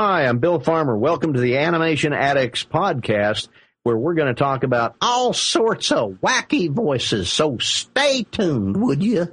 Hi, 0.00 0.26
I'm 0.26 0.38
Bill 0.38 0.60
Farmer. 0.60 0.96
Welcome 0.96 1.32
to 1.32 1.40
the 1.40 1.56
Animation 1.56 2.12
Addicts 2.12 2.62
podcast, 2.62 3.48
where 3.82 3.96
we're 3.96 4.14
going 4.14 4.32
to 4.32 4.40
talk 4.40 4.62
about 4.62 4.94
all 5.00 5.32
sorts 5.32 5.90
of 5.90 6.18
wacky 6.22 6.70
voices. 6.70 7.32
So 7.32 7.58
stay 7.58 8.22
tuned, 8.22 8.76
would 8.76 9.02
you? 9.02 9.26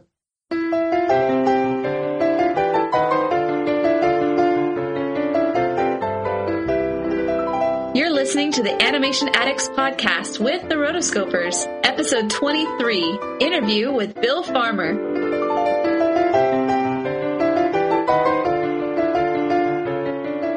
You're 7.94 8.10
listening 8.10 8.52
to 8.54 8.64
the 8.64 8.76
Animation 8.82 9.30
Addicts 9.36 9.70
podcast 9.70 10.40
with 10.40 10.68
the 10.68 10.74
Rotoscopers, 10.74 11.64
episode 11.84 12.32
23, 12.32 13.20
interview 13.40 13.92
with 13.92 14.20
Bill 14.20 14.42
Farmer. 14.42 15.35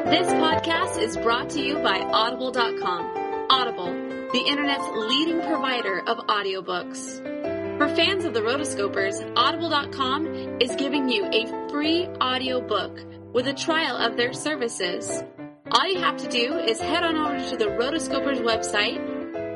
This 0.09 0.25
podcast 0.25 0.99
is 0.99 1.15
brought 1.17 1.51
to 1.51 1.61
you 1.61 1.75
by 1.75 1.99
Audible.com. 1.99 3.45
Audible, 3.51 3.93
the 4.31 4.43
internet's 4.47 4.87
leading 4.95 5.39
provider 5.39 5.99
of 5.99 6.17
audiobooks. 6.25 7.77
For 7.77 7.87
fans 7.89 8.25
of 8.25 8.33
the 8.33 8.41
Rotoscopers, 8.41 9.21
Audible.com 9.35 10.57
is 10.61 10.75
giving 10.77 11.09
you 11.09 11.25
a 11.25 11.69
free 11.69 12.07
audiobook 12.19 12.99
with 13.33 13.47
a 13.47 13.53
trial 13.53 13.97
of 13.97 14.17
their 14.17 14.33
services. 14.33 15.23
All 15.69 15.87
you 15.87 15.99
have 15.99 16.17
to 16.17 16.27
do 16.27 16.57
is 16.57 16.81
head 16.81 17.03
on 17.03 17.15
over 17.15 17.47
to 17.51 17.57
the 17.57 17.67
Rotoscopers 17.67 18.39
website 18.41 18.97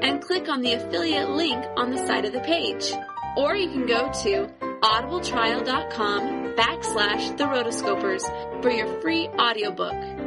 and 0.04 0.22
click 0.22 0.50
on 0.50 0.62
the 0.62 0.74
affiliate 0.74 1.32
link 1.32 1.66
on 1.76 1.90
the 1.90 2.06
side 2.06 2.26
of 2.26 2.32
the 2.32 2.42
page. 2.42 2.94
Or 3.36 3.56
you 3.56 3.72
can 3.72 3.88
go 3.88 4.12
to 4.22 4.54
audibletrial.com 4.84 6.54
backslash 6.54 7.38
the 7.38 7.46
rotoscopers 7.46 8.62
for 8.62 8.70
your 8.70 9.02
free 9.02 9.28
audiobook. 9.30 10.23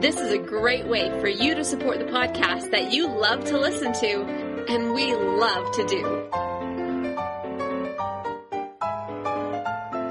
This 0.00 0.18
is 0.18 0.32
a 0.32 0.38
great 0.38 0.86
way 0.86 1.10
for 1.20 1.28
you 1.28 1.54
to 1.54 1.62
support 1.62 1.98
the 1.98 2.06
podcast 2.06 2.70
that 2.70 2.90
you 2.90 3.06
love 3.06 3.44
to 3.44 3.58
listen 3.58 3.92
to 3.92 4.24
and 4.66 4.94
we 4.94 5.14
love 5.14 5.70
to 5.72 5.86
do. 5.86 6.02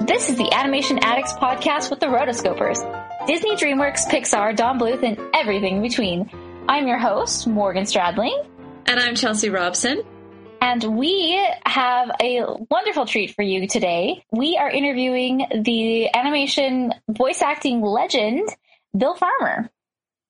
This 0.06 0.30
is 0.30 0.36
the 0.36 0.48
Animation 0.52 1.00
Addicts 1.02 1.32
podcast 1.32 1.90
with 1.90 1.98
the 1.98 2.06
Rotoscopers. 2.06 2.78
Disney, 3.26 3.56
DreamWorks, 3.56 4.06
Pixar, 4.06 4.54
Don 4.54 4.78
Bluth, 4.78 5.02
and 5.02 5.18
everything 5.34 5.78
in 5.78 5.82
between. 5.82 6.30
I'm 6.68 6.86
your 6.86 6.98
host, 6.98 7.48
Morgan 7.48 7.82
Stradling. 7.82 8.46
And 8.86 9.00
I'm 9.00 9.16
Chelsea 9.16 9.50
Robson. 9.50 10.04
And 10.60 10.84
we 10.96 11.44
have 11.66 12.12
a 12.22 12.44
wonderful 12.70 13.06
treat 13.06 13.34
for 13.34 13.42
you 13.42 13.66
today. 13.66 14.24
We 14.30 14.56
are 14.56 14.70
interviewing 14.70 15.48
the 15.64 16.14
animation 16.14 16.94
voice 17.08 17.42
acting 17.42 17.82
legend, 17.82 18.48
Bill 18.96 19.16
Farmer. 19.16 19.68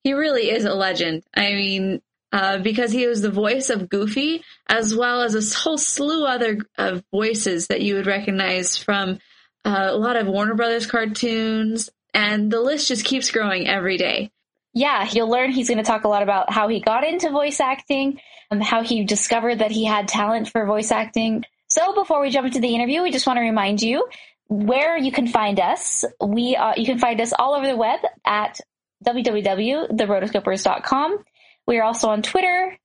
He 0.03 0.13
really 0.13 0.51
is 0.51 0.65
a 0.65 0.75
legend. 0.75 1.25
I 1.35 1.53
mean, 1.53 2.01
uh, 2.33 2.59
because 2.59 2.93
he 2.93 3.07
was 3.07 3.23
the 3.23 3.31
voice 3.31 3.71
of 3.71 3.89
Goofy, 3.89 4.43
as 4.69 4.95
well 4.95 5.23
as 5.23 5.35
a 5.35 5.59
whole 5.59 5.79
slew 5.79 6.25
other 6.25 6.59
of 6.79 7.05
voices 7.11 7.67
that 7.67 7.81
you 7.81 7.95
would 7.95 8.07
recognize 8.07 8.77
from 8.77 9.19
uh, 9.65 9.89
a 9.91 9.97
lot 9.97 10.17
of 10.17 10.27
Warner 10.27 10.55
Brothers 10.55 10.87
cartoons, 10.87 11.91
and 12.15 12.51
the 12.51 12.61
list 12.61 12.89
just 12.89 13.05
keeps 13.05 13.31
growing 13.31 13.69
every 13.69 13.97
day. 13.97 14.31
Yeah, 14.73 15.09
you'll 15.11 15.29
learn 15.29 15.51
he's 15.51 15.69
going 15.69 15.79
to 15.79 15.85
talk 15.85 16.05
a 16.05 16.09
lot 16.09 16.23
about 16.23 16.53
how 16.53 16.69
he 16.69 16.81
got 16.81 17.05
into 17.05 17.31
voice 17.31 17.61
acting, 17.61 18.21
and 18.51 18.63
how 18.63 18.83
he 18.83 19.05
discovered 19.05 19.59
that 19.59 19.71
he 19.71 19.85
had 19.85 20.09
talent 20.09 20.49
for 20.49 20.65
voice 20.67 20.91
acting. 20.91 21.45
So 21.69 21.95
before 21.95 22.21
we 22.21 22.31
jump 22.31 22.47
into 22.47 22.61
the 22.61 22.75
interview, 22.75 23.03
we 23.03 23.11
just 23.11 23.27
want 23.27 23.39
to 23.39 23.43
remind 23.43 23.83
you 23.83 24.07
where 24.49 24.99
you 24.99 25.13
can 25.13 25.29
find 25.29 25.61
us. 25.61 26.05
We 26.21 26.57
uh, 26.57 26.75
you 26.77 26.85
can 26.85 26.99
find 26.99 27.21
us 27.21 27.33
all 27.37 27.55
over 27.55 27.67
the 27.67 27.77
web 27.77 28.01
at 28.25 28.61
www.therotoscopers.com. 29.07 31.19
We 31.67 31.79
are 31.79 31.85
also 31.85 32.09
on 32.09 32.23
Twitter, 32.23 32.79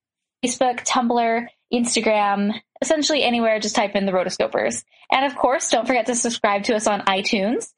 Facebook, 0.46 0.86
Tumblr, 0.86 1.48
Instagram, 1.74 2.54
essentially 2.82 3.24
anywhere, 3.24 3.60
just 3.60 3.76
type 3.76 3.96
in 3.96 4.06
the 4.06 4.12
Rotoscopers. 4.12 4.84
And 5.12 5.26
of 5.26 5.36
course, 5.36 5.70
don't 5.70 5.88
forget 5.88 6.08
to 6.08 6.16
subscribe 6.16 6.64
to 6.64 6.76
us 6.76 6.88
on 6.88 7.02
iTunes. 7.02 7.72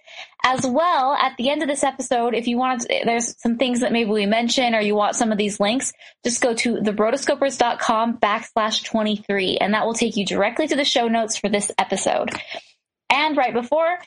As 0.43 0.65
well, 0.65 1.13
at 1.13 1.35
the 1.37 1.49
end 1.49 1.61
of 1.61 1.67
this 1.67 1.83
episode, 1.83 2.33
if 2.33 2.47
you 2.47 2.57
want, 2.57 2.85
there's 2.89 3.39
some 3.41 3.57
things 3.57 3.81
that 3.81 3.91
maybe 3.91 4.09
we 4.09 4.25
mention 4.25 4.75
or 4.75 4.81
you 4.81 4.95
want 4.95 5.15
some 5.15 5.31
of 5.31 5.37
these 5.37 5.59
links, 5.59 5.93
just 6.23 6.41
go 6.41 6.53
to 6.53 6.75
therotoscopers.com 6.75 8.17
backslash 8.17 8.83
23 8.85 9.57
and 9.57 9.73
that 9.73 9.85
will 9.85 9.93
take 9.93 10.15
you 10.15 10.25
directly 10.25 10.67
to 10.67 10.75
the 10.75 10.85
show 10.85 11.07
notes 11.07 11.37
for 11.37 11.49
this 11.49 11.71
episode. 11.77 12.29
And 13.09 13.37
right 13.37 13.53
before, 13.53 13.97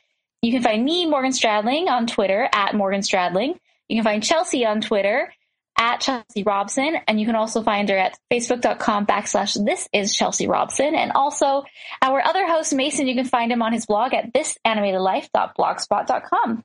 you 0.42 0.52
can 0.52 0.62
find 0.62 0.84
me, 0.84 1.06
Morgan 1.06 1.32
Stradling, 1.32 1.88
on 1.88 2.06
Twitter 2.06 2.48
at 2.52 2.74
Morgan 2.74 3.00
Stradling. 3.00 3.58
You 3.90 3.96
can 3.96 4.04
find 4.04 4.22
Chelsea 4.22 4.64
on 4.64 4.80
Twitter 4.80 5.34
at 5.76 6.00
Chelsea 6.00 6.44
Robson, 6.44 6.94
and 7.08 7.18
you 7.18 7.26
can 7.26 7.34
also 7.34 7.60
find 7.60 7.88
her 7.88 7.98
at 7.98 8.16
facebook.com 8.32 9.04
backslash 9.04 9.58
this 9.64 9.88
is 9.92 10.14
Chelsea 10.14 10.46
Robson. 10.46 10.94
And 10.94 11.10
also 11.10 11.64
our 12.00 12.24
other 12.24 12.46
host, 12.46 12.72
Mason, 12.72 13.08
you 13.08 13.16
can 13.16 13.24
find 13.24 13.50
him 13.50 13.62
on 13.62 13.72
his 13.72 13.86
blog 13.86 14.14
at 14.14 14.32
thisanimatedlife.blogspot.com. 14.32 16.62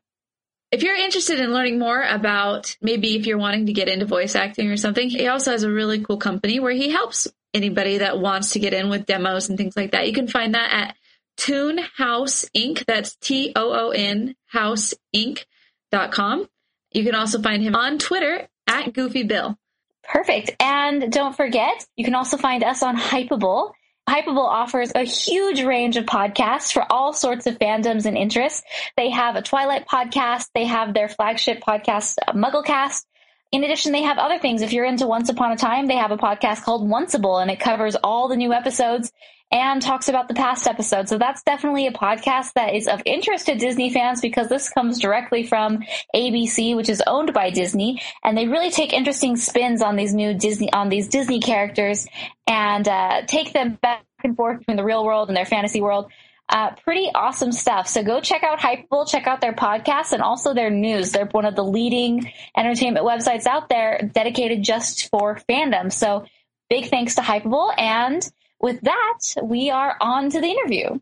If 0.72 0.84
you're 0.84 0.96
interested 0.96 1.40
in 1.40 1.52
learning 1.52 1.80
more 1.80 2.04
about 2.04 2.78
maybe 2.80 3.16
if 3.16 3.26
you're 3.26 3.40
wanting 3.40 3.66
to 3.66 3.74
get 3.74 3.88
into 3.88 4.06
voice 4.06 4.36
acting 4.36 4.70
or 4.70 4.78
something, 4.78 5.10
he 5.10 5.28
also 5.28 5.50
has 5.50 5.64
a 5.64 5.72
really 5.72 6.04
cool 6.04 6.18
company 6.18 6.60
where 6.60 6.74
he 6.74 6.92
helps 6.92 7.28
anybody 7.56 7.98
that 8.00 8.20
wants 8.20 8.52
to 8.52 8.60
get 8.60 8.76
in 8.76 8.90
with 8.90 9.08
demos 9.08 9.50
and 9.50 9.58
things 9.58 9.76
like 9.76 9.94
that. 9.94 10.08
You 10.08 10.14
can 10.14 10.28
find 10.28 10.54
that 10.54 10.72
at 10.72 10.96
Toon 11.38 11.80
House 11.96 12.46
Inc. 12.56 12.86
That's 12.86 13.16
T 13.16 13.52
O 13.56 13.88
O 13.88 13.90
N 13.90 14.36
House 14.46 14.94
Inc.com. 15.16 16.48
You 16.96 17.04
can 17.04 17.14
also 17.14 17.42
find 17.42 17.62
him 17.62 17.76
on 17.76 17.98
Twitter 17.98 18.48
at 18.68 18.94
Goofy 18.94 19.24
Bill. 19.24 19.58
Perfect. 20.04 20.52
And 20.62 21.12
don't 21.12 21.36
forget, 21.36 21.86
you 21.98 22.06
can 22.06 22.16
also 22.16 22.38
find 22.38 22.64
us 22.64 22.82
on 22.82 22.96
Hypable. 22.96 23.74
Hypable 24.08 24.48
offers 24.48 24.94
a 24.96 25.04
huge 25.04 25.62
range 25.62 25.98
of 25.98 26.06
podcasts 26.06 26.72
for 26.72 26.90
all 26.90 27.12
sorts 27.12 27.48
of 27.48 27.60
fandoms 27.60 28.06
and 28.06 28.16
interests. 28.16 28.64
They 28.96 29.10
have 29.10 29.36
a 29.36 29.42
Twilight 29.42 29.88
podcast. 29.88 30.48
They 30.56 30.66
have 30.66 30.94
their 30.94 31.10
flagship 31.10 31.60
podcast, 31.60 32.16
uh, 32.26 32.32
Mugglecast. 32.32 33.04
In 33.52 33.64
addition, 33.64 33.92
they 33.92 34.04
have 34.04 34.18
other 34.18 34.40
things. 34.40 34.62
If 34.62 34.72
you're 34.72 34.86
into 34.86 35.06
Once 35.06 35.28
Upon 35.28 35.52
a 35.52 35.58
Time, 35.58 35.88
they 35.88 35.98
have 35.98 36.12
a 36.12 36.18
podcast 36.18 36.64
called 36.64 36.88
Onceable 36.88 37.42
and 37.42 37.52
it 37.52 37.60
covers 37.60 37.96
all 37.96 38.30
the 38.30 38.38
new 38.38 38.54
episodes 38.54 39.12
and 39.52 39.82
talks 39.82 40.10
about 40.10 40.28
the 40.28 40.34
past 40.34 40.68
episode. 40.68 41.08
So 41.08 41.18
that's 41.18 41.44
definitely 41.44 41.88
a 41.88 41.92
podcast 41.92 42.54
that 42.54 42.74
is 42.74 42.88
of 42.88 43.02
interest 43.06 43.46
to 43.46 43.56
Disney 43.56 43.92
fans 43.92 44.22
because 44.22 44.50
this 44.50 44.70
comes 44.70 45.00
directly 45.00 45.46
from 45.46 45.84
ABC, 46.16 46.76
which 46.76 46.90
is 46.90 47.04
owned 47.06 47.34
by 47.34 47.52
Disney, 47.52 48.02
and 48.24 48.38
they 48.38 48.48
really 48.48 48.72
take 48.72 48.94
interesting 48.94 49.36
spins 49.38 49.82
on 49.82 49.96
these 49.96 50.14
new 50.14 50.34
Disney 50.34 50.72
on 50.74 50.90
these 50.90 51.08
Disney 51.08 51.40
characters 51.40 52.08
and 52.48 52.88
uh, 52.88 53.22
take 53.28 53.54
them 53.54 53.78
back 53.82 54.04
and 54.24 54.36
forth 54.36 54.60
between 54.60 54.78
the 54.78 54.84
real 54.84 55.06
world 55.06 55.30
and 55.30 55.38
their 55.38 55.46
fantasy 55.46 55.82
world. 55.82 56.12
Uh, 56.48 56.72
pretty 56.84 57.10
awesome 57.16 57.52
stuff. 57.52 57.88
So 57.88 58.04
go 58.04 58.22
check 58.22 58.44
out 58.44 58.60
Hypable, 58.60 59.10
check 59.10 59.26
out 59.26 59.42
their 59.42 59.54
podcast 59.54 60.12
and 60.12 60.22
also 60.22 60.54
their 60.54 60.70
news. 60.70 61.12
They're 61.12 61.26
one 61.26 61.46
of 61.46 61.56
the 61.56 61.64
leading 61.64 62.32
entertainment 62.56 63.06
websites 63.06 63.48
out 63.48 63.68
there 63.68 64.10
dedicated 64.14 64.64
just 64.64 65.10
for 65.10 65.40
fandom. 65.50 65.92
So 65.92 66.26
big 66.70 66.90
thanks 66.90 67.16
to 67.16 67.22
Hypable 67.22 67.74
and 67.78 68.28
with 68.66 68.82
that, 68.82 69.20
we 69.44 69.70
are 69.70 69.96
on 70.02 70.28
to 70.28 70.42
the 70.42 70.48
interview. 70.48 71.00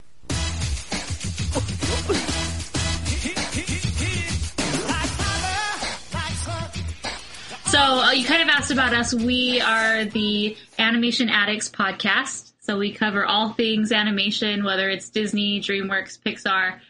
So 7.67 7.79
uh, 7.79 8.11
you 8.11 8.25
kind 8.25 8.41
of 8.41 8.49
asked 8.49 8.69
about 8.69 8.93
us. 8.93 9.13
We 9.13 9.61
are 9.61 10.03
the 10.03 10.57
Animation 10.77 11.29
Addicts 11.29 11.69
podcast. 11.69 12.51
So 12.59 12.77
we 12.77 12.91
cover 12.91 13.25
all 13.25 13.53
things 13.53 13.93
animation, 13.93 14.65
whether 14.65 14.89
it's 14.89 15.09
Disney, 15.09 15.61
DreamWorks, 15.61 16.19
Pixar, 16.19 16.81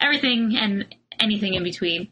everything 0.00 0.56
and 0.56 0.96
anything 1.20 1.54
in 1.54 1.62
between. 1.62 2.08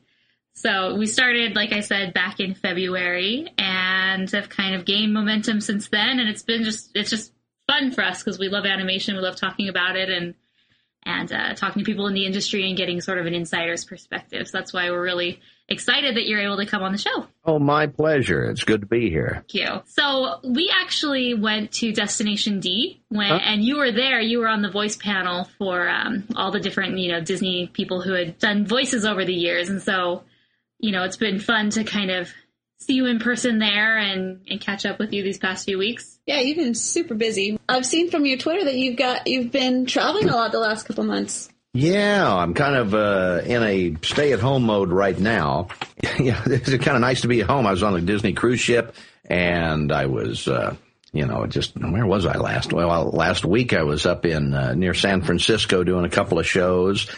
So 0.55 0.95
we 0.95 1.07
started, 1.07 1.57
like 1.57 1.73
I 1.73 1.81
said, 1.81 2.15
back 2.15 2.39
in 2.39 2.55
February 2.55 3.53
and 3.59 4.31
have 4.31 4.49
kind 4.49 4.77
of 4.77 4.85
gained 4.85 5.13
momentum 5.13 5.61
since 5.61 5.89
then. 5.89 6.21
And 6.21 6.29
it's 6.29 6.45
been 6.45 6.63
just, 6.63 6.93
it's 6.95 7.11
just 7.11 7.33
fun 7.67 7.91
for 7.91 8.05
us 8.05 8.23
because 8.23 8.39
we 8.39 8.49
love 8.49 8.65
animation. 8.65 9.17
We 9.17 9.23
love 9.23 9.37
talking 9.37 9.69
about 9.69 9.97
it 9.97 10.09
and 10.11 10.35
and 11.07 11.33
uh, 11.33 11.55
talking 11.55 11.85
to 11.85 11.87
people 11.87 12.09
in 12.09 12.15
the 12.15 12.27
industry 12.27 12.67
and 12.69 12.77
getting 12.77 13.01
sort 13.01 13.19
of 13.19 13.27
an 13.27 13.35
insider's 13.35 13.85
perspective. 13.85 14.49
So 14.49 14.59
that's 14.59 14.73
why 14.73 14.91
we're 14.91 15.03
really 15.03 15.41
excited 15.69 16.17
that 16.17 16.27
you're 16.27 16.41
able 16.41 16.57
to 16.57 16.67
come 16.67 16.83
on 16.83 16.91
the 16.91 16.99
show. 16.99 17.27
Oh, 17.45 17.61
my 17.61 17.87
pleasure. 17.87 18.51
It's 18.51 18.65
good 18.65 18.81
to 18.81 18.87
be 18.89 19.09
here. 19.09 19.45
Thank 19.49 19.55
you. 19.55 19.83
So 19.87 20.41
we 20.45 20.69
actually 20.75 21.35
went 21.35 21.71
to 21.75 21.93
Destination 21.93 22.59
D 22.59 23.03
when, 23.09 23.29
huh? 23.29 23.39
and 23.41 23.65
you 23.65 23.77
were 23.77 23.93
there. 23.93 24.21
You 24.21 24.41
were 24.41 24.49
on 24.49 24.63
the 24.63 24.71
voice 24.71 24.97
panel 24.97 25.49
for 25.59 25.89
um, 25.89 26.25
all 26.35 26.51
the 26.51 26.61
different, 26.61 26.99
you 26.99 27.13
know, 27.13 27.21
Disney 27.21 27.69
people 27.69 28.01
who 28.01 28.13
had 28.13 28.39
done 28.39 28.67
voices 28.67 29.05
over 29.05 29.25
the 29.25 29.35
years. 29.35 29.69
And 29.69 29.81
so, 29.81 30.25
you 30.79 30.91
know, 30.91 31.05
it's 31.05 31.17
been 31.17 31.39
fun 31.39 31.71
to 31.71 31.85
kind 31.85 32.11
of 32.11 32.33
see 32.79 32.95
you 32.95 33.07
in 33.07 33.21
person 33.21 33.61
there 33.61 33.97
and, 33.97 34.41
and 34.49 34.61
catch 34.61 34.85
up 34.85 34.99
with 34.99 35.13
you 35.13 35.23
these 35.23 35.39
past 35.39 35.65
few 35.65 35.79
weeks. 35.79 36.16
Yeah, 36.27 36.41
you've 36.41 36.57
been 36.57 36.75
super 36.75 37.15
busy. 37.15 37.59
I've 37.69 37.87
seen 37.87 38.11
from 38.11 38.27
your 38.27 38.37
Twitter 38.37 38.65
that 38.65 38.75
you've 38.75 38.97
got 38.97 39.29
you've 39.29 39.53
been 39.53 39.87
traveling 39.87 40.29
a 40.29 40.35
lot 40.35 40.51
the 40.53 40.59
last 40.59 40.87
couple 40.87 41.05
months. 41.05 41.49
Yeah, 41.73 42.35
I'm 42.35 42.55
kind 42.55 42.75
of 42.75 42.95
uh, 42.95 43.43
in 43.45 43.63
a 43.63 43.97
stay-at-home 44.03 44.63
mode 44.65 44.89
right 44.91 45.19
now. 45.19 45.69
yeah, 46.19 46.43
it's 46.47 46.71
kind 46.71 46.97
of 46.97 47.01
nice 47.01 47.21
to 47.21 47.29
be 47.29 47.43
at 47.43 47.51
home. 47.51 47.67
I 47.67 47.71
was 47.71 47.83
on 47.83 47.95
a 47.95 48.01
Disney 48.01 48.33
cruise 48.33 48.61
ship, 48.61 48.95
and 49.27 49.93
I 49.93 50.07
was, 50.07 50.49
uh, 50.49 50.75
you 51.13 51.27
know, 51.27 51.47
just 51.47 51.79
where 51.79 52.07
was 52.07 52.25
I 52.25 52.39
last? 52.39 52.73
Well, 52.73 53.11
last 53.11 53.45
week 53.45 53.75
I 53.75 53.83
was 53.83 54.07
up 54.07 54.25
in 54.25 54.55
uh, 54.55 54.73
near 54.73 54.95
San 54.95 55.21
Francisco 55.21 55.85
doing 55.85 56.07
a 56.07 56.11
couple 56.11 56.39
of 56.39 56.47
shows, 56.47 57.11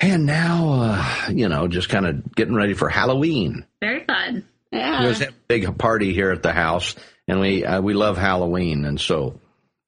and 0.00 0.24
now, 0.24 0.72
uh, 0.72 1.30
you 1.30 1.50
know, 1.50 1.68
just 1.68 1.90
kind 1.90 2.06
of 2.06 2.34
getting 2.34 2.54
ready 2.54 2.72
for 2.72 2.88
Halloween. 2.88 3.66
Very 3.82 4.02
fun. 4.04 4.48
Yeah. 4.72 5.02
There's 5.02 5.20
a 5.20 5.32
big 5.46 5.76
party 5.76 6.14
here 6.14 6.30
at 6.30 6.42
the 6.42 6.52
house, 6.52 6.94
and 7.28 7.40
we 7.40 7.64
uh, 7.64 7.80
we 7.80 7.94
love 7.94 8.16
Halloween, 8.16 8.84
and 8.84 9.00
so 9.00 9.38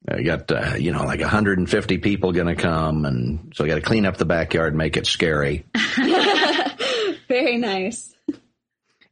I 0.06 0.22
got 0.22 0.50
uh, 0.52 0.74
you 0.78 0.92
know 0.92 1.04
like 1.04 1.20
150 1.20 1.98
people 1.98 2.32
going 2.32 2.46
to 2.46 2.54
come, 2.54 3.04
and 3.04 3.52
so 3.54 3.64
I 3.64 3.68
got 3.68 3.76
to 3.76 3.80
clean 3.80 4.06
up 4.06 4.18
the 4.18 4.26
backyard, 4.26 4.68
and 4.68 4.78
make 4.78 4.96
it 4.96 5.06
scary. 5.06 5.64
Very 7.28 7.58
nice. 7.58 8.14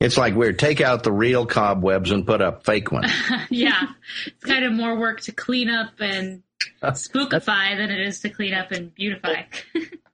It's 0.01 0.17
like 0.17 0.37
weird. 0.37 0.59
Take 0.59 0.81
out 0.81 1.03
the 1.03 1.13
real 1.13 1.47
cobwebs 1.47 2.13
and 2.13 2.25
put 2.25 2.41
up 2.41 2.65
fake 2.65 2.93
ones. 2.93 3.13
yeah. 3.51 3.89
It's 4.27 4.45
kind 4.45 4.65
of 4.65 4.73
more 4.73 4.97
work 4.97 5.23
to 5.23 5.33
clean 5.33 5.69
up 5.69 5.91
and 5.99 6.43
spookify 6.83 7.77
than 7.77 7.91
it 7.91 8.01
is 8.07 8.21
to 8.21 8.29
clean 8.29 8.55
up 8.55 8.71
and 8.71 8.95
beautify. 8.95 9.43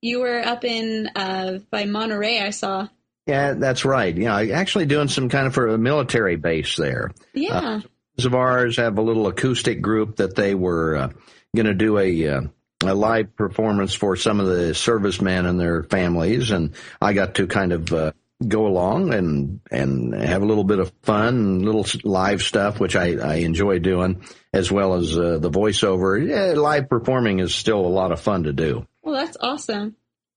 You 0.00 0.20
were 0.20 0.40
up 0.40 0.64
in 0.64 1.10
uh, 1.14 1.58
by 1.70 1.84
Monterey, 1.84 2.40
I 2.40 2.50
saw. 2.50 2.88
Yeah, 3.26 3.54
that's 3.54 3.84
right. 3.84 4.14
Yeah, 4.16 4.36
actually 4.38 4.86
doing 4.86 5.08
some 5.08 5.28
kind 5.28 5.46
of 5.46 5.54
for 5.54 5.68
a 5.68 5.78
military 5.78 6.36
base 6.36 6.76
there. 6.76 7.10
Yeah. 7.32 7.58
Uh, 7.58 7.80
of 8.18 8.34
ours 8.34 8.76
have 8.76 8.98
a 8.98 9.02
little 9.02 9.26
acoustic 9.26 9.80
group 9.82 10.16
that 10.16 10.36
they 10.36 10.54
were 10.54 10.96
uh, 10.96 11.08
going 11.54 11.66
to 11.66 11.74
do 11.74 11.98
a, 11.98 12.28
uh, 12.28 12.40
a 12.84 12.94
live 12.94 13.34
performance 13.36 13.94
for 13.94 14.16
some 14.16 14.40
of 14.40 14.46
the 14.46 14.74
servicemen 14.74 15.46
and 15.46 15.58
their 15.58 15.82
families, 15.82 16.50
and 16.50 16.74
I 17.00 17.12
got 17.12 17.34
to 17.36 17.46
kind 17.46 17.72
of 17.72 17.92
uh, 17.92 18.12
go 18.46 18.66
along 18.66 19.14
and 19.14 19.60
and 19.70 20.14
have 20.14 20.42
a 20.42 20.46
little 20.46 20.64
bit 20.64 20.78
of 20.78 20.92
fun, 21.02 21.62
little 21.62 21.86
live 22.04 22.42
stuff, 22.42 22.78
which 22.80 22.96
I, 22.96 23.16
I 23.16 23.34
enjoy 23.36 23.78
doing, 23.78 24.24
as 24.52 24.70
well 24.70 24.94
as 24.94 25.16
uh, 25.18 25.38
the 25.38 25.50
voiceover. 25.50 26.26
Yeah, 26.26 26.58
live 26.60 26.88
performing 26.88 27.40
is 27.40 27.54
still 27.54 27.80
a 27.80 27.88
lot 27.88 28.12
of 28.12 28.20
fun 28.20 28.44
to 28.44 28.52
do. 28.52 28.86
Well, 29.02 29.14
that's 29.14 29.36
awesome. 29.40 29.96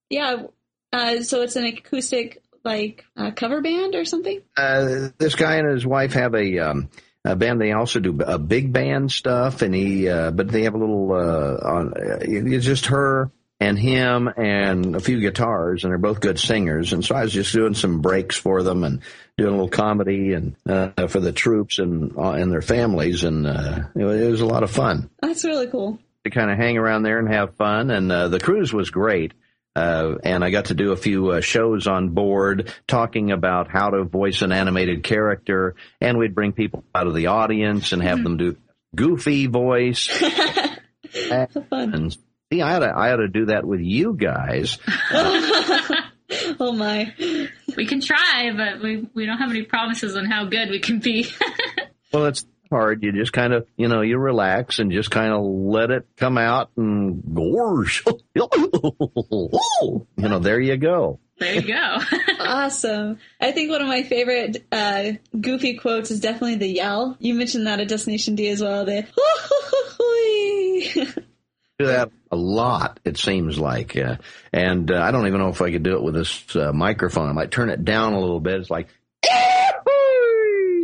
Yeah. 0.09 0.43
Uh, 0.91 1.21
so 1.21 1.41
it's 1.41 1.57
an 1.57 1.65
acoustic 1.65 2.41
like 2.63 3.05
uh, 3.15 3.31
cover 3.31 3.61
band 3.61 3.95
or 3.95 4.05
something. 4.05 4.41
Uh, 4.55 5.09
this 5.17 5.35
guy 5.35 5.55
and 5.55 5.69
his 5.71 5.85
wife 5.85 6.13
have 6.13 6.33
a. 6.33 6.59
Um, 6.59 6.89
a 7.31 7.35
band. 7.35 7.61
They 7.61 7.71
also 7.71 7.99
do 7.99 8.19
a 8.21 8.37
big 8.39 8.73
band 8.73 9.11
stuff, 9.11 9.61
and 9.61 9.73
he. 9.73 10.09
Uh, 10.09 10.31
but 10.31 10.49
they 10.49 10.63
have 10.63 10.75
a 10.75 10.77
little. 10.77 11.11
Uh, 11.13 11.57
on, 11.63 11.93
it's 11.95 12.65
just 12.65 12.87
her 12.87 13.31
and 13.59 13.77
him 13.77 14.27
and 14.27 14.95
a 14.95 14.99
few 14.99 15.19
guitars, 15.19 15.83
and 15.83 15.91
they're 15.91 15.97
both 15.97 16.19
good 16.19 16.39
singers. 16.39 16.93
And 16.93 17.03
so 17.03 17.15
I 17.15 17.23
was 17.23 17.33
just 17.33 17.53
doing 17.53 17.73
some 17.73 18.01
breaks 18.01 18.37
for 18.37 18.61
them 18.61 18.83
and 18.83 19.01
doing 19.37 19.49
a 19.49 19.55
little 19.55 19.69
comedy 19.69 20.33
and 20.33 20.55
uh, 20.67 21.07
for 21.07 21.19
the 21.19 21.31
troops 21.31 21.79
and 21.79 22.17
uh, 22.17 22.31
and 22.31 22.51
their 22.51 22.61
families, 22.61 23.23
and 23.23 23.47
uh, 23.47 23.79
it, 23.95 24.03
was, 24.03 24.21
it 24.21 24.29
was 24.29 24.41
a 24.41 24.45
lot 24.45 24.63
of 24.63 24.71
fun. 24.71 25.09
That's 25.21 25.43
really 25.43 25.67
cool 25.67 25.99
to 26.23 26.29
kind 26.29 26.51
of 26.51 26.57
hang 26.57 26.77
around 26.77 27.03
there 27.03 27.19
and 27.19 27.29
have 27.29 27.55
fun. 27.55 27.89
And 27.89 28.11
uh, 28.11 28.27
the 28.27 28.39
cruise 28.39 28.73
was 28.73 28.89
great. 28.89 29.33
Uh, 29.77 30.17
and 30.23 30.43
I 30.43 30.49
got 30.49 30.65
to 30.65 30.73
do 30.73 30.91
a 30.91 30.97
few 30.97 31.29
uh, 31.33 31.41
shows 31.41 31.85
on 31.85 32.09
board 32.09 32.73
talking 32.87 33.31
about 33.31 33.69
how 33.69 33.91
to 33.91 34.05
voice 34.05 34.41
an 34.41 34.51
animated 34.51 35.03
character, 35.03 35.75
and 36.01 36.17
we'd 36.17 36.33
bring 36.33 36.51
people 36.51 36.83
out 36.95 37.05
of 37.05 37.13
the 37.13 37.27
audience 37.27 37.91
and 37.91 38.01
have 38.01 38.23
them 38.23 38.37
do 38.37 38.57
goofy 38.95 39.45
voice. 39.45 40.09
and, 41.31 41.49
and 41.71 42.17
see, 42.51 42.59
I 42.63 42.75
ought 42.75 42.79
to, 42.79 42.87
I 42.87 43.13
ought 43.13 43.17
to 43.17 43.27
do 43.27 43.45
that 43.45 43.65
with 43.65 43.81
you 43.81 44.15
guys. 44.15 44.79
oh 46.59 46.73
my! 46.75 47.13
We 47.75 47.85
can 47.85 48.01
try, 48.01 48.51
but 48.57 48.81
we 48.81 49.07
we 49.13 49.27
don't 49.27 49.37
have 49.37 49.51
any 49.51 49.61
promises 49.61 50.17
on 50.17 50.25
how 50.25 50.45
good 50.45 50.71
we 50.71 50.79
can 50.79 50.97
be. 50.97 51.27
well, 52.11 52.25
it's 52.25 52.47
hard. 52.69 53.03
You 53.03 53.11
just 53.11 53.33
kind 53.33 53.53
of, 53.53 53.67
you 53.77 53.87
know, 53.87 54.01
you 54.01 54.17
relax 54.17 54.79
and 54.79 54.91
just 54.91 55.11
kind 55.11 55.31
of 55.33 55.43
let 55.43 55.91
it 55.91 56.07
come 56.17 56.37
out 56.37 56.71
and 56.77 57.23
gorge. 57.33 58.03
you 58.35 58.47
know, 60.17 60.39
there 60.39 60.59
you 60.59 60.77
go. 60.77 61.19
There 61.39 61.53
you 61.53 61.61
go. 61.61 61.97
awesome. 62.39 63.19
I 63.39 63.51
think 63.51 63.69
one 63.69 63.81
of 63.81 63.87
my 63.87 64.03
favorite 64.03 64.65
uh, 64.71 65.11
goofy 65.39 65.75
quotes 65.75 66.09
is 66.09 66.19
definitely 66.19 66.55
the 66.55 66.67
yell. 66.67 67.15
You 67.19 67.35
mentioned 67.35 67.67
that 67.67 67.79
at 67.79 67.87
Destination 67.87 68.35
D 68.35 68.49
as 68.49 68.61
well. 68.61 68.85
The 68.85 69.07
do 71.79 71.85
that 71.85 72.09
a 72.31 72.35
lot. 72.35 72.99
It 73.05 73.17
seems 73.17 73.59
like, 73.59 73.95
uh, 73.95 74.17
and 74.51 74.89
uh, 74.91 74.99
I 74.99 75.11
don't 75.11 75.27
even 75.27 75.39
know 75.39 75.49
if 75.49 75.61
I 75.61 75.71
could 75.71 75.83
do 75.83 75.95
it 75.95 76.03
with 76.03 76.15
this 76.15 76.55
uh, 76.55 76.73
microphone. 76.73 77.29
I 77.29 77.33
might 77.33 77.51
turn 77.51 77.69
it 77.69 77.85
down 77.85 78.13
a 78.13 78.19
little 78.19 78.39
bit. 78.39 78.59
It's 78.61 78.69
like. 78.69 78.87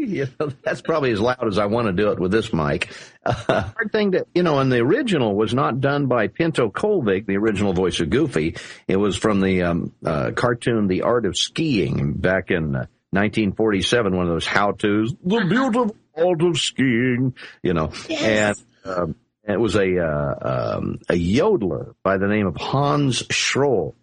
You 0.13 0.27
know, 0.39 0.51
that's 0.63 0.81
probably 0.81 1.11
as 1.11 1.19
loud 1.19 1.47
as 1.47 1.57
I 1.57 1.65
want 1.65 1.87
to 1.87 1.93
do 1.93 2.11
it 2.11 2.19
with 2.19 2.31
this 2.31 2.53
mic. 2.53 2.91
Uh, 3.25 3.33
hard 3.75 3.91
thing 3.91 4.11
to, 4.11 4.25
you 4.35 4.43
know, 4.43 4.59
and 4.59 4.71
the 4.71 4.79
original 4.79 5.33
was 5.35 5.53
not 5.53 5.79
done 5.79 6.07
by 6.07 6.27
Pinto 6.27 6.69
Colvig, 6.69 7.25
the 7.25 7.37
original 7.37 7.73
voice 7.73 7.99
of 7.99 8.09
Goofy. 8.09 8.57
It 8.87 8.97
was 8.97 9.15
from 9.15 9.39
the 9.39 9.63
um, 9.63 9.93
uh, 10.05 10.31
cartoon 10.35 10.87
The 10.87 11.03
Art 11.03 11.25
of 11.25 11.37
Skiing 11.37 12.13
back 12.13 12.51
in 12.51 12.75
uh, 12.75 12.85
1947, 13.11 14.15
one 14.15 14.27
of 14.27 14.33
those 14.33 14.45
how-tos, 14.45 15.13
The 15.23 15.45
Beautiful 15.47 15.95
Art 16.17 16.41
of 16.41 16.57
Skiing, 16.57 17.35
you 17.61 17.73
know, 17.73 17.91
yes. 18.09 18.63
and 18.85 18.95
um, 18.97 19.15
it 19.47 19.59
was 19.59 19.75
a, 19.75 19.99
uh, 19.99 20.75
um, 20.77 20.99
a 21.09 21.13
yodeler 21.13 21.93
by 22.03 22.17
the 22.17 22.27
name 22.27 22.47
of 22.47 22.57
Hans 22.57 23.23
Schroll. 23.23 23.95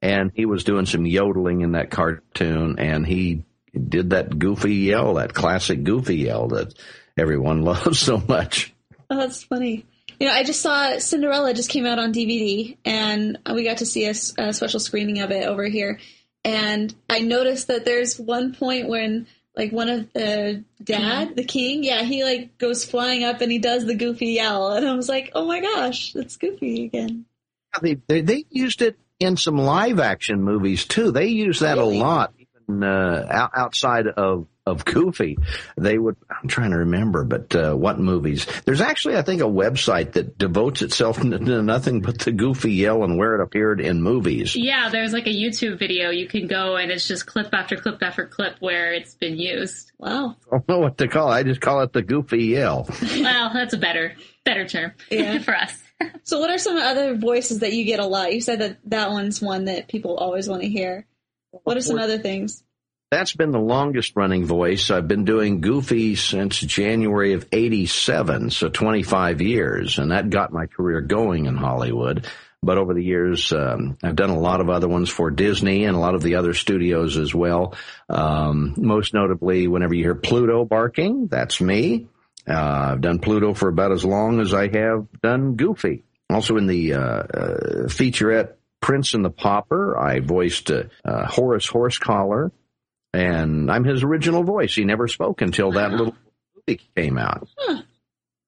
And 0.00 0.30
he 0.32 0.46
was 0.46 0.62
doing 0.62 0.86
some 0.86 1.06
yodeling 1.06 1.62
in 1.62 1.72
that 1.72 1.90
cartoon 1.90 2.78
and 2.78 3.04
he 3.04 3.42
did 3.72 4.10
that 4.10 4.38
goofy 4.38 4.74
yell, 4.74 5.14
that 5.14 5.34
classic 5.34 5.84
goofy 5.84 6.16
yell 6.16 6.48
that 6.48 6.74
everyone 7.18 7.62
loves 7.64 7.98
so 7.98 8.22
much. 8.28 8.74
Oh, 9.10 9.16
that's 9.16 9.42
funny. 9.42 9.86
You 10.20 10.26
know, 10.26 10.34
I 10.34 10.42
just 10.42 10.60
saw 10.60 10.98
Cinderella 10.98 11.54
just 11.54 11.70
came 11.70 11.86
out 11.86 11.98
on 11.98 12.12
DVD, 12.12 12.76
and 12.84 13.38
we 13.52 13.62
got 13.62 13.78
to 13.78 13.86
see 13.86 14.06
a, 14.06 14.14
a, 14.38 14.52
special 14.52 14.80
screening 14.80 15.20
of 15.20 15.30
it 15.30 15.46
over 15.46 15.64
here. 15.64 16.00
And 16.44 16.92
I 17.08 17.20
noticed 17.20 17.68
that 17.68 17.84
there's 17.84 18.18
one 18.18 18.52
point 18.54 18.88
when, 18.88 19.28
like, 19.56 19.70
one 19.70 19.88
of 19.88 20.12
the 20.12 20.64
dad, 20.82 21.36
the 21.36 21.44
king, 21.44 21.84
yeah, 21.84 22.02
he 22.02 22.24
like 22.24 22.58
goes 22.58 22.84
flying 22.84 23.22
up 23.22 23.40
and 23.40 23.52
he 23.52 23.58
does 23.58 23.86
the 23.86 23.94
goofy 23.94 24.30
yell, 24.30 24.72
and 24.72 24.88
I 24.88 24.94
was 24.94 25.08
like, 25.08 25.30
oh 25.34 25.46
my 25.46 25.60
gosh, 25.60 26.12
that's 26.12 26.36
Goofy 26.36 26.86
again. 26.86 27.26
They 27.80 27.98
they, 28.08 28.22
they 28.22 28.44
used 28.50 28.82
it 28.82 28.98
in 29.20 29.36
some 29.36 29.56
live 29.56 30.00
action 30.00 30.42
movies 30.42 30.84
too. 30.84 31.12
They 31.12 31.26
use 31.26 31.60
that 31.60 31.76
really? 31.76 31.98
a 31.98 32.02
lot 32.02 32.32
uh, 32.68 33.48
outside 33.54 34.06
of 34.06 34.46
of 34.68 34.84
Goofy, 34.84 35.38
they 35.76 35.98
would. 35.98 36.16
I'm 36.30 36.48
trying 36.48 36.70
to 36.70 36.78
remember, 36.78 37.24
but 37.24 37.54
uh, 37.54 37.74
what 37.74 37.98
movies? 37.98 38.46
There's 38.64 38.80
actually, 38.80 39.16
I 39.16 39.22
think, 39.22 39.40
a 39.40 39.46
website 39.46 40.12
that 40.12 40.38
devotes 40.38 40.82
itself 40.82 41.20
to 41.20 41.62
nothing 41.62 42.00
but 42.02 42.18
the 42.20 42.32
Goofy 42.32 42.72
yell 42.72 43.02
and 43.02 43.18
where 43.18 43.34
it 43.34 43.40
appeared 43.40 43.80
in 43.80 44.02
movies. 44.02 44.54
Yeah, 44.54 44.90
there's 44.90 45.12
like 45.12 45.26
a 45.26 45.34
YouTube 45.34 45.78
video 45.78 46.10
you 46.10 46.28
can 46.28 46.46
go 46.46 46.76
and 46.76 46.90
it's 46.90 47.08
just 47.08 47.26
clip 47.26 47.52
after 47.52 47.76
clip 47.76 48.02
after 48.02 48.26
clip 48.26 48.56
where 48.60 48.92
it's 48.92 49.14
been 49.14 49.38
used. 49.38 49.92
Wow. 49.98 50.36
I 50.52 50.56
don't 50.56 50.68
know 50.68 50.78
what 50.78 50.98
to 50.98 51.08
call 51.08 51.32
it. 51.32 51.36
I 51.36 51.42
just 51.42 51.60
call 51.60 51.80
it 51.82 51.92
the 51.92 52.02
Goofy 52.02 52.44
yell. 52.44 52.86
well, 53.02 53.50
that's 53.52 53.74
a 53.74 53.78
better 53.78 54.14
better 54.44 54.66
term 54.66 54.92
yeah. 55.10 55.38
for 55.38 55.56
us. 55.56 55.72
so, 56.22 56.38
what 56.38 56.50
are 56.50 56.58
some 56.58 56.76
other 56.76 57.16
voices 57.16 57.60
that 57.60 57.72
you 57.72 57.84
get 57.84 57.98
a 57.98 58.06
lot? 58.06 58.32
You 58.32 58.40
said 58.40 58.60
that 58.60 58.78
that 58.84 59.10
one's 59.10 59.40
one 59.40 59.64
that 59.64 59.88
people 59.88 60.16
always 60.16 60.48
want 60.48 60.62
to 60.62 60.68
hear. 60.68 61.06
What 61.50 61.76
are 61.78 61.80
some 61.80 61.98
other 61.98 62.18
things? 62.18 62.62
That's 63.10 63.34
been 63.34 63.52
the 63.52 63.58
longest 63.58 64.16
running 64.16 64.44
voice. 64.44 64.90
I've 64.90 65.08
been 65.08 65.24
doing 65.24 65.62
Goofy 65.62 66.14
since 66.14 66.60
January 66.60 67.32
of 67.32 67.46
87, 67.50 68.50
so 68.50 68.68
25 68.68 69.40
years, 69.40 69.98
and 69.98 70.10
that 70.10 70.28
got 70.28 70.52
my 70.52 70.66
career 70.66 71.00
going 71.00 71.46
in 71.46 71.56
Hollywood. 71.56 72.26
But 72.62 72.76
over 72.76 72.92
the 72.92 73.02
years, 73.02 73.50
um, 73.50 73.96
I've 74.02 74.16
done 74.16 74.28
a 74.28 74.38
lot 74.38 74.60
of 74.60 74.68
other 74.68 74.88
ones 74.88 75.08
for 75.08 75.30
Disney 75.30 75.84
and 75.84 75.96
a 75.96 76.00
lot 76.00 76.14
of 76.14 76.22
the 76.22 76.34
other 76.34 76.52
studios 76.52 77.16
as 77.16 77.34
well. 77.34 77.74
Um, 78.10 78.74
most 78.76 79.14
notably, 79.14 79.68
whenever 79.68 79.94
you 79.94 80.02
hear 80.02 80.14
Pluto 80.14 80.66
barking, 80.66 81.28
that's 81.28 81.62
me. 81.62 82.08
Uh, 82.46 82.90
I've 82.92 83.00
done 83.00 83.20
Pluto 83.20 83.54
for 83.54 83.70
about 83.70 83.92
as 83.92 84.04
long 84.04 84.38
as 84.40 84.52
I 84.52 84.68
have 84.68 85.06
done 85.22 85.54
Goofy. 85.54 86.04
Also 86.28 86.58
in 86.58 86.66
the 86.66 86.92
uh, 86.92 87.00
uh, 87.00 87.84
featurette 87.86 88.54
Prince 88.80 89.14
and 89.14 89.24
the 89.24 89.30
Pauper, 89.30 89.96
I 89.96 90.20
voiced 90.20 90.70
uh, 90.70 90.84
Horace 91.04 91.66
Horsecollar 91.66 92.50
and 93.12 93.70
I'm 93.70 93.84
his 93.84 94.02
original 94.02 94.42
voice. 94.42 94.74
He 94.74 94.84
never 94.84 95.08
spoke 95.08 95.40
until 95.42 95.72
that 95.72 95.92
little 95.92 96.14
movie 96.54 96.80
came 96.96 97.18
out. 97.18 97.48
Huh. 97.56 97.82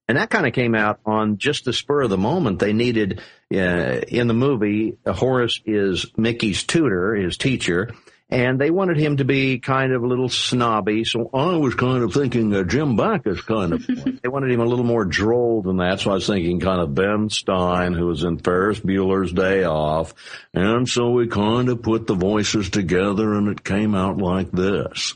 And 0.09 0.19
that 0.19 0.31
kind 0.31 0.47
of 0.47 0.52
came 0.52 0.75
out 0.75 0.99
on 1.07 1.38
just 1.38 1.64
the 1.64 1.73
spur 1.73 2.02
of 2.02 2.11
the 2.11 2.19
moment. 2.19 2.59
They 2.59 2.73
needed, 2.73 3.21
uh, 3.55 4.00
in 4.09 4.26
the 4.26 4.35
movie, 4.35 4.99
Horace 5.07 5.61
is 5.64 6.07
Mickey's 6.17 6.64
tutor, 6.64 7.14
his 7.14 7.37
teacher, 7.37 7.90
and 8.30 8.60
they 8.60 8.70
wanted 8.70 8.96
him 8.96 9.16
to 9.16 9.25
be 9.25 9.58
kind 9.58 9.92
of 9.92 10.02
a 10.02 10.06
little 10.06 10.28
snobby. 10.28 11.04
So 11.04 11.30
I 11.34 11.56
was 11.56 11.75
kind 11.75 12.04
of 12.04 12.14
thinking 12.14 12.54
a 12.54 12.64
Jim 12.64 12.96
Backus 12.96 13.40
kind 13.40 13.72
of. 13.72 13.87
they 14.22 14.28
wanted 14.28 14.52
him 14.52 14.60
a 14.60 14.64
little 14.64 14.84
more 14.84 15.04
droll 15.04 15.62
than 15.62 15.78
that. 15.78 16.00
So 16.00 16.10
I 16.10 16.14
was 16.14 16.26
thinking 16.26 16.60
kind 16.60 16.80
of 16.80 16.94
Ben 16.94 17.28
Stein, 17.28 17.92
who 17.92 18.06
was 18.06 18.22
in 18.22 18.38
Ferris 18.38 18.78
Bueller's 18.80 19.32
Day 19.32 19.64
Off, 19.64 20.14
and 20.54 20.88
so 20.88 21.10
we 21.10 21.26
kind 21.26 21.68
of 21.68 21.82
put 21.82 22.06
the 22.06 22.14
voices 22.14 22.70
together, 22.70 23.34
and 23.34 23.49
it 23.49 23.64
came 23.64 23.94
out 23.94 24.18
like 24.18 24.50
this. 24.52 25.14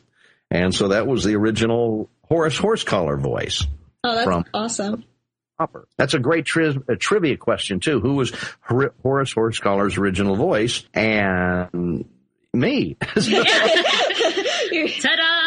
And 0.50 0.74
so 0.74 0.88
that 0.88 1.06
was 1.06 1.24
the 1.24 1.36
original 1.36 2.10
Horace 2.28 2.58
Horsecollar 2.58 3.18
voice. 3.18 3.66
Oh, 4.02 4.14
that's 4.14 4.24
from 4.24 4.44
awesome. 4.52 5.04
Hopper. 5.58 5.86
That's 5.96 6.14
a 6.14 6.18
great 6.18 6.46
tri- 6.46 6.76
a 6.88 6.96
trivia 6.96 7.36
question 7.36 7.78
too. 7.78 8.00
Who 8.00 8.14
was 8.14 8.32
Horace 8.60 9.32
Horsecollar's 9.32 9.96
original 9.96 10.34
voice? 10.34 10.84
And 10.92 12.06
me. 12.54 12.96
Ta-da! 15.00 15.44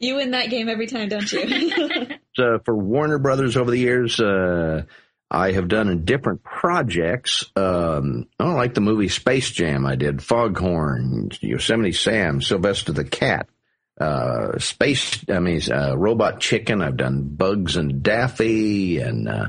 you 0.00 0.16
win 0.16 0.32
that 0.32 0.50
game 0.50 0.68
every 0.68 0.86
time, 0.86 1.08
don't 1.08 1.30
you? 1.32 1.40
uh, 2.38 2.58
for 2.64 2.76
Warner 2.76 3.18
Brothers 3.18 3.56
over 3.56 3.70
the 3.70 3.78
years, 3.78 4.20
uh, 4.20 4.82
I 5.30 5.52
have 5.52 5.68
done 5.68 5.88
in 5.88 6.04
different 6.04 6.42
projects. 6.42 7.44
Um, 7.56 8.28
I 8.38 8.44
don't 8.44 8.54
like 8.54 8.74
the 8.74 8.80
movie 8.80 9.08
Space 9.08 9.50
Jam. 9.50 9.86
I 9.86 9.96
did 9.96 10.22
Foghorn, 10.22 11.30
Yosemite 11.40 11.92
Sam, 11.92 12.40
Sylvester 12.40 12.92
the 12.92 13.04
Cat, 13.04 13.48
uh, 14.00 14.58
Space. 14.58 15.24
I 15.28 15.40
mean, 15.40 15.60
uh, 15.70 15.96
Robot 15.96 16.40
Chicken. 16.40 16.80
I've 16.80 16.96
done 16.96 17.22
Bugs 17.22 17.76
and 17.76 18.02
Daffy, 18.02 18.98
and 18.98 19.28
uh, 19.28 19.48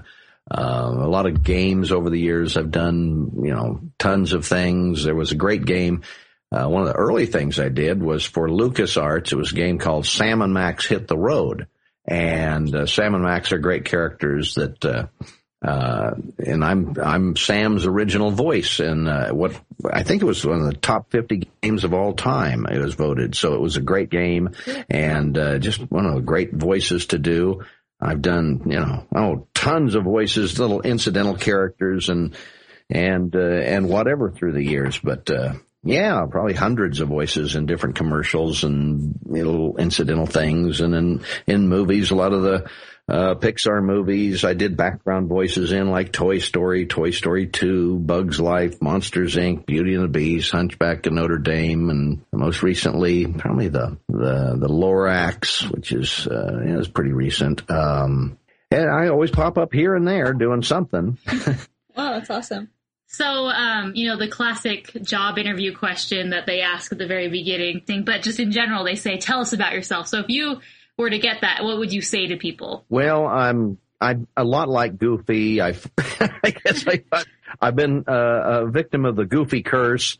uh, 0.49 0.91
a 0.95 1.09
lot 1.09 1.27
of 1.27 1.43
games 1.43 1.91
over 1.91 2.09
the 2.09 2.19
years. 2.19 2.57
I've 2.57 2.71
done, 2.71 3.31
you 3.43 3.53
know, 3.53 3.81
tons 3.99 4.33
of 4.33 4.45
things. 4.45 5.03
There 5.03 5.15
was 5.15 5.31
a 5.31 5.35
great 5.35 5.65
game 5.65 6.01
uh, 6.51 6.67
one 6.67 6.83
of 6.83 6.87
the 6.87 6.95
early 6.95 7.25
things 7.25 7.59
I 7.59 7.69
did 7.69 8.01
was 8.01 8.25
for 8.25 8.47
LucasArts. 8.47 9.31
It 9.31 9.35
was 9.35 9.51
a 9.51 9.55
game 9.55 9.79
called 9.79 10.05
Sam 10.05 10.41
and 10.41 10.53
Max 10.53 10.85
Hit 10.85 11.07
the 11.07 11.17
Road. 11.17 11.67
And 12.05 12.73
uh, 12.73 12.85
Sam 12.85 13.15
and 13.15 13.23
Max 13.23 13.51
are 13.51 13.57
great 13.57 13.83
characters 13.83 14.55
that, 14.55 14.85
uh, 14.85 15.07
uh, 15.61 16.11
and 16.37 16.63
I'm 16.63 16.95
I'm 17.03 17.35
Sam's 17.35 17.85
original 17.85 18.31
voice, 18.31 18.79
and 18.79 19.09
uh, 19.09 19.31
what 19.31 19.59
I 19.91 20.03
think 20.03 20.21
it 20.21 20.25
was 20.25 20.45
one 20.45 20.61
of 20.61 20.67
the 20.67 20.77
top 20.77 21.11
50 21.11 21.49
games 21.61 21.83
of 21.83 21.93
all 21.93 22.13
time. 22.13 22.65
It 22.71 22.79
was 22.79 22.93
voted, 22.93 23.35
so 23.35 23.55
it 23.55 23.59
was 23.59 23.75
a 23.75 23.81
great 23.81 24.09
game, 24.09 24.51
and 24.89 25.37
uh, 25.37 25.57
just 25.57 25.79
one 25.91 26.05
of 26.05 26.15
the 26.15 26.21
great 26.21 26.53
voices 26.53 27.07
to 27.07 27.17
do. 27.17 27.65
I've 27.99 28.21
done, 28.21 28.61
you 28.67 28.79
know, 28.79 29.05
oh, 29.13 29.47
tons 29.53 29.95
of 29.95 30.03
voices, 30.03 30.59
little 30.59 30.81
incidental 30.81 31.35
characters, 31.35 32.07
and 32.07 32.37
and 32.89 33.35
uh, 33.35 33.39
and 33.39 33.89
whatever 33.89 34.31
through 34.31 34.53
the 34.53 34.63
years, 34.63 34.97
but 34.97 35.29
uh, 35.29 35.55
yeah, 35.87 36.25
probably 36.29 36.53
hundreds 36.53 36.99
of 36.99 37.07
voices 37.07 37.55
in 37.55 37.65
different 37.65 37.95
commercials 37.95 38.63
and 38.63 39.17
little 39.25 39.77
incidental 39.77 40.25
things. 40.25 40.81
And 40.81 40.93
in, 40.93 41.21
in 41.47 41.69
movies, 41.69 42.11
a 42.11 42.15
lot 42.15 42.33
of 42.33 42.43
the, 42.43 42.69
uh, 43.09 43.35
Pixar 43.35 43.81
movies, 43.81 44.43
I 44.43 44.53
did 44.53 44.75
background 44.75 45.29
voices 45.29 45.71
in 45.71 45.89
like 45.89 46.11
Toy 46.11 46.39
Story, 46.39 46.85
Toy 46.85 47.11
Story 47.11 47.47
2, 47.47 47.99
Bugs 47.99 48.39
Life, 48.39 48.81
Monsters 48.81 49.37
Inc., 49.37 49.65
Beauty 49.65 49.95
and 49.95 50.03
the 50.03 50.09
Beast, 50.09 50.51
Hunchback 50.51 51.05
of 51.05 51.13
Notre 51.13 51.37
Dame, 51.37 51.89
and 51.89 52.25
most 52.33 52.63
recently, 52.63 53.25
probably 53.25 53.69
the, 53.69 53.97
the, 54.09 54.57
the 54.59 54.67
Lorax, 54.67 55.71
which 55.71 55.93
is, 55.93 56.27
uh, 56.27 56.61
yeah, 56.65 56.79
is 56.79 56.89
pretty 56.89 57.13
recent. 57.13 57.69
Um, 57.71 58.37
and 58.71 58.89
I 58.89 59.07
always 59.07 59.31
pop 59.31 59.57
up 59.57 59.71
here 59.71 59.95
and 59.95 60.05
there 60.05 60.33
doing 60.33 60.61
something. 60.61 61.17
wow, 61.95 62.11
that's 62.11 62.29
awesome. 62.29 62.69
So, 63.07 63.25
um, 63.25 63.93
you 63.95 64.07
know, 64.07 64.17
the 64.17 64.27
classic 64.27 64.91
job 65.01 65.37
interview 65.37 65.75
question 65.75 66.31
that 66.31 66.45
they 66.45 66.61
ask 66.61 66.91
at 66.91 66.97
the 66.97 67.07
very 67.07 67.29
beginning 67.29 67.81
thing, 67.81 68.03
but 68.03 68.21
just 68.21 68.39
in 68.39 68.51
general, 68.51 68.83
they 68.83 68.95
say, 68.95 69.17
tell 69.17 69.39
us 69.39 69.53
about 69.53 69.73
yourself. 69.73 70.07
So 70.07 70.19
if 70.19 70.25
you 70.27 70.59
were 70.97 71.09
to 71.09 71.17
get 71.17 71.41
that, 71.41 71.63
what 71.63 71.77
would 71.77 71.93
you 71.93 72.01
say 72.01 72.27
to 72.27 72.37
people? 72.37 72.85
Well, 72.89 73.25
I'm, 73.25 73.77
I'm 74.01 74.27
a 74.35 74.43
lot 74.43 74.67
like 74.67 74.97
Goofy. 74.97 75.61
I, 75.61 75.75
I 75.97 76.51
guess 76.51 76.85
I, 76.85 77.03
I've 77.61 77.77
been 77.77 78.03
uh, 78.07 78.65
a 78.65 78.69
victim 78.69 79.05
of 79.05 79.15
the 79.15 79.25
Goofy 79.25 79.63
curse. 79.63 80.17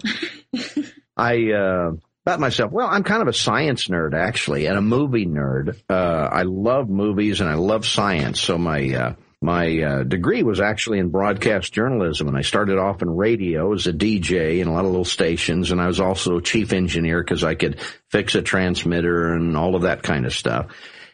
I, 1.17 1.51
uh, 1.51 1.91
about 2.25 2.39
myself. 2.39 2.71
Well, 2.71 2.87
I'm 2.87 3.03
kind 3.03 3.21
of 3.21 3.27
a 3.27 3.33
science 3.33 3.87
nerd 3.87 4.13
actually, 4.13 4.65
and 4.65 4.77
a 4.77 4.81
movie 4.81 5.25
nerd. 5.25 5.77
Uh, 5.89 6.29
I 6.31 6.43
love 6.43 6.89
movies 6.89 7.41
and 7.41 7.49
I 7.49 7.55
love 7.55 7.85
science. 7.85 8.39
So 8.39 8.57
my, 8.57 8.93
uh, 8.93 9.13
my 9.41 9.81
uh, 9.81 10.03
degree 10.03 10.41
was 10.41 10.59
actually 10.59 10.97
in 10.97 11.09
broadcast 11.09 11.71
journalism, 11.71 12.27
and 12.27 12.35
I 12.35 12.41
started 12.41 12.79
off 12.79 13.03
in 13.03 13.09
radio 13.09 13.73
as 13.73 13.85
a 13.85 13.93
DJ 13.93 14.59
in 14.59 14.67
a 14.67 14.73
lot 14.73 14.85
of 14.85 14.91
little 14.91 15.05
stations, 15.05 15.71
and 15.71 15.79
I 15.79 15.87
was 15.87 15.99
also 15.99 16.39
chief 16.39 16.73
engineer 16.73 17.23
because 17.23 17.43
I 17.43 17.53
could 17.53 17.79
fix 18.09 18.33
a 18.33 18.41
transmitter 18.41 19.33
and 19.33 19.55
all 19.55 19.75
of 19.75 19.83
that 19.83 20.01
kind 20.01 20.25
of 20.25 20.33
stuff. 20.33 20.67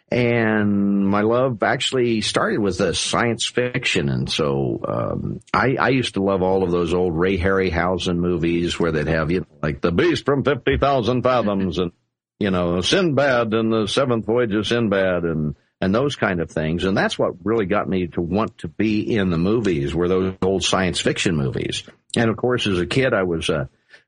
And 0.09 1.05
my 1.07 1.21
love 1.21 1.63
actually 1.63 2.21
started 2.21 2.59
with 2.59 2.77
the 2.77 2.93
science 2.93 3.45
fiction, 3.45 4.07
and 4.07 4.31
so 4.31 4.79
um, 4.87 5.41
I, 5.53 5.75
I 5.77 5.89
used 5.89 6.13
to 6.13 6.23
love 6.23 6.43
all 6.43 6.63
of 6.63 6.71
those 6.71 6.93
old 6.93 7.17
Ray 7.17 7.37
Harryhausen 7.37 8.17
movies 8.17 8.79
where 8.79 8.91
they'd 8.91 9.07
have 9.07 9.31
you 9.31 9.41
know, 9.41 9.47
like 9.61 9.81
the 9.81 9.91
Beast 9.91 10.23
from 10.23 10.43
Fifty 10.43 10.77
Thousand 10.77 11.23
Fathoms, 11.23 11.79
and 11.79 11.91
you 12.39 12.51
know 12.51 12.79
Sinbad 12.79 13.53
and 13.53 13.73
the 13.73 13.87
Seventh 13.87 14.27
Voyage 14.27 14.53
of 14.53 14.67
Sinbad, 14.67 15.23
and 15.23 15.55
and 15.83 15.93
those 15.93 16.15
kind 16.15 16.39
of 16.39 16.49
things. 16.49 16.85
And 16.85 16.95
that's 16.95 17.19
what 17.19 17.33
really 17.43 17.65
got 17.65 17.89
me 17.89 18.07
to 18.07 18.21
want 18.21 18.59
to 18.59 18.69
be 18.69 19.15
in 19.15 19.29
the 19.29 19.37
movies 19.37 19.93
were 19.93 20.07
those 20.07 20.33
old 20.41 20.63
science 20.63 20.99
fiction 21.01 21.35
movies. 21.35 21.83
And 22.15 22.29
of 22.29 22.37
course, 22.37 22.67
as 22.67 22.79
a 22.79 22.85
kid, 22.85 23.13
I 23.13 23.23
was, 23.23 23.49
uh, 23.49 23.65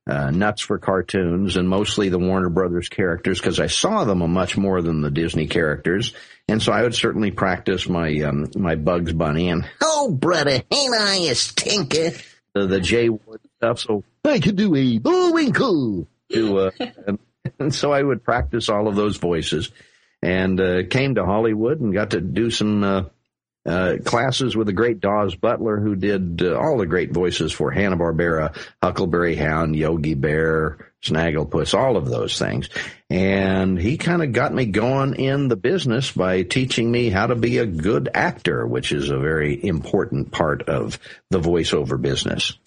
uh, 0.07 0.31
nuts 0.31 0.61
for 0.61 0.77
cartoons 0.77 1.57
and 1.57 1.67
mostly 1.67 2.09
the 2.09 2.19
Warner 2.19 2.49
Brothers 2.49 2.87
characters 2.87 3.39
because 3.39 3.59
I 3.59 3.67
saw 3.67 4.05
them 4.05 4.19
much 4.31 4.55
more 4.55 4.81
than 4.81 5.01
the 5.01 5.11
Disney 5.11 5.47
characters. 5.47 6.13
And 6.47 6.61
so 6.61 6.71
I 6.71 6.83
would 6.83 6.95
certainly 6.95 7.31
practice 7.31 7.89
my, 7.89 8.21
um, 8.21 8.49
my 8.55 8.75
Bugs 8.75 9.11
Bunny 9.11 9.49
and, 9.49 9.67
oh, 9.81 10.11
brother, 10.11 10.61
ain't 10.71 10.95
I 10.95 11.15
a 11.29 11.35
stinker? 11.35 12.11
The, 12.53 12.67
the 12.67 12.79
Jay 12.79 13.09
Ward 13.09 13.41
stuff. 13.57 13.79
So 13.79 14.03
I 14.23 14.39
could 14.39 14.55
do 14.55 14.73
a 14.75 14.97
Bullwinkle. 14.99 16.07
To, 16.31 16.57
uh, 16.59 16.71
and, 17.05 17.19
and 17.59 17.75
so 17.75 17.91
I 17.91 18.01
would 18.01 18.23
practice 18.23 18.69
all 18.69 18.87
of 18.87 18.95
those 18.95 19.17
voices 19.17 19.71
and 20.25 20.59
uh, 20.59 20.83
came 20.89 21.15
to 21.15 21.23
Hollywood 21.25 21.79
and 21.79 21.93
got 21.93 22.11
to 22.11 22.19
do 22.19 22.49
some 22.49 22.83
uh, 22.83 23.03
uh, 23.63 23.97
classes 24.03 24.55
with 24.55 24.65
the 24.65 24.73
great 24.73 24.99
Daws 24.99 25.35
Butler, 25.35 25.79
who 25.79 25.95
did 25.95 26.41
uh, 26.41 26.57
all 26.57 26.79
the 26.79 26.87
great 26.87 27.11
voices 27.11 27.51
for 27.51 27.69
Hanna 27.69 27.95
Barbera, 27.95 28.57
Huckleberry 28.81 29.35
Hound, 29.35 29.75
Yogi 29.75 30.15
Bear, 30.15 30.91
Snagglepuss, 31.03 31.77
all 31.77 31.95
of 31.95 32.09
those 32.09 32.39
things. 32.39 32.69
And 33.07 33.77
he 33.79 33.97
kind 33.97 34.23
of 34.23 34.33
got 34.33 34.51
me 34.51 34.65
going 34.65 35.13
in 35.13 35.47
the 35.47 35.55
business 35.55 36.11
by 36.11 36.41
teaching 36.41 36.91
me 36.91 37.11
how 37.11 37.27
to 37.27 37.35
be 37.35 37.59
a 37.59 37.67
good 37.67 38.09
actor, 38.11 38.65
which 38.65 38.91
is 38.91 39.11
a 39.11 39.19
very 39.19 39.63
important 39.63 40.31
part 40.31 40.63
of 40.63 40.97
the 41.29 41.39
voiceover 41.39 42.01
business. 42.01 42.57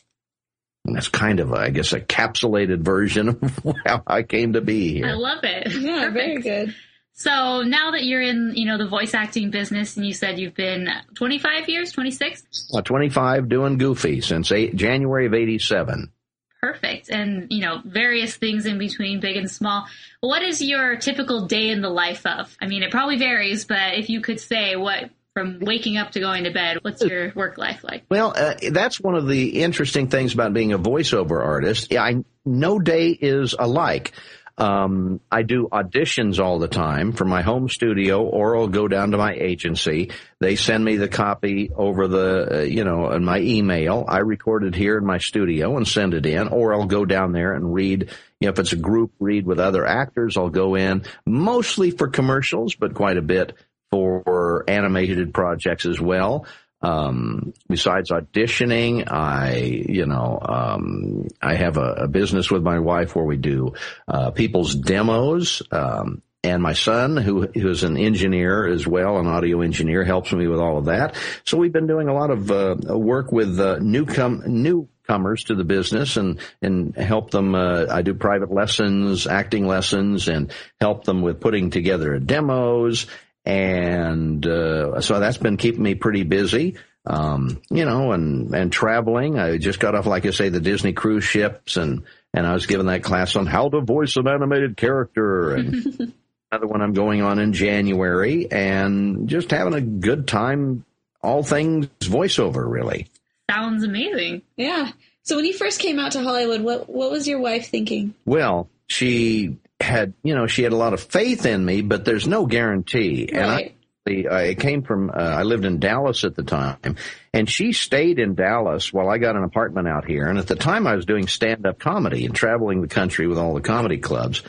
And 0.84 0.94
that's 0.94 1.08
kind 1.08 1.40
of, 1.40 1.52
I 1.52 1.70
guess, 1.70 1.92
a 1.92 2.00
capsulated 2.00 2.82
version 2.82 3.28
of 3.28 3.58
how 3.84 4.04
I 4.06 4.22
came 4.22 4.52
to 4.52 4.60
be 4.60 4.94
here. 4.94 5.08
I 5.08 5.14
love 5.14 5.42
it. 5.42 5.72
Yeah, 5.72 6.08
Perfect. 6.10 6.14
very 6.14 6.40
good. 6.40 6.74
So 7.18 7.62
now 7.62 7.90
that 7.90 8.04
you're 8.04 8.22
in, 8.22 8.52
you 8.54 8.64
know, 8.64 8.78
the 8.78 8.86
voice 8.86 9.12
acting 9.12 9.50
business 9.50 9.96
and 9.96 10.06
you 10.06 10.12
said 10.12 10.38
you've 10.38 10.54
been 10.54 10.88
25 11.16 11.68
years, 11.68 11.90
26? 11.90 12.70
Uh, 12.72 12.80
25 12.80 13.48
doing 13.48 13.76
Goofy 13.76 14.20
since 14.20 14.52
eight, 14.52 14.76
January 14.76 15.26
of 15.26 15.34
87. 15.34 16.12
Perfect. 16.60 17.10
And, 17.10 17.48
you 17.50 17.60
know, 17.60 17.82
various 17.84 18.36
things 18.36 18.66
in 18.66 18.78
between, 18.78 19.18
big 19.18 19.36
and 19.36 19.50
small. 19.50 19.86
What 20.20 20.42
is 20.42 20.62
your 20.62 20.94
typical 20.94 21.46
day 21.46 21.70
in 21.70 21.80
the 21.80 21.90
life 21.90 22.24
of? 22.24 22.56
I 22.60 22.68
mean, 22.68 22.84
it 22.84 22.92
probably 22.92 23.18
varies, 23.18 23.64
but 23.64 23.94
if 23.94 24.08
you 24.08 24.20
could 24.20 24.38
say 24.38 24.76
what 24.76 25.10
from 25.34 25.58
waking 25.60 25.96
up 25.96 26.12
to 26.12 26.20
going 26.20 26.44
to 26.44 26.52
bed, 26.52 26.78
what's 26.82 27.02
your 27.02 27.32
work 27.34 27.58
life 27.58 27.82
like? 27.82 28.04
Well, 28.08 28.32
uh, 28.36 28.54
that's 28.70 29.00
one 29.00 29.16
of 29.16 29.26
the 29.26 29.60
interesting 29.60 30.08
things 30.08 30.34
about 30.34 30.52
being 30.52 30.72
a 30.72 30.78
voiceover 30.78 31.44
artist. 31.44 31.92
I 31.92 32.24
no 32.44 32.78
day 32.78 33.10
is 33.10 33.54
alike. 33.58 34.12
Um, 34.58 35.20
I 35.30 35.42
do 35.42 35.68
auditions 35.70 36.40
all 36.40 36.58
the 36.58 36.66
time 36.68 37.12
for 37.12 37.24
my 37.24 37.42
home 37.42 37.68
studio, 37.68 38.24
or 38.24 38.56
I'll 38.56 38.66
go 38.66 38.88
down 38.88 39.12
to 39.12 39.16
my 39.16 39.32
agency. 39.32 40.10
They 40.40 40.56
send 40.56 40.84
me 40.84 40.96
the 40.96 41.08
copy 41.08 41.70
over 41.74 42.08
the, 42.08 42.48
uh, 42.50 42.62
you 42.62 42.82
know, 42.82 43.12
in 43.12 43.24
my 43.24 43.38
email. 43.38 44.04
I 44.08 44.18
record 44.18 44.64
it 44.64 44.74
here 44.74 44.98
in 44.98 45.06
my 45.06 45.18
studio 45.18 45.76
and 45.76 45.86
send 45.86 46.12
it 46.12 46.26
in, 46.26 46.48
or 46.48 46.74
I'll 46.74 46.86
go 46.86 47.04
down 47.04 47.30
there 47.30 47.54
and 47.54 47.72
read. 47.72 48.10
You 48.40 48.46
know, 48.46 48.52
if 48.52 48.58
it's 48.58 48.72
a 48.72 48.76
group 48.76 49.12
read 49.20 49.46
with 49.46 49.60
other 49.60 49.86
actors, 49.86 50.36
I'll 50.36 50.50
go 50.50 50.74
in 50.74 51.04
mostly 51.24 51.92
for 51.92 52.08
commercials, 52.08 52.74
but 52.74 52.94
quite 52.94 53.16
a 53.16 53.22
bit 53.22 53.54
for 53.90 54.64
animated 54.68 55.32
projects 55.32 55.86
as 55.86 56.00
well. 56.00 56.46
Um, 56.80 57.54
besides 57.68 58.10
auditioning, 58.10 59.10
I, 59.10 59.56
you 59.88 60.06
know, 60.06 60.38
um, 60.40 61.26
I 61.42 61.56
have 61.56 61.76
a, 61.76 62.04
a, 62.04 62.08
business 62.08 62.52
with 62.52 62.62
my 62.62 62.78
wife 62.78 63.16
where 63.16 63.24
we 63.24 63.36
do, 63.36 63.74
uh, 64.06 64.30
people's 64.30 64.76
demos, 64.76 65.60
um, 65.72 66.22
and 66.44 66.62
my 66.62 66.72
son, 66.72 67.16
who 67.16 67.48
who's 67.48 67.82
an 67.82 67.96
engineer 67.96 68.66
as 68.66 68.86
well, 68.86 69.18
an 69.18 69.26
audio 69.26 69.60
engineer, 69.60 70.04
helps 70.04 70.32
me 70.32 70.46
with 70.46 70.60
all 70.60 70.78
of 70.78 70.84
that. 70.84 71.16
So 71.44 71.58
we've 71.58 71.72
been 71.72 71.88
doing 71.88 72.08
a 72.08 72.14
lot 72.14 72.30
of 72.30 72.50
uh, 72.50 72.76
work 72.96 73.32
with 73.32 73.58
uh, 73.58 73.78
new 73.80 74.06
com- 74.06 74.44
new 74.46 74.88
comers 75.08 75.44
to 75.44 75.56
the 75.56 75.64
business 75.64 76.16
and 76.16 76.38
and 76.62 76.94
help 76.96 77.32
them. 77.32 77.56
Uh, 77.56 77.86
I 77.90 78.02
do 78.02 78.14
private 78.14 78.52
lessons, 78.52 79.26
acting 79.26 79.66
lessons, 79.66 80.28
and 80.28 80.52
help 80.80 81.04
them 81.04 81.22
with 81.22 81.40
putting 81.40 81.70
together 81.70 82.18
demos. 82.20 83.06
And 83.48 84.46
uh, 84.46 85.00
so 85.00 85.20
that's 85.20 85.38
been 85.38 85.56
keeping 85.56 85.82
me 85.82 85.94
pretty 85.94 86.22
busy. 86.22 86.76
Um, 87.06 87.62
you 87.70 87.86
know, 87.86 88.12
and 88.12 88.54
and 88.54 88.70
traveling. 88.70 89.38
I 89.38 89.56
just 89.56 89.80
got 89.80 89.94
off, 89.94 90.04
like 90.04 90.26
I 90.26 90.30
say, 90.30 90.50
the 90.50 90.60
Disney 90.60 90.92
cruise 90.92 91.24
ships, 91.24 91.78
and 91.78 92.02
and 92.34 92.46
I 92.46 92.52
was 92.52 92.66
given 92.66 92.86
that 92.86 93.02
class 93.02 93.36
on 93.36 93.46
how 93.46 93.70
to 93.70 93.80
voice 93.80 94.16
an 94.16 94.28
animated 94.28 94.76
character, 94.76 95.54
and 95.54 95.72
another 96.52 96.66
one 96.66 96.82
I'm 96.82 96.92
going 96.92 97.22
on 97.22 97.38
in 97.38 97.54
January, 97.54 98.52
and 98.52 99.26
just 99.30 99.50
having 99.50 99.74
a 99.74 99.80
good 99.80 100.28
time. 100.28 100.84
All 101.20 101.42
things 101.42 101.88
voiceover, 102.00 102.70
really. 102.70 103.08
Sounds 103.50 103.82
amazing. 103.82 104.42
Yeah. 104.56 104.92
So 105.22 105.36
when 105.36 105.46
you 105.46 105.52
first 105.52 105.80
came 105.80 105.98
out 105.98 106.12
to 106.12 106.22
Hollywood, 106.22 106.60
what 106.60 106.88
what 106.88 107.10
was 107.10 107.26
your 107.26 107.40
wife 107.40 107.70
thinking? 107.70 108.14
Well, 108.26 108.68
she 108.86 109.56
had, 109.80 110.14
you 110.22 110.34
know, 110.34 110.46
she 110.46 110.62
had 110.62 110.72
a 110.72 110.76
lot 110.76 110.94
of 110.94 111.00
faith 111.00 111.46
in 111.46 111.64
me, 111.64 111.82
but 111.82 112.04
there's 112.04 112.26
no 112.26 112.46
guarantee. 112.46 113.28
Right. 113.32 113.74
And 114.06 114.26
I, 114.28 114.48
I 114.48 114.54
came 114.54 114.82
from, 114.82 115.10
uh, 115.10 115.12
I 115.12 115.42
lived 115.42 115.64
in 115.64 115.78
Dallas 115.78 116.24
at 116.24 116.34
the 116.34 116.42
time, 116.42 116.96
and 117.32 117.48
she 117.48 117.72
stayed 117.72 118.18
in 118.18 118.34
Dallas 118.34 118.92
while 118.92 119.08
I 119.08 119.18
got 119.18 119.36
an 119.36 119.44
apartment 119.44 119.86
out 119.86 120.06
here. 120.06 120.26
And 120.26 120.38
at 120.38 120.46
the 120.46 120.56
time, 120.56 120.86
I 120.86 120.96
was 120.96 121.06
doing 121.06 121.28
stand 121.28 121.66
up 121.66 121.78
comedy 121.78 122.24
and 122.24 122.34
traveling 122.34 122.80
the 122.80 122.88
country 122.88 123.26
with 123.26 123.38
all 123.38 123.54
the 123.54 123.60
comedy 123.60 123.98
clubs 123.98 124.42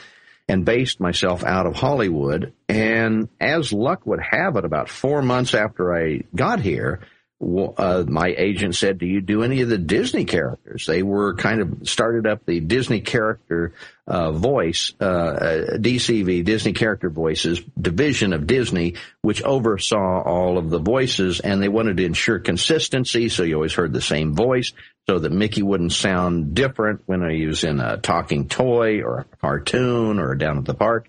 and 0.48 0.66
based 0.66 1.00
myself 1.00 1.44
out 1.44 1.68
of 1.68 1.76
Hollywood. 1.76 2.54
And 2.68 3.30
as 3.40 3.72
luck 3.72 4.06
would 4.06 4.22
have 4.22 4.56
it, 4.56 4.66
about 4.66 4.90
four 4.90 5.22
months 5.22 5.54
after 5.54 5.94
I 5.96 6.24
got 6.34 6.60
here, 6.60 7.02
uh, 7.42 8.04
my 8.06 8.34
agent 8.38 8.76
said, 8.76 8.98
"Do 8.98 9.06
you 9.06 9.22
do 9.22 9.44
any 9.44 9.62
of 9.62 9.70
the 9.70 9.78
Disney 9.78 10.26
characters?" 10.26 10.86
They 10.86 11.04
were 11.04 11.36
kind 11.36 11.62
of 11.62 11.88
started 11.88 12.28
up 12.28 12.46
the 12.46 12.60
Disney 12.60 13.00
character 13.00 13.74
uh, 14.10 14.32
voice, 14.32 14.94
uh, 15.00 15.78
DCV, 15.78 16.44
Disney 16.44 16.74
Character 16.74 17.10
Voices 17.10 17.62
division 17.80 18.34
of 18.34 18.48
Disney, 18.48 18.96
which 19.22 19.44
oversaw 19.44 20.24
all 20.24 20.58
of 20.58 20.70
the 20.70 20.80
voices, 20.80 21.40
and 21.40 21.62
they 21.62 21.70
wanted 21.70 21.98
to 21.98 22.06
ensure 22.06 22.40
consistency, 22.40 23.30
so 23.30 23.44
you 23.44 23.56
always 23.56 23.74
heard 23.74 23.94
the 23.94 24.02
same 24.02 24.34
voice, 24.34 24.74
so 25.08 25.20
that 25.20 25.32
Mickey 25.32 25.62
wouldn't 25.62 25.94
sound 25.94 26.56
different 26.56 27.02
when 27.06 27.28
he 27.30 27.46
was 27.46 27.64
in 27.64 27.80
a 27.80 27.98
talking 27.98 28.48
toy 28.48 29.02
or 29.02 29.20
a 29.20 29.38
cartoon 29.38 30.20
or 30.20 30.34
down 30.36 30.58
at 30.58 30.66
the 30.66 30.74
park. 30.74 31.08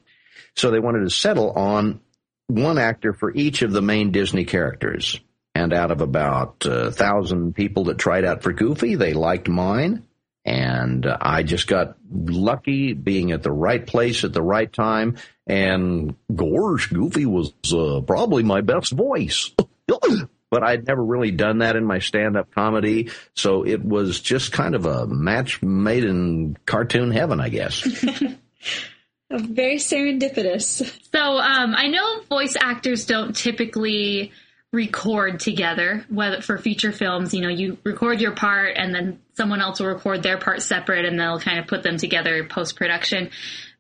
So 0.55 0.71
they 0.71 0.79
wanted 0.79 1.01
to 1.01 1.11
settle 1.11 1.53
on 1.53 2.01
one 2.49 2.79
actor 2.79 3.15
for 3.15 3.33
each 3.35 3.63
of 3.63 3.73
the 3.73 3.83
main 3.83 4.11
Disney 4.11 4.45
characters. 4.45 5.19
And 5.55 5.73
out 5.73 5.91
of 5.91 6.01
about 6.01 6.65
a 6.65 6.87
uh, 6.87 6.91
thousand 6.91 7.55
people 7.55 7.85
that 7.85 7.99
tried 7.99 8.25
out 8.25 8.43
for 8.43 8.53
Goofy, 8.53 8.95
they 8.95 9.15
liked 9.15 9.49
mine. 9.49 10.07
And 10.45 11.07
uh, 11.07 11.19
I 11.21 11.43
just 11.43 11.67
got 11.67 11.97
lucky 12.11 12.95
being 12.95 13.33
at 13.33 13.43
the 13.43 13.53
right 13.53 13.87
place 13.87 14.25
at 14.25 14.33
the 14.33 14.43
right 14.43 14.73
time. 14.73 15.19
And 15.47 16.15
Gorge 16.35 16.91
Goofy 16.91 17.27
was 17.27 17.53
uh, 17.73 18.01
probably 18.07 18.43
my 18.43 18.63
best 18.63 18.93
voice. 18.93 19.51
but 20.51 20.63
I'd 20.63 20.87
never 20.87 21.03
really 21.03 21.31
done 21.31 21.59
that 21.59 21.77
in 21.77 21.85
my 21.85 22.01
stand-up 22.01 22.53
comedy, 22.53 23.11
so 23.35 23.65
it 23.65 23.85
was 23.85 24.21
just 24.21 24.53
kind 24.53 24.75
of 24.75 24.85
a 24.85 25.07
match 25.07 25.63
made 25.63 26.05
in 26.05 26.57
cartoon 26.67 27.13
heaven, 27.13 27.41
I 27.41 27.49
guess. 27.49 27.81
Very 29.31 29.77
serendipitous. 29.77 30.93
So 31.13 31.21
um, 31.21 31.75
I 31.77 31.87
know 31.87 32.23
voice 32.29 32.57
actors 32.61 33.07
don't 33.07 33.35
typically 33.35 34.33
record 34.73 35.41
together 35.41 36.05
whether 36.09 36.41
for 36.41 36.57
feature 36.57 36.93
films 36.93 37.35
you 37.35 37.41
know 37.41 37.49
you 37.49 37.77
record 37.83 38.21
your 38.21 38.33
part 38.33 38.77
and 38.77 38.95
then 38.95 39.21
someone 39.35 39.61
else 39.61 39.81
will 39.81 39.89
record 39.89 40.23
their 40.23 40.39
part 40.39 40.63
separate 40.63 41.05
and 41.05 41.19
they'll 41.19 41.41
kind 41.41 41.59
of 41.59 41.67
put 41.67 41.83
them 41.83 41.97
together 41.97 42.45
post 42.45 42.77
production 42.77 43.31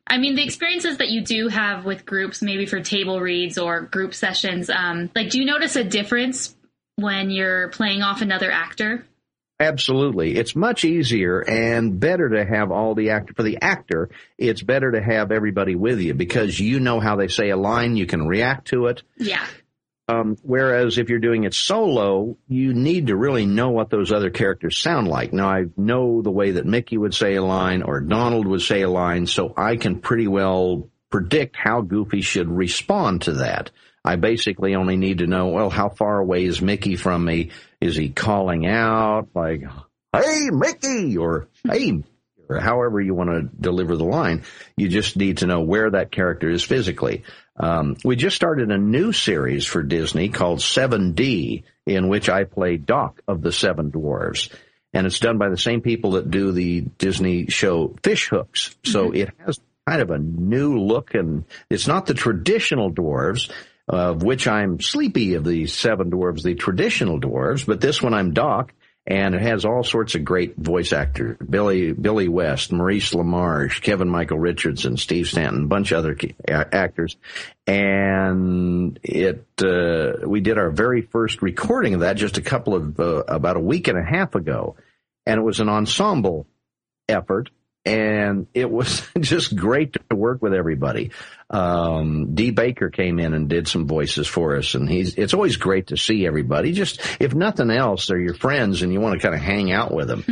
i 0.08 0.18
mean 0.18 0.34
the 0.34 0.42
experiences 0.42 0.98
that 0.98 1.08
you 1.08 1.22
do 1.22 1.46
have 1.46 1.84
with 1.84 2.04
groups 2.04 2.42
maybe 2.42 2.66
for 2.66 2.80
table 2.80 3.20
reads 3.20 3.56
or 3.56 3.82
group 3.82 4.14
sessions 4.14 4.68
um, 4.68 5.08
like 5.14 5.30
do 5.30 5.38
you 5.38 5.44
notice 5.44 5.76
a 5.76 5.84
difference 5.84 6.56
when 6.96 7.30
you're 7.30 7.68
playing 7.68 8.02
off 8.02 8.20
another 8.20 8.50
actor 8.50 9.04
Absolutely. 9.60 10.36
It's 10.36 10.56
much 10.56 10.86
easier 10.86 11.40
and 11.40 12.00
better 12.00 12.30
to 12.30 12.46
have 12.46 12.72
all 12.72 12.94
the 12.94 13.10
actor 13.10 13.34
for 13.34 13.42
the 13.42 13.58
actor. 13.60 14.08
It's 14.38 14.62
better 14.62 14.92
to 14.92 15.02
have 15.02 15.30
everybody 15.30 15.74
with 15.74 16.00
you 16.00 16.14
because 16.14 16.58
you 16.58 16.80
know 16.80 16.98
how 16.98 17.16
they 17.16 17.28
say 17.28 17.50
a 17.50 17.58
line. 17.58 17.94
You 17.94 18.06
can 18.06 18.26
react 18.26 18.68
to 18.68 18.86
it. 18.86 19.02
Yeah. 19.18 19.44
Um, 20.10 20.36
whereas 20.42 20.98
if 20.98 21.08
you're 21.08 21.18
doing 21.18 21.44
it 21.44 21.54
solo, 21.54 22.36
you 22.48 22.74
need 22.74 23.08
to 23.08 23.16
really 23.16 23.46
know 23.46 23.70
what 23.70 23.90
those 23.90 24.12
other 24.12 24.30
characters 24.30 24.76
sound 24.76 25.08
like. 25.08 25.32
Now 25.32 25.48
I 25.48 25.66
know 25.76 26.22
the 26.22 26.30
way 26.30 26.52
that 26.52 26.66
Mickey 26.66 26.98
would 26.98 27.14
say 27.14 27.36
a 27.36 27.42
line 27.42 27.82
or 27.82 28.00
Donald 28.00 28.46
would 28.46 28.62
say 28.62 28.82
a 28.82 28.90
line, 28.90 29.26
so 29.26 29.52
I 29.56 29.76
can 29.76 30.00
pretty 30.00 30.26
well 30.26 30.88
predict 31.10 31.56
how 31.56 31.82
Goofy 31.82 32.22
should 32.22 32.48
respond 32.48 33.22
to 33.22 33.34
that. 33.34 33.70
I 34.04 34.16
basically 34.16 34.74
only 34.74 34.96
need 34.96 35.18
to 35.18 35.26
know, 35.26 35.48
well, 35.48 35.70
how 35.70 35.90
far 35.90 36.18
away 36.18 36.44
is 36.44 36.62
Mickey 36.62 36.96
from 36.96 37.24
me? 37.24 37.50
Is 37.80 37.96
he 37.96 38.08
calling 38.08 38.66
out 38.66 39.28
like, 39.34 39.62
hey, 40.12 40.48
Mickey, 40.50 41.18
or 41.18 41.48
hey, 41.64 42.02
or 42.50 42.58
however 42.58 43.00
you 43.00 43.14
want 43.14 43.30
to 43.30 43.42
deliver 43.60 43.96
the 43.96 44.04
line. 44.04 44.42
You 44.76 44.88
just 44.88 45.16
need 45.16 45.38
to 45.38 45.46
know 45.46 45.60
where 45.60 45.90
that 45.90 46.10
character 46.10 46.50
is 46.50 46.64
physically. 46.64 47.22
Um, 47.60 47.96
we 48.04 48.16
just 48.16 48.36
started 48.36 48.70
a 48.70 48.78
new 48.78 49.12
series 49.12 49.66
for 49.66 49.82
Disney 49.82 50.30
called 50.30 50.60
7D, 50.60 51.64
in 51.86 52.08
which 52.08 52.30
I 52.30 52.44
play 52.44 52.78
Doc 52.78 53.20
of 53.28 53.42
the 53.42 53.52
Seven 53.52 53.92
Dwarves. 53.92 54.50
And 54.94 55.06
it's 55.06 55.20
done 55.20 55.36
by 55.36 55.50
the 55.50 55.58
same 55.58 55.82
people 55.82 56.12
that 56.12 56.30
do 56.30 56.52
the 56.52 56.80
Disney 56.80 57.46
show 57.46 57.94
Fish 58.02 58.28
Hooks. 58.28 58.74
So 58.84 59.06
mm-hmm. 59.06 59.16
it 59.16 59.30
has 59.44 59.60
kind 59.86 60.00
of 60.00 60.10
a 60.10 60.18
new 60.18 60.78
look 60.78 61.14
and 61.14 61.44
it's 61.68 61.86
not 61.86 62.06
the 62.06 62.14
traditional 62.14 62.90
dwarves, 62.90 63.50
of 63.86 64.22
which 64.22 64.48
I'm 64.48 64.80
Sleepy 64.80 65.34
of 65.34 65.44
the 65.44 65.66
seven 65.66 66.10
dwarves, 66.10 66.42
the 66.42 66.54
traditional 66.54 67.20
dwarves, 67.20 67.66
but 67.66 67.80
this 67.80 68.00
one 68.00 68.14
I'm 68.14 68.32
Doc 68.32 68.72
and 69.10 69.34
it 69.34 69.42
has 69.42 69.64
all 69.64 69.82
sorts 69.82 70.14
of 70.14 70.24
great 70.24 70.56
voice 70.56 70.92
actors: 70.92 71.36
Billy 71.38 71.92
Billy 71.92 72.28
West, 72.28 72.70
Maurice 72.70 73.12
LaMarche, 73.12 73.82
Kevin 73.82 74.08
Michael 74.08 74.38
Richardson, 74.38 74.96
Steve 74.96 75.26
Stanton, 75.26 75.64
a 75.64 75.66
bunch 75.66 75.90
of 75.90 75.98
other 75.98 76.16
actors. 76.48 77.16
And 77.66 79.00
it 79.02 79.44
uh, 79.60 80.26
we 80.26 80.40
did 80.40 80.58
our 80.58 80.70
very 80.70 81.02
first 81.02 81.42
recording 81.42 81.94
of 81.94 82.00
that 82.00 82.16
just 82.16 82.38
a 82.38 82.42
couple 82.42 82.76
of 82.76 83.00
uh, 83.00 83.24
about 83.26 83.56
a 83.56 83.60
week 83.60 83.88
and 83.88 83.98
a 83.98 84.04
half 84.04 84.36
ago, 84.36 84.76
and 85.26 85.38
it 85.38 85.42
was 85.42 85.58
an 85.58 85.68
ensemble 85.68 86.46
effort 87.08 87.50
and 87.84 88.46
it 88.54 88.70
was 88.70 89.02
just 89.20 89.56
great 89.56 89.96
to 90.08 90.16
work 90.16 90.42
with 90.42 90.54
everybody. 90.54 91.10
Um, 91.50 92.34
Dee 92.34 92.52
Baker 92.52 92.90
came 92.90 93.18
in 93.18 93.34
and 93.34 93.48
did 93.48 93.66
some 93.66 93.86
voices 93.86 94.28
for 94.28 94.56
us, 94.56 94.74
and 94.74 94.88
he's. 94.88 95.16
It's 95.16 95.34
always 95.34 95.56
great 95.56 95.88
to 95.88 95.96
see 95.96 96.26
everybody. 96.26 96.72
Just 96.72 97.00
if 97.18 97.34
nothing 97.34 97.70
else, 97.70 98.06
they're 98.06 98.20
your 98.20 98.34
friends, 98.34 98.82
and 98.82 98.92
you 98.92 99.00
want 99.00 99.20
to 99.20 99.22
kind 99.22 99.34
of 99.34 99.40
hang 99.40 99.72
out 99.72 99.92
with 99.92 100.08
them. 100.08 100.24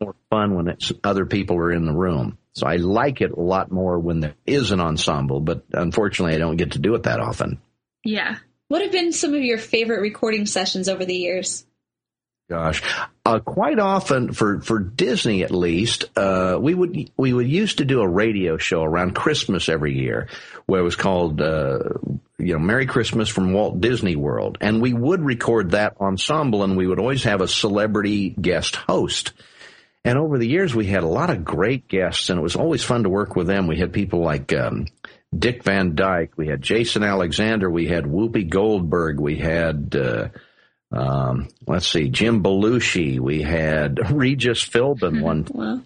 more 0.00 0.16
fun 0.30 0.54
when 0.54 0.68
it's 0.68 0.92
other 1.04 1.26
people 1.26 1.56
are 1.56 1.72
in 1.72 1.86
the 1.86 1.92
room. 1.92 2.38
So 2.52 2.66
I 2.66 2.76
like 2.76 3.20
it 3.20 3.30
a 3.30 3.40
lot 3.40 3.70
more 3.70 3.98
when 3.98 4.20
there 4.20 4.34
is 4.46 4.72
an 4.72 4.80
ensemble, 4.80 5.40
but 5.40 5.64
unfortunately, 5.72 6.34
I 6.34 6.38
don't 6.38 6.56
get 6.56 6.72
to 6.72 6.78
do 6.78 6.94
it 6.94 7.04
that 7.04 7.20
often. 7.20 7.60
Yeah. 8.04 8.36
What 8.68 8.82
have 8.82 8.92
been 8.92 9.12
some 9.12 9.34
of 9.34 9.42
your 9.42 9.58
favorite 9.58 10.00
recording 10.00 10.46
sessions 10.46 10.88
over 10.88 11.04
the 11.04 11.14
years? 11.14 11.64
Gosh, 12.50 12.82
uh, 13.24 13.38
quite 13.38 13.78
often 13.78 14.32
for 14.32 14.60
for 14.60 14.80
Disney 14.80 15.44
at 15.44 15.52
least, 15.52 16.06
uh, 16.16 16.58
we 16.60 16.74
would 16.74 17.08
we 17.16 17.32
would 17.32 17.46
used 17.46 17.78
to 17.78 17.84
do 17.84 18.00
a 18.00 18.08
radio 18.08 18.56
show 18.56 18.82
around 18.82 19.14
Christmas 19.14 19.68
every 19.68 19.96
year, 19.96 20.26
where 20.66 20.80
it 20.80 20.84
was 20.84 20.96
called 20.96 21.40
uh, 21.40 21.78
you 22.38 22.54
know 22.54 22.58
Merry 22.58 22.86
Christmas 22.86 23.28
from 23.28 23.52
Walt 23.52 23.80
Disney 23.80 24.16
World, 24.16 24.58
and 24.60 24.82
we 24.82 24.92
would 24.92 25.24
record 25.24 25.70
that 25.70 26.00
ensemble, 26.00 26.64
and 26.64 26.76
we 26.76 26.88
would 26.88 26.98
always 26.98 27.22
have 27.22 27.40
a 27.40 27.46
celebrity 27.46 28.30
guest 28.30 28.74
host. 28.74 29.32
And 30.04 30.18
over 30.18 30.36
the 30.36 30.48
years, 30.48 30.74
we 30.74 30.86
had 30.86 31.04
a 31.04 31.08
lot 31.08 31.30
of 31.30 31.44
great 31.44 31.86
guests, 31.86 32.30
and 32.30 32.40
it 32.40 32.42
was 32.42 32.56
always 32.56 32.82
fun 32.82 33.04
to 33.04 33.10
work 33.10 33.36
with 33.36 33.46
them. 33.46 33.68
We 33.68 33.78
had 33.78 33.92
people 33.92 34.22
like 34.22 34.52
um, 34.52 34.86
Dick 35.32 35.62
Van 35.62 35.94
Dyke, 35.94 36.32
we 36.36 36.48
had 36.48 36.62
Jason 36.62 37.04
Alexander, 37.04 37.70
we 37.70 37.86
had 37.86 38.06
Whoopi 38.06 38.48
Goldberg, 38.48 39.20
we 39.20 39.36
had 39.36 39.94
uh, 39.94 40.28
um, 40.92 41.48
let's 41.66 41.88
see, 41.88 42.08
Jim 42.08 42.42
Belushi. 42.42 43.20
We 43.20 43.42
had 43.42 44.10
Regis 44.12 44.64
Philbin 44.64 45.22
one. 45.22 45.46
Wow. 45.50 45.80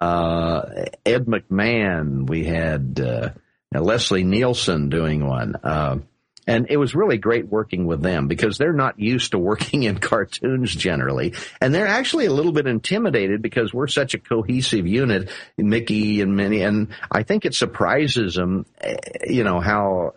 Uh, 0.00 0.86
Ed 1.06 1.26
McMahon. 1.26 2.28
We 2.28 2.44
had 2.44 3.00
uh, 3.00 3.30
Leslie 3.72 4.24
Nielsen 4.24 4.88
doing 4.88 5.24
one. 5.26 5.54
Uh, 5.62 5.98
and 6.44 6.66
it 6.70 6.76
was 6.76 6.94
really 6.94 7.18
great 7.18 7.46
working 7.46 7.86
with 7.86 8.02
them 8.02 8.26
because 8.26 8.58
they're 8.58 8.72
not 8.72 8.98
used 8.98 9.30
to 9.30 9.38
working 9.38 9.82
in 9.84 9.98
cartoons 9.98 10.74
generally. 10.74 11.34
And 11.60 11.72
they're 11.72 11.86
actually 11.86 12.26
a 12.26 12.32
little 12.32 12.52
bit 12.52 12.66
intimidated 12.66 13.42
because 13.42 13.72
we're 13.72 13.86
such 13.86 14.14
a 14.14 14.18
cohesive 14.18 14.86
unit, 14.86 15.30
Mickey 15.56 16.20
and 16.20 16.36
Minnie. 16.36 16.62
And 16.62 16.88
I 17.10 17.22
think 17.22 17.44
it 17.44 17.54
surprises 17.54 18.34
them, 18.34 18.66
eh, 18.80 18.96
you 19.28 19.44
know, 19.44 19.60
how 19.60 20.14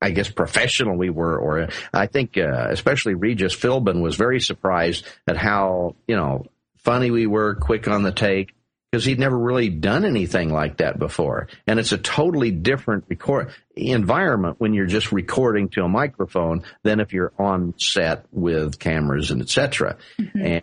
I 0.00 0.10
guess 0.10 0.30
professional 0.30 0.96
we 0.96 1.10
were, 1.10 1.36
or 1.38 1.68
I 1.92 2.06
think 2.06 2.38
uh, 2.38 2.68
especially 2.70 3.14
Regis 3.14 3.54
Philbin 3.54 4.00
was 4.00 4.16
very 4.16 4.40
surprised 4.40 5.06
at 5.26 5.36
how 5.36 5.96
you 6.06 6.16
know 6.16 6.46
funny 6.76 7.10
we 7.10 7.26
were, 7.26 7.54
quick 7.56 7.88
on 7.88 8.02
the 8.02 8.12
take, 8.12 8.54
because 8.90 9.04
he'd 9.04 9.18
never 9.18 9.36
really 9.36 9.68
done 9.68 10.04
anything 10.04 10.50
like 10.50 10.78
that 10.78 10.98
before. 10.98 11.48
And 11.66 11.78
it's 11.78 11.92
a 11.92 11.98
totally 11.98 12.50
different 12.50 13.04
record 13.08 13.52
environment 13.76 14.56
when 14.58 14.72
you're 14.72 14.86
just 14.86 15.12
recording 15.12 15.68
to 15.70 15.82
a 15.82 15.88
microphone 15.88 16.62
than 16.84 17.00
if 17.00 17.12
you're 17.12 17.32
on 17.38 17.74
set 17.78 18.24
with 18.32 18.78
cameras 18.78 19.30
and 19.30 19.42
etc. 19.42 19.96
Mm-hmm. 20.18 20.44
And 20.44 20.62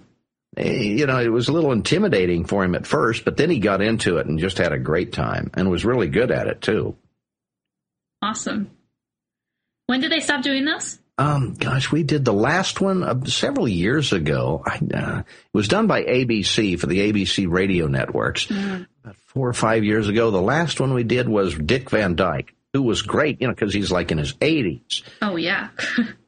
eh, 0.57 0.81
you 0.81 1.05
know, 1.05 1.19
it 1.19 1.31
was 1.31 1.49
a 1.49 1.53
little 1.53 1.71
intimidating 1.71 2.45
for 2.45 2.63
him 2.63 2.73
at 2.73 2.87
first, 2.87 3.25
but 3.25 3.37
then 3.37 3.49
he 3.49 3.59
got 3.59 3.81
into 3.81 4.17
it 4.17 4.25
and 4.25 4.39
just 4.39 4.57
had 4.57 4.73
a 4.73 4.79
great 4.79 5.13
time 5.13 5.51
and 5.53 5.69
was 5.69 5.85
really 5.85 6.07
good 6.07 6.31
at 6.31 6.47
it 6.47 6.61
too. 6.61 6.95
Awesome. 8.21 8.71
When 9.87 10.01
did 10.01 10.11
they 10.11 10.19
stop 10.19 10.41
doing 10.41 10.65
this? 10.65 10.99
Um, 11.17 11.53
gosh, 11.53 11.91
we 11.91 12.03
did 12.03 12.25
the 12.25 12.33
last 12.33 12.81
one 12.81 13.03
uh, 13.03 13.23
several 13.25 13.67
years 13.67 14.11
ago. 14.11 14.63
I, 14.65 14.79
uh, 14.93 15.19
it 15.19 15.25
was 15.53 15.69
done 15.69 15.87
by 15.87 16.03
ABC 16.03 16.77
for 16.77 16.87
the 16.87 17.11
ABC 17.11 17.49
radio 17.49 17.87
networks 17.87 18.47
mm. 18.47 18.85
about 19.03 19.15
four 19.27 19.47
or 19.47 19.53
five 19.53 19.85
years 19.85 20.09
ago. 20.09 20.31
The 20.31 20.41
last 20.41 20.81
one 20.81 20.93
we 20.93 21.03
did 21.03 21.29
was 21.29 21.55
Dick 21.55 21.89
Van 21.89 22.15
Dyke, 22.15 22.53
who 22.73 22.81
was 22.81 23.01
great, 23.01 23.39
you 23.39 23.47
know, 23.47 23.53
because 23.53 23.73
he's 23.73 23.91
like 23.91 24.11
in 24.11 24.17
his 24.17 24.33
80s. 24.33 25.03
Oh, 25.21 25.37
yeah. 25.37 25.69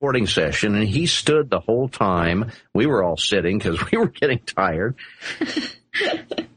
recording 0.00 0.26
session, 0.26 0.74
and 0.74 0.86
he 0.86 1.06
stood 1.06 1.48
the 1.48 1.58
whole 1.58 1.88
time. 1.88 2.52
We 2.74 2.86
were 2.86 3.02
all 3.02 3.16
sitting 3.16 3.58
because 3.58 3.80
we 3.90 3.98
were 3.98 4.08
getting 4.08 4.40
tired. 4.40 4.96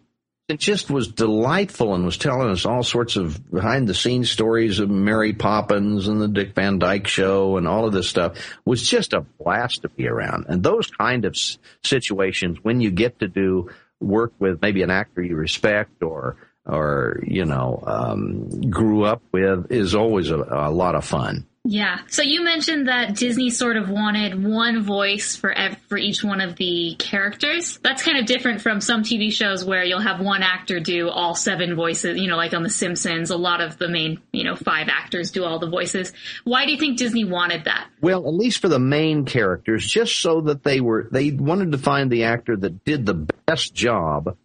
it 0.49 0.59
just 0.59 0.89
was 0.89 1.07
delightful 1.07 1.93
and 1.93 2.03
was 2.03 2.17
telling 2.17 2.49
us 2.49 2.65
all 2.65 2.81
sorts 2.81 3.15
of 3.15 3.51
behind 3.51 3.87
the 3.87 3.93
scenes 3.93 4.31
stories 4.31 4.79
of 4.79 4.89
Mary 4.89 5.31
Poppins 5.31 6.07
and 6.07 6.19
the 6.19 6.27
Dick 6.27 6.55
Van 6.55 6.79
Dyke 6.79 7.07
show 7.07 7.57
and 7.57 7.67
all 7.67 7.85
of 7.85 7.93
this 7.93 8.09
stuff 8.09 8.35
it 8.35 8.65
was 8.65 8.87
just 8.87 9.13
a 9.13 9.21
blast 9.21 9.83
to 9.83 9.89
be 9.89 10.07
around. 10.07 10.47
And 10.49 10.63
those 10.63 10.87
kind 10.87 11.25
of 11.25 11.37
situations 11.83 12.57
when 12.63 12.81
you 12.81 12.89
get 12.89 13.19
to 13.19 13.27
do 13.27 13.69
work 13.99 14.33
with 14.39 14.61
maybe 14.61 14.81
an 14.81 14.89
actor 14.89 15.21
you 15.21 15.35
respect 15.35 16.01
or 16.01 16.35
or 16.65 17.19
you 17.25 17.45
know 17.45 17.83
um, 17.85 18.61
grew 18.69 19.03
up 19.03 19.21
with 19.31 19.71
is 19.71 19.93
always 19.93 20.31
a, 20.31 20.37
a 20.37 20.71
lot 20.71 20.95
of 20.95 21.05
fun. 21.05 21.45
Yeah. 21.65 21.99
So 22.07 22.21
you 22.21 22.41
mentioned 22.43 22.87
that 22.87 23.15
Disney 23.15 23.49
sort 23.49 23.75
of 23.75 23.89
wanted 23.89 24.43
one 24.43 24.81
voice 24.81 25.35
for 25.35 25.51
ev- 25.51 25.77
for 25.89 25.97
each 25.97 26.23
one 26.23 26.39
of 26.39 26.55
the 26.55 26.95
characters. 26.97 27.79
That's 27.83 28.01
kind 28.01 28.17
of 28.17 28.25
different 28.25 28.61
from 28.61 28.79
some 28.79 29.03
TV 29.03 29.31
shows 29.31 29.65
where 29.65 29.83
you'll 29.83 29.99
have 29.99 30.21
one 30.21 30.41
actor 30.41 30.79
do 30.79 31.09
all 31.09 31.35
seven 31.35 31.75
voices. 31.75 32.17
You 32.17 32.29
know, 32.29 32.37
like 32.37 32.53
on 32.53 32.63
The 32.63 32.69
Simpsons, 32.69 33.29
a 33.29 33.35
lot 33.35 33.59
of 33.59 33.77
the 33.77 33.89
main, 33.89 34.21
you 34.31 34.45
know, 34.45 34.55
five 34.55 34.87
actors 34.87 35.31
do 35.31 35.43
all 35.43 35.59
the 35.59 35.69
voices. 35.69 36.13
Why 36.45 36.65
do 36.65 36.71
you 36.71 36.77
think 36.79 36.97
Disney 36.97 37.25
wanted 37.25 37.65
that? 37.65 37.89
Well, 37.99 38.25
at 38.25 38.33
least 38.33 38.61
for 38.61 38.69
the 38.69 38.79
main 38.79 39.25
characters, 39.25 39.85
just 39.85 40.15
so 40.21 40.41
that 40.41 40.63
they 40.63 40.79
were 40.79 41.09
they 41.11 41.31
wanted 41.31 41.73
to 41.73 41.77
find 41.77 42.09
the 42.09 42.23
actor 42.23 42.55
that 42.55 42.85
did 42.85 43.05
the 43.05 43.27
best 43.45 43.73
job 43.73 44.37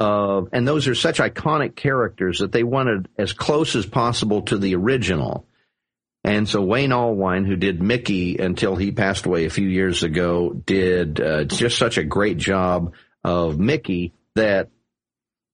of, 0.00 0.48
and 0.52 0.66
those 0.66 0.88
are 0.88 0.94
such 0.94 1.18
iconic 1.18 1.76
characters 1.76 2.38
that 2.38 2.52
they 2.52 2.62
wanted 2.62 3.08
as 3.18 3.34
close 3.34 3.76
as 3.76 3.84
possible 3.84 4.42
to 4.42 4.56
the 4.56 4.74
original. 4.74 5.46
And 6.26 6.48
so 6.48 6.60
Wayne 6.60 6.90
Allwine, 6.90 7.46
who 7.46 7.54
did 7.54 7.80
Mickey 7.80 8.36
until 8.38 8.74
he 8.74 8.90
passed 8.90 9.26
away 9.26 9.44
a 9.44 9.50
few 9.50 9.68
years 9.68 10.02
ago, 10.02 10.50
did 10.52 11.20
uh, 11.20 11.44
just 11.44 11.78
such 11.78 11.98
a 11.98 12.04
great 12.04 12.36
job 12.36 12.94
of 13.22 13.60
Mickey 13.60 14.12
that 14.34 14.68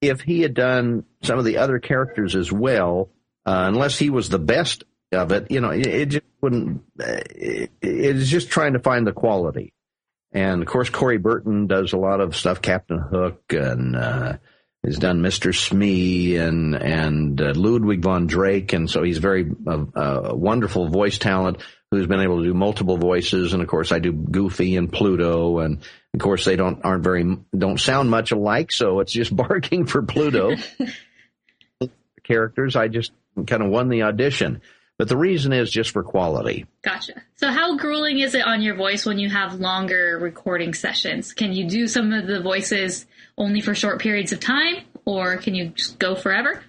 if 0.01 0.23
he 0.23 0.41
had 0.41 0.55
done 0.55 1.05
some 1.23 1.39
of 1.39 1.45
the 1.45 1.59
other 1.59 1.79
characters 1.79 2.35
as 2.35 2.51
well, 2.51 3.11
uh, 3.45 3.67
unless 3.69 3.99
he 3.99 4.09
was 4.09 4.31
the 4.31 4.39
best 4.39 4.85
of 5.13 5.31
it, 5.33 5.51
you 5.51 5.61
know, 5.61 5.71
it, 5.71 5.87
it 5.87 6.09
just 6.09 6.25
wouldn't. 6.41 6.83
It, 6.99 7.71
it's 7.83 8.31
just 8.31 8.49
trying 8.49 8.73
to 8.73 8.81
find 8.81 9.07
the 9.07 9.13
quality. 9.13 9.75
And 10.33 10.63
of 10.63 10.69
course, 10.69 10.89
Corey 10.89 11.19
Burton 11.19 11.67
does 11.67 11.93
a 11.93 11.99
lot 11.99 12.23
of 12.23 12.35
stuff, 12.35 12.63
Captain 12.63 12.99
Hook 12.99 13.43
and 13.51 13.95
uh, 13.95 14.39
He's 14.85 14.99
done 14.99 15.23
Mr. 15.23 15.55
Smee 15.55 16.37
and 16.37 16.75
and 16.75 17.41
uh, 17.41 17.53
Ludwig 17.55 18.03
von 18.03 18.27
Drake, 18.27 18.73
and 18.73 18.91
so 18.91 19.03
he's 19.05 19.19
very 19.19 19.49
uh, 19.67 19.85
uh, 19.95 20.33
wonderful 20.35 20.89
voice 20.89 21.19
talent 21.19 21.59
who's 21.93 22.09
been 22.09 22.21
able 22.21 22.39
to 22.39 22.45
do 22.45 22.55
multiple 22.55 22.97
voices. 22.97 23.53
And 23.53 23.63
of 23.63 23.69
course, 23.69 23.93
I 23.93 24.01
do 24.01 24.13
Goofy 24.13 24.77
and 24.77 24.93
Pluto, 24.93 25.61
and 25.61 25.79
of 26.15 26.21
course, 26.21 26.45
they 26.45 26.57
don't 26.57 26.85
aren't 26.85 27.05
very 27.05 27.37
don't 27.57 27.79
sound 27.79 28.11
much 28.11 28.33
alike, 28.33 28.73
so 28.73 28.99
it's 28.99 29.13
just 29.13 29.35
barking 29.37 29.87
for 29.87 30.03
Pluto. 30.03 30.57
characters, 32.25 32.77
I 32.77 32.89
just 32.89 33.13
kind 33.47 33.63
of 33.63 33.71
won 33.71 33.89
the 33.89 34.03
audition. 34.03 34.63
But 34.99 35.09
the 35.09 35.17
reason 35.17 35.53
is 35.53 35.71
just 35.71 35.91
for 35.91 36.03
quality. 36.03 36.67
Gotcha. 36.83 37.15
So, 37.37 37.51
how 37.51 37.77
grueling 37.77 38.19
is 38.19 38.35
it 38.35 38.47
on 38.47 38.63
your 38.63 38.75
voice 38.75 39.07
when 39.07 39.19
you 39.19 39.29
have 39.31 39.55
longer 39.55 40.19
recording 40.21 40.75
sessions? 40.75 41.33
Can 41.33 41.53
you 41.53 41.69
do 41.69 41.87
some 41.87 42.13
of 42.13 42.27
the 42.27 42.41
voices 42.41 43.07
only 43.37 43.61
for 43.61 43.75
short 43.75 44.01
periods 44.01 44.33
of 44.33 44.41
time, 44.41 44.77
or 45.05 45.37
can 45.37 45.55
you 45.55 45.69
just 45.69 45.99
go 45.99 46.15
forever? 46.15 46.63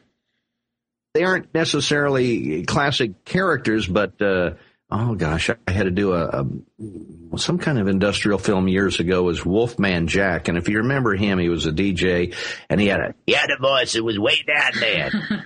They 1.13 1.23
aren't 1.23 1.54
necessarily 1.54 2.63
classic 2.63 3.23
characters, 3.23 3.86
but 3.86 4.19
uh, 4.21 4.52
oh 4.89 5.15
gosh, 5.15 5.49
I 5.49 5.71
had 5.71 5.84
to 5.84 5.91
do 5.91 6.13
a, 6.13 6.26
a, 6.26 7.38
some 7.38 7.58
kind 7.60 7.80
of 7.80 7.88
industrial 7.88 8.39
film 8.39 8.67
years 8.67 8.99
ago 8.99 9.30
as 9.30 9.45
Wolfman 9.45 10.08
Jack, 10.08 10.47
and 10.47 10.58
if 10.58 10.69
you 10.69 10.78
remember 10.78 11.15
him, 11.15 11.39
he 11.39 11.49
was 11.49 11.65
a 11.65 11.71
DJ, 11.71 12.36
and 12.69 12.80
he 12.80 12.88
had 12.88 12.99
a 12.99 13.15
he 13.26 13.34
had 13.34 13.49
a 13.52 13.62
voice 13.62 13.93
that 13.93 14.04
was 14.04 14.17
way 14.17 14.43
down 14.47 14.71
there. 14.80 15.12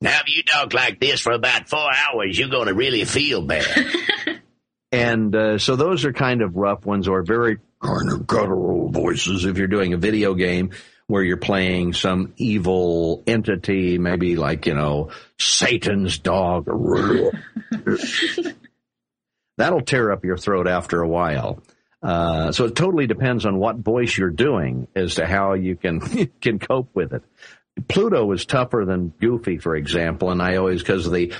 now, 0.00 0.20
if 0.24 0.34
you 0.34 0.42
talk 0.42 0.72
like 0.72 1.00
this 1.00 1.20
for 1.20 1.32
about 1.32 1.68
four 1.68 1.90
hours, 1.92 2.38
you're 2.38 2.48
going 2.48 2.68
to 2.68 2.74
really 2.74 3.04
feel 3.04 3.42
bad. 3.42 3.66
and 4.92 5.34
uh, 5.34 5.58
so 5.58 5.76
those 5.76 6.04
are 6.04 6.12
kind 6.12 6.42
of 6.42 6.56
rough 6.56 6.86
ones, 6.86 7.08
or 7.08 7.22
very 7.22 7.58
kind 7.86 8.10
of 8.12 8.26
guttural 8.26 8.90
voices 8.90 9.44
if 9.44 9.58
you're 9.58 9.66
doing 9.68 9.92
a 9.92 9.98
video 9.98 10.34
game 10.34 10.70
where 11.06 11.22
you're 11.22 11.36
playing 11.36 11.92
some 11.92 12.32
evil 12.36 13.22
entity, 13.26 13.96
maybe 13.98 14.36
like, 14.36 14.66
you 14.66 14.74
know, 14.74 15.10
Satan's 15.38 16.18
dog. 16.18 16.66
That'll 19.56 19.80
tear 19.82 20.10
up 20.12 20.24
your 20.24 20.36
throat 20.36 20.66
after 20.66 21.00
a 21.00 21.08
while. 21.08 21.62
Uh, 22.02 22.52
so 22.52 22.66
it 22.66 22.76
totally 22.76 23.06
depends 23.06 23.46
on 23.46 23.58
what 23.58 23.76
voice 23.76 24.16
you're 24.18 24.30
doing 24.30 24.86
as 24.94 25.14
to 25.16 25.26
how 25.26 25.54
you 25.54 25.76
can 25.76 26.00
can 26.40 26.58
cope 26.58 26.90
with 26.94 27.12
it. 27.12 27.22
Pluto 27.88 28.30
is 28.32 28.46
tougher 28.46 28.84
than 28.86 29.12
Goofy, 29.20 29.58
for 29.58 29.76
example, 29.76 30.30
and 30.30 30.40
I 30.40 30.56
always 30.56 30.82
because 30.82 31.06
of 31.06 31.12
the 31.12 31.32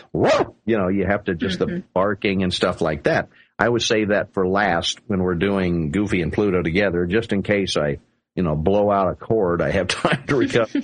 you 0.64 0.78
know 0.78 0.88
you 0.88 1.06
have 1.06 1.24
to 1.24 1.34
just 1.34 1.58
mm-hmm. 1.58 1.76
the 1.76 1.82
barking 1.94 2.42
and 2.42 2.52
stuff 2.52 2.80
like 2.80 3.04
that. 3.04 3.28
I 3.58 3.68
would 3.68 3.82
save 3.82 4.08
that 4.08 4.34
for 4.34 4.46
last 4.46 5.00
when 5.06 5.22
we're 5.22 5.34
doing 5.34 5.90
Goofy 5.90 6.20
and 6.20 6.32
Pluto 6.32 6.62
together, 6.62 7.06
just 7.06 7.32
in 7.32 7.42
case 7.42 7.76
I, 7.76 7.98
you 8.34 8.42
know, 8.42 8.54
blow 8.54 8.90
out 8.90 9.10
a 9.10 9.14
cord. 9.14 9.62
I 9.62 9.70
have 9.70 9.88
time 9.88 10.26
to 10.26 10.36
recover. 10.36 10.80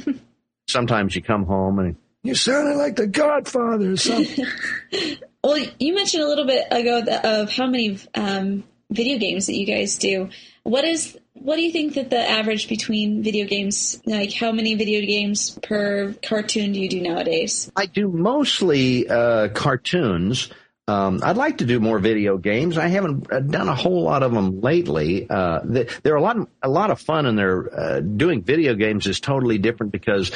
Sometimes 0.69 1.15
you 1.15 1.23
come 1.23 1.45
home 1.45 1.79
and 1.79 1.97
you 2.23 2.35
sounded 2.35 2.77
like 2.77 2.97
the 2.97 3.09
Godfather 3.09 3.93
or 3.93 3.97
something. 3.97 4.47
well, 5.45 5.59
you 5.79 5.95
mentioned 5.95 6.23
a 6.23 6.29
little 6.29 6.47
bit 6.47 6.67
ago 6.71 7.03
of 7.25 7.51
how 7.51 7.67
many 7.67 7.99
um, 8.15 8.63
video 8.91 9.19
games 9.19 9.47
that 9.47 9.57
you 9.57 9.67
guys 9.67 9.99
do. 9.99 10.31
What 10.63 10.85
is 10.85 11.19
what 11.35 11.57
do 11.57 11.63
you 11.63 11.73
think 11.73 11.95
that 11.95 12.11
the 12.11 12.19
average 12.19 12.69
between 12.69 13.25
video 13.25 13.47
games, 13.47 14.01
like 14.07 14.33
how 14.33 14.53
many 14.53 14.77
video 14.77 15.01
games 15.05 15.59
per 15.63 16.15
cartoon 16.23 16.73
do 16.73 16.81
you 16.81 16.89
do 16.89 17.01
nowadays? 17.01 17.71
I 17.75 17.87
do 17.87 18.09
mostly 18.09 19.09
uh, 19.09 19.49
cartoons. 19.49 20.51
Um, 20.89 21.21
I'd 21.23 21.37
like 21.37 21.59
to 21.59 21.65
do 21.65 21.79
more 21.79 22.01
video 22.01 22.39
games. 22.39 22.77
I 22.77 22.89
haven't 22.89 23.33
uh, 23.33 23.39
done 23.39 23.69
a 23.69 23.75
whole 23.75 24.03
lot 24.03 24.25
of 24.25 24.33
them 24.33 24.61
lately. 24.61 25.29
Uh, 25.31 25.61
they're 25.65 26.17
a 26.17 26.21
lot, 26.21 26.37
a 26.61 26.69
lot 26.69 26.91
of 26.91 27.01
fun, 27.01 27.27
and 27.27 27.39
they're 27.39 27.73
uh, 27.73 28.01
doing 28.01 28.43
video 28.43 28.75
games 28.75 29.07
is 29.07 29.21
totally 29.21 29.59
different 29.59 29.93
because 29.93 30.33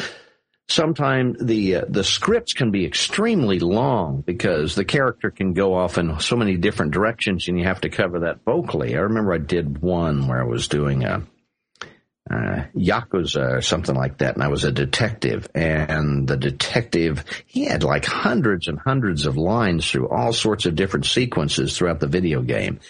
sometimes 0.68 1.38
the 1.40 1.76
uh, 1.76 1.84
the 1.88 2.04
scripts 2.04 2.52
can 2.52 2.70
be 2.70 2.84
extremely 2.84 3.58
long 3.58 4.20
because 4.20 4.76
the 4.76 4.84
character 4.84 5.32
can 5.32 5.52
go 5.52 5.74
off 5.74 5.98
in 5.98 6.20
so 6.20 6.36
many 6.36 6.56
different 6.56 6.92
directions, 6.92 7.48
and 7.48 7.58
you 7.58 7.64
have 7.64 7.80
to 7.80 7.88
cover 7.88 8.20
that 8.20 8.44
vocally. 8.44 8.94
I 8.94 9.00
remember 9.00 9.32
I 9.32 9.38
did 9.38 9.82
one 9.82 10.28
where 10.28 10.40
I 10.40 10.46
was 10.46 10.68
doing 10.68 11.04
a 11.04 11.22
uh, 12.28 12.64
Yakuza 12.76 13.58
or 13.58 13.60
something 13.62 13.94
like 13.94 14.18
that, 14.18 14.34
and 14.34 14.42
I 14.42 14.48
was 14.48 14.64
a 14.64 14.72
detective. 14.72 15.48
And 15.54 16.26
the 16.26 16.36
detective, 16.36 17.24
he 17.46 17.64
had 17.64 17.84
like 17.84 18.04
hundreds 18.04 18.66
and 18.66 18.78
hundreds 18.78 19.26
of 19.26 19.36
lines 19.36 19.88
through 19.88 20.08
all 20.08 20.32
sorts 20.32 20.66
of 20.66 20.74
different 20.74 21.06
sequences 21.06 21.76
throughout 21.76 22.00
the 22.00 22.08
video 22.08 22.42
game. 22.42 22.80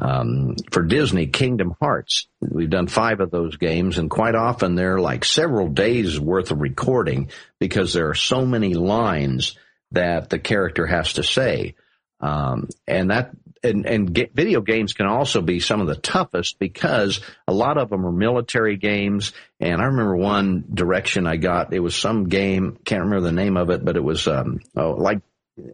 Um, 0.00 0.56
for 0.70 0.82
Disney, 0.82 1.26
Kingdom 1.26 1.74
Hearts, 1.80 2.26
we've 2.40 2.70
done 2.70 2.86
five 2.86 3.20
of 3.20 3.30
those 3.30 3.56
games, 3.56 3.98
and 3.98 4.10
quite 4.10 4.34
often 4.34 4.74
they're 4.74 5.00
like 5.00 5.24
several 5.24 5.68
days 5.68 6.18
worth 6.18 6.50
of 6.50 6.60
recording 6.60 7.30
because 7.60 7.92
there 7.92 8.08
are 8.08 8.14
so 8.14 8.46
many 8.46 8.74
lines 8.74 9.56
that 9.92 10.30
the 10.30 10.38
character 10.38 10.86
has 10.86 11.14
to 11.14 11.22
say. 11.22 11.74
Um, 12.20 12.68
and 12.86 13.10
that 13.10 13.30
and, 13.66 13.86
and 13.86 14.14
get, 14.14 14.34
video 14.34 14.60
games 14.60 14.92
can 14.92 15.06
also 15.06 15.40
be 15.40 15.60
some 15.60 15.80
of 15.80 15.86
the 15.86 15.96
toughest 15.96 16.58
because 16.58 17.20
a 17.46 17.52
lot 17.52 17.78
of 17.78 17.90
them 17.90 18.06
are 18.06 18.12
military 18.12 18.76
games. 18.76 19.32
And 19.60 19.80
I 19.80 19.84
remember 19.84 20.16
one 20.16 20.64
direction 20.72 21.26
I 21.26 21.36
got, 21.36 21.72
it 21.72 21.80
was 21.80 21.96
some 21.96 22.28
game, 22.28 22.78
can't 22.84 23.04
remember 23.04 23.26
the 23.26 23.32
name 23.32 23.56
of 23.56 23.70
it, 23.70 23.84
but 23.84 23.96
it 23.96 24.04
was, 24.04 24.26
um, 24.26 24.60
oh, 24.76 24.92
like 24.92 25.20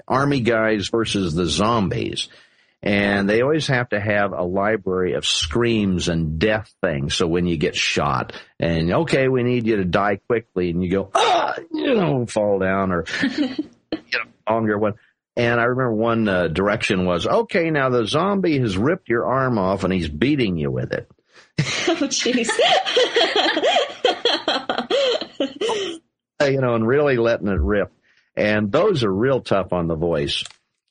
army 0.07 0.41
guys 0.41 0.89
versus 0.89 1.35
the 1.35 1.47
zombies. 1.47 2.29
And 2.85 3.29
they 3.29 3.43
always 3.43 3.69
have 3.69 3.91
to 3.91 4.01
have 4.01 4.33
a 4.33 4.43
library 4.43 5.13
of 5.13 5.25
screams 5.25 6.09
and 6.09 6.41
death 6.41 6.73
things. 6.81 7.15
So 7.15 7.29
when 7.29 7.47
you 7.47 7.57
get 7.57 7.77
shot 7.77 8.33
and 8.59 8.93
okay, 8.93 9.29
we 9.29 9.45
need 9.45 9.69
you 9.69 9.77
to 9.77 9.85
die 9.85 10.17
quickly 10.17 10.71
and 10.71 10.83
you 10.83 10.91
go, 10.91 11.11
ah, 11.15 11.55
you 11.73 11.95
know, 11.95 12.27
fall 12.27 12.59
down 12.59 12.91
or, 12.91 13.05
you 13.23 13.57
know, 13.93 14.25
longer 14.51 14.79
one. 14.79 14.95
And 15.37 15.59
I 15.61 15.65
remember 15.65 15.95
one 15.95 16.29
uh, 16.29 16.49
direction 16.49 17.07
was, 17.07 17.27
okay, 17.27 17.71
now 17.71 17.89
the 17.89 18.07
zombie 18.07 18.59
has 18.61 18.77
ripped 18.77 19.09
your 19.09 19.27
arm 19.27 19.59
off 19.59 19.85
and 19.85 19.93
he's 19.93 20.09
beating 20.09 20.57
you 20.57 20.71
with 20.71 20.93
it. 20.93 21.11
Oh, 21.89 21.97
jeez. 22.07 22.49
you 26.41 26.61
know, 26.61 26.75
and 26.75 26.87
really 26.87 27.17
letting 27.17 27.49
it 27.49 27.61
rip. 27.61 27.93
And 28.37 28.71
those 28.73 29.05
are 29.05 29.13
real 29.13 29.41
tough 29.41 29.73
on 29.73 29.89
the 29.89 29.95
voice. 29.95 30.45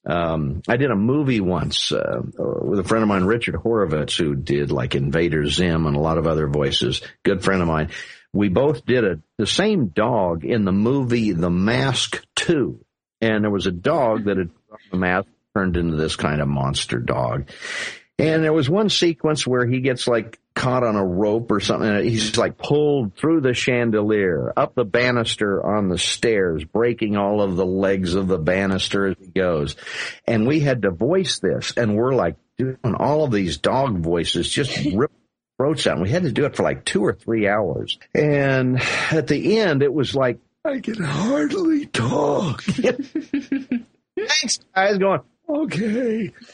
Um, 0.06 0.62
I 0.68 0.78
did 0.78 0.92
a 0.92 0.96
movie 0.96 1.42
once 1.42 1.92
uh, 1.92 2.22
with 2.38 2.80
a 2.80 2.84
friend 2.84 3.04
of 3.04 3.08
mine, 3.08 3.24
Richard 3.24 3.56
Horvitz, 3.56 4.18
who 4.18 4.36
did 4.36 4.72
like 4.72 4.96
Invader 4.96 5.48
Zim 5.48 5.86
and 5.86 5.96
a 5.96 6.00
lot 6.00 6.18
of 6.18 6.28
other 6.28 6.48
voices. 6.48 7.02
Good 7.24 7.44
friend 7.44 7.62
of 7.62 7.68
mine. 7.68 7.90
We 8.34 8.50
both 8.50 8.86
did 8.86 9.04
a, 9.04 9.20
the 9.38 9.46
same 9.46 9.88
dog 9.88 10.44
in 10.44 10.66
the 10.66 10.72
movie 10.72 11.34
The 11.34 11.50
Mask 11.50 12.24
Two, 12.36 12.84
and 13.22 13.44
there 13.44 13.52
was 13.52 13.68
a 13.68 13.72
dog 13.72 14.26
that 14.26 14.38
had 14.38 14.50
the 14.92 14.98
mask 14.98 15.28
turned 15.56 15.78
into 15.78 15.98
this 15.98 16.16
kind 16.16 16.42
of 16.42 16.48
monster 16.48 17.00
dog. 17.00 17.50
And 18.18 18.44
there 18.44 18.54
was 18.54 18.70
one 18.70 18.90
sequence 18.90 19.48
where 19.48 19.66
he 19.66 19.82
gets 19.82 20.08
like 20.08 20.40
caught 20.54 20.84
on 20.84 20.96
a 20.96 21.06
rope 21.06 21.52
or 21.52 21.60
something. 21.60 21.90
And 21.90 22.06
He's 22.06 22.38
like 22.38 22.58
pulled 22.58 23.16
through 23.16 23.42
the 23.42 23.54
chandelier, 23.54 24.54
up 24.56 24.76
the 24.76 24.86
banister 24.86 25.66
on 25.66 25.90
the 25.90 25.98
stairs, 25.98 26.64
breaking 26.64 27.18
all 27.18 27.42
of 27.42 27.56
the 27.56 27.66
legs 27.66 28.14
of 28.14 28.28
the 28.28 28.38
banister 28.38 29.08
as 29.08 29.16
he 29.20 29.28
goes. 29.28 29.76
And 30.28 30.48
we 30.48 30.60
had 30.60 30.84
to 30.84 30.92
voice 30.92 31.40
this 31.40 31.74
and 31.76 31.96
we're 31.96 32.14
like 32.14 32.36
doing 32.58 32.78
all 32.96 33.24
of 33.24 33.32
these 33.32 33.58
dog 33.58 34.00
voices, 34.00 34.50
just 34.50 34.78
rip 34.94 35.12
throats 35.58 35.88
out. 35.88 35.94
And 35.94 36.04
we 36.04 36.10
had 36.10 36.24
to 36.24 36.32
do 36.32 36.46
it 36.46 36.56
for 36.56 36.64
like 36.64 36.86
two 36.86 37.04
or 37.04 37.14
three 37.14 37.48
hours. 37.48 37.98
And 38.14 38.80
at 39.10 39.28
the 39.28 39.60
end, 39.60 39.82
it 39.82 39.94
was 39.94 40.14
like, 40.16 40.40
I 40.63 40.80
can 40.80 41.04
hardly 41.04 41.88
talk. 41.88 42.62
Thanks, 42.63 44.60
guys. 44.76 44.97
Going, 45.00 45.21
okay. 45.50 46.34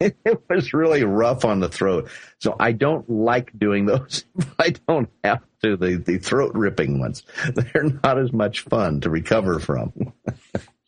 it 0.00 0.42
was 0.48 0.72
really 0.72 1.04
rough 1.04 1.44
on 1.44 1.60
the 1.60 1.68
throat. 1.68 2.08
So 2.38 2.56
I 2.58 2.72
don't 2.72 3.08
like 3.10 3.56
doing 3.58 3.84
those 3.86 4.24
I 4.58 4.74
don't 4.88 5.10
have 5.22 5.42
to. 5.62 5.76
The, 5.76 5.96
the 5.96 6.18
throat 6.18 6.52
ripping 6.54 6.98
ones, 6.98 7.24
they're 7.52 7.90
not 8.02 8.18
as 8.18 8.32
much 8.32 8.60
fun 8.60 9.02
to 9.02 9.10
recover 9.10 9.58
from. 9.58 9.92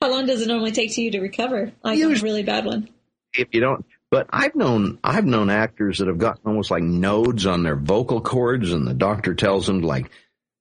How 0.00 0.10
long 0.10 0.26
does 0.26 0.40
it 0.40 0.48
normally 0.48 0.72
take 0.72 0.94
to 0.94 1.02
you 1.02 1.10
to 1.12 1.20
recover? 1.20 1.72
Like 1.82 1.98
Usually, 1.98 2.30
a 2.30 2.32
really 2.32 2.42
bad 2.44 2.64
one. 2.64 2.88
If 3.34 3.48
you 3.52 3.60
don't, 3.60 3.84
but 4.10 4.28
I've 4.30 4.54
known, 4.54 4.98
I've 5.04 5.26
known 5.26 5.50
actors 5.50 5.98
that 5.98 6.08
have 6.08 6.18
gotten 6.18 6.42
almost 6.46 6.70
like 6.70 6.82
nodes 6.82 7.44
on 7.44 7.62
their 7.62 7.76
vocal 7.76 8.22
cords 8.22 8.72
and 8.72 8.86
the 8.86 8.94
doctor 8.94 9.34
tells 9.34 9.66
them 9.66 9.82
to 9.82 9.86
like, 9.86 10.10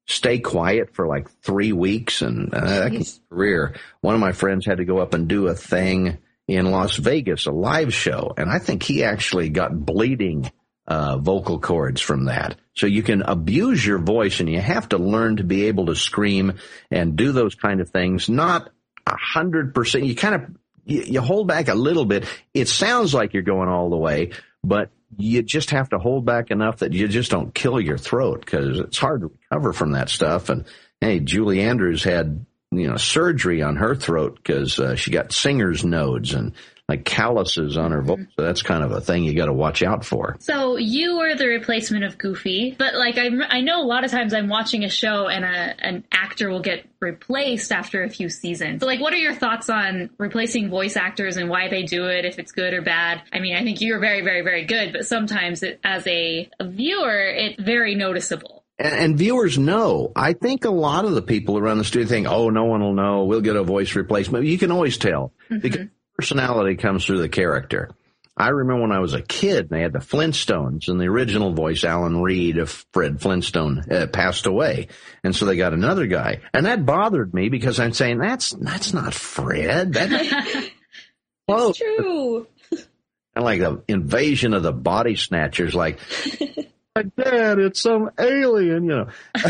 stay 0.05 0.39
quiet 0.39 0.93
for 0.93 1.07
like 1.07 1.29
three 1.41 1.71
weeks 1.71 2.21
and 2.21 2.53
uh, 2.53 2.61
that 2.61 2.91
can 2.91 3.03
career. 3.29 3.75
One 4.01 4.13
of 4.13 4.21
my 4.21 4.31
friends 4.33 4.65
had 4.65 4.77
to 4.77 4.85
go 4.85 4.99
up 4.99 5.13
and 5.13 5.27
do 5.27 5.47
a 5.47 5.55
thing 5.55 6.17
in 6.47 6.71
Las 6.71 6.95
Vegas, 6.97 7.47
a 7.47 7.51
live 7.51 7.93
show, 7.93 8.33
and 8.37 8.49
I 8.49 8.59
think 8.59 8.83
he 8.83 9.03
actually 9.03 9.49
got 9.49 9.85
bleeding 9.85 10.51
uh, 10.87 11.17
vocal 11.17 11.59
cords 11.59 12.01
from 12.01 12.25
that. 12.25 12.55
So 12.75 12.85
you 12.85 13.01
can 13.01 13.23
abuse 13.23 13.85
your 13.85 13.97
voice, 13.97 14.39
and 14.39 14.49
you 14.49 14.59
have 14.59 14.89
to 14.89 14.97
learn 14.97 15.37
to 15.37 15.43
be 15.43 15.65
able 15.65 15.87
to 15.87 15.95
scream 15.95 16.53
and 16.91 17.15
do 17.15 17.31
those 17.31 17.55
kind 17.55 17.81
of 17.81 17.89
things. 17.89 18.29
Not 18.29 18.69
a 19.07 19.15
hundred 19.17 19.73
percent. 19.73 20.05
You 20.05 20.15
kind 20.15 20.35
of 20.35 20.41
you, 20.85 21.01
you 21.01 21.21
hold 21.21 21.47
back 21.47 21.67
a 21.67 21.73
little 21.73 22.05
bit. 22.05 22.25
It 22.53 22.67
sounds 22.67 23.13
like 23.13 23.33
you're 23.33 23.43
going 23.43 23.69
all 23.69 23.89
the 23.89 23.97
way, 23.97 24.31
but 24.63 24.91
you 25.17 25.41
just 25.41 25.71
have 25.71 25.89
to 25.89 25.99
hold 25.99 26.25
back 26.25 26.51
enough 26.51 26.78
that 26.78 26.93
you 26.93 27.08
just 27.08 27.32
don't 27.32 27.54
kill 27.54 27.80
your 27.80 27.97
throat 27.97 28.41
because 28.41 28.80
it's 28.80 28.97
hard 28.97 29.21
to 29.21 29.32
recover 29.51 29.73
from 29.73 29.91
that 29.91 30.10
stuff. 30.10 30.49
And 30.49 30.65
hey, 31.01 31.19
Julie 31.19 31.62
Andrews 31.62 32.04
had 32.04 32.45
you 32.71 32.88
know, 32.88 32.97
surgery 32.97 33.62
on 33.62 33.78
her 33.78 33.95
throat 33.95 34.36
because 34.36 34.80
uh, 34.80 34.95
she 34.95 35.12
got 35.12 35.32
singer's 35.32 35.86
nodes 35.86 36.34
and 36.34 36.54
like 36.88 37.04
calluses 37.04 37.78
on 37.78 37.91
her 37.91 38.02
voice. 38.02 38.28
So 38.36 38.43
that's 38.43 38.62
kind 38.62 38.84
of 38.84 38.91
a 38.91 39.02
thing 39.02 39.24
you 39.24 39.34
got 39.34 39.48
to 39.48 39.54
watch 39.54 39.82
out 39.82 40.06
for. 40.06 40.38
So 40.39 40.78
you 40.78 41.17
were 41.17 41.36
the 41.36 41.48
replacement 41.48 42.04
of 42.04 42.17
Goofy, 42.17 42.76
but 42.78 42.93
like 42.93 43.17
I, 43.17 43.30
I 43.50 43.62
know 43.62 43.82
a 43.82 43.88
lot 43.88 44.04
of 44.04 44.12
times 44.12 44.34
I'm 44.34 44.50
watching 44.50 44.84
a 44.84 44.89
show 44.89 45.28
and 45.28 45.43
a, 45.43 45.48
an 45.48 46.04
actor 46.12 46.50
will 46.50 46.62
get 46.62 46.88
replaced 47.00 47.71
after 47.71 48.04
a 48.04 48.10
few 48.10 48.30
seasons. 48.30 48.82
So 48.82 48.86
like, 48.86 49.02
what 49.02 49.13
are 49.13 49.17
your 49.17 49.34
thoughts 49.34 49.69
on 49.69 50.12
replacing 50.19 50.69
voice 50.69 50.95
actors 50.95 51.38
and 51.38 51.50
why 51.50 51.69
they 51.69 51.84
do 51.84 52.06
it, 52.06 52.24
if 52.24 52.38
it's 52.38 52.52
good 52.52 52.74
or 52.74 52.82
bad? 52.82 53.24
I 53.34 53.39
mean, 53.39 53.56
I 53.56 53.63
think 53.63 53.82
you're 53.82 54.00
very, 54.00 54.21
very, 54.21 54.41
very 54.41 54.65
good, 54.65 54.93
but 54.93 55.08
sometimes 55.08 55.63
it, 55.63 55.80
as 55.84 56.06
a, 56.06 56.50
a 56.60 56.67
viewer, 56.67 57.26
it's 57.26 57.62
very 57.62 57.95
noticeable. 57.95 58.63
And, 58.78 58.93
and, 58.93 59.17
viewers 59.17 59.58
know. 59.58 60.12
I 60.17 60.34
think 60.34 60.65
a 60.65 60.69
lot 60.69 61.06
of 61.06 61.15
the 61.15 61.21
people 61.21 61.58
around 61.58 61.78
the 61.78 61.86
studio 61.86 62.10
think, 62.10 62.28
"Oh, 62.28 62.50
no 62.50 62.65
one 62.65 62.82
will 62.82 62.93
know. 62.93 63.24
We'll 63.24 63.39
get 63.39 63.56
a 63.56 63.63
voice 63.63 63.95
replacement." 63.95 64.43
You 64.43 64.58
can 64.58 64.69
always 64.69 64.98
tell 64.98 65.32
mm-hmm. 65.50 65.60
because 65.60 65.88
personality 66.17 66.75
comes 66.75 67.06
through 67.06 67.19
the 67.19 67.30
character. 67.30 67.91
I 68.38 68.49
remember 68.49 68.82
when 68.82 68.91
I 68.91 68.99
was 68.99 69.13
a 69.13 69.21
kid, 69.21 69.69
they 69.69 69.82
had 69.82 69.93
the 69.93 69.99
Flintstones, 69.99 70.89
and 70.89 70.99
the 70.99 71.06
original 71.06 71.54
voice, 71.54 71.86
Alan 71.86 72.21
Reed 72.21 72.58
of 72.58 72.69
Fred 72.91 73.21
Flintstone, 73.21 73.89
uh, 73.89 74.08
passed 74.08 74.45
away, 74.45 74.89
and 75.23 75.34
so 75.34 75.45
they 75.45 75.56
got 75.56 75.73
another 75.73 76.06
guy, 76.06 76.41
and 76.54 76.65
that 76.65 76.86
bothered 76.86 77.34
me 77.34 77.47
because 77.47 77.80
I'm 77.80 77.93
saying 77.93 78.17
that's 78.17 78.49
that's 78.51 78.93
not 78.93 79.13
Fred. 79.13 79.93
That, 79.93 80.69
It's 81.47 81.78
true. 81.78 82.47
And 83.36 83.45
like 83.45 83.60
the 83.60 83.84
invasion 83.88 84.54
of 84.54 84.63
the 84.63 84.71
body 84.71 85.15
snatchers, 85.15 85.75
like 85.75 85.99
like, 86.95 87.15
Dad, 87.15 87.60
it's 87.60 87.82
some 87.82 88.12
alien, 88.17 88.86
you 88.86 88.89
know. 88.89 89.08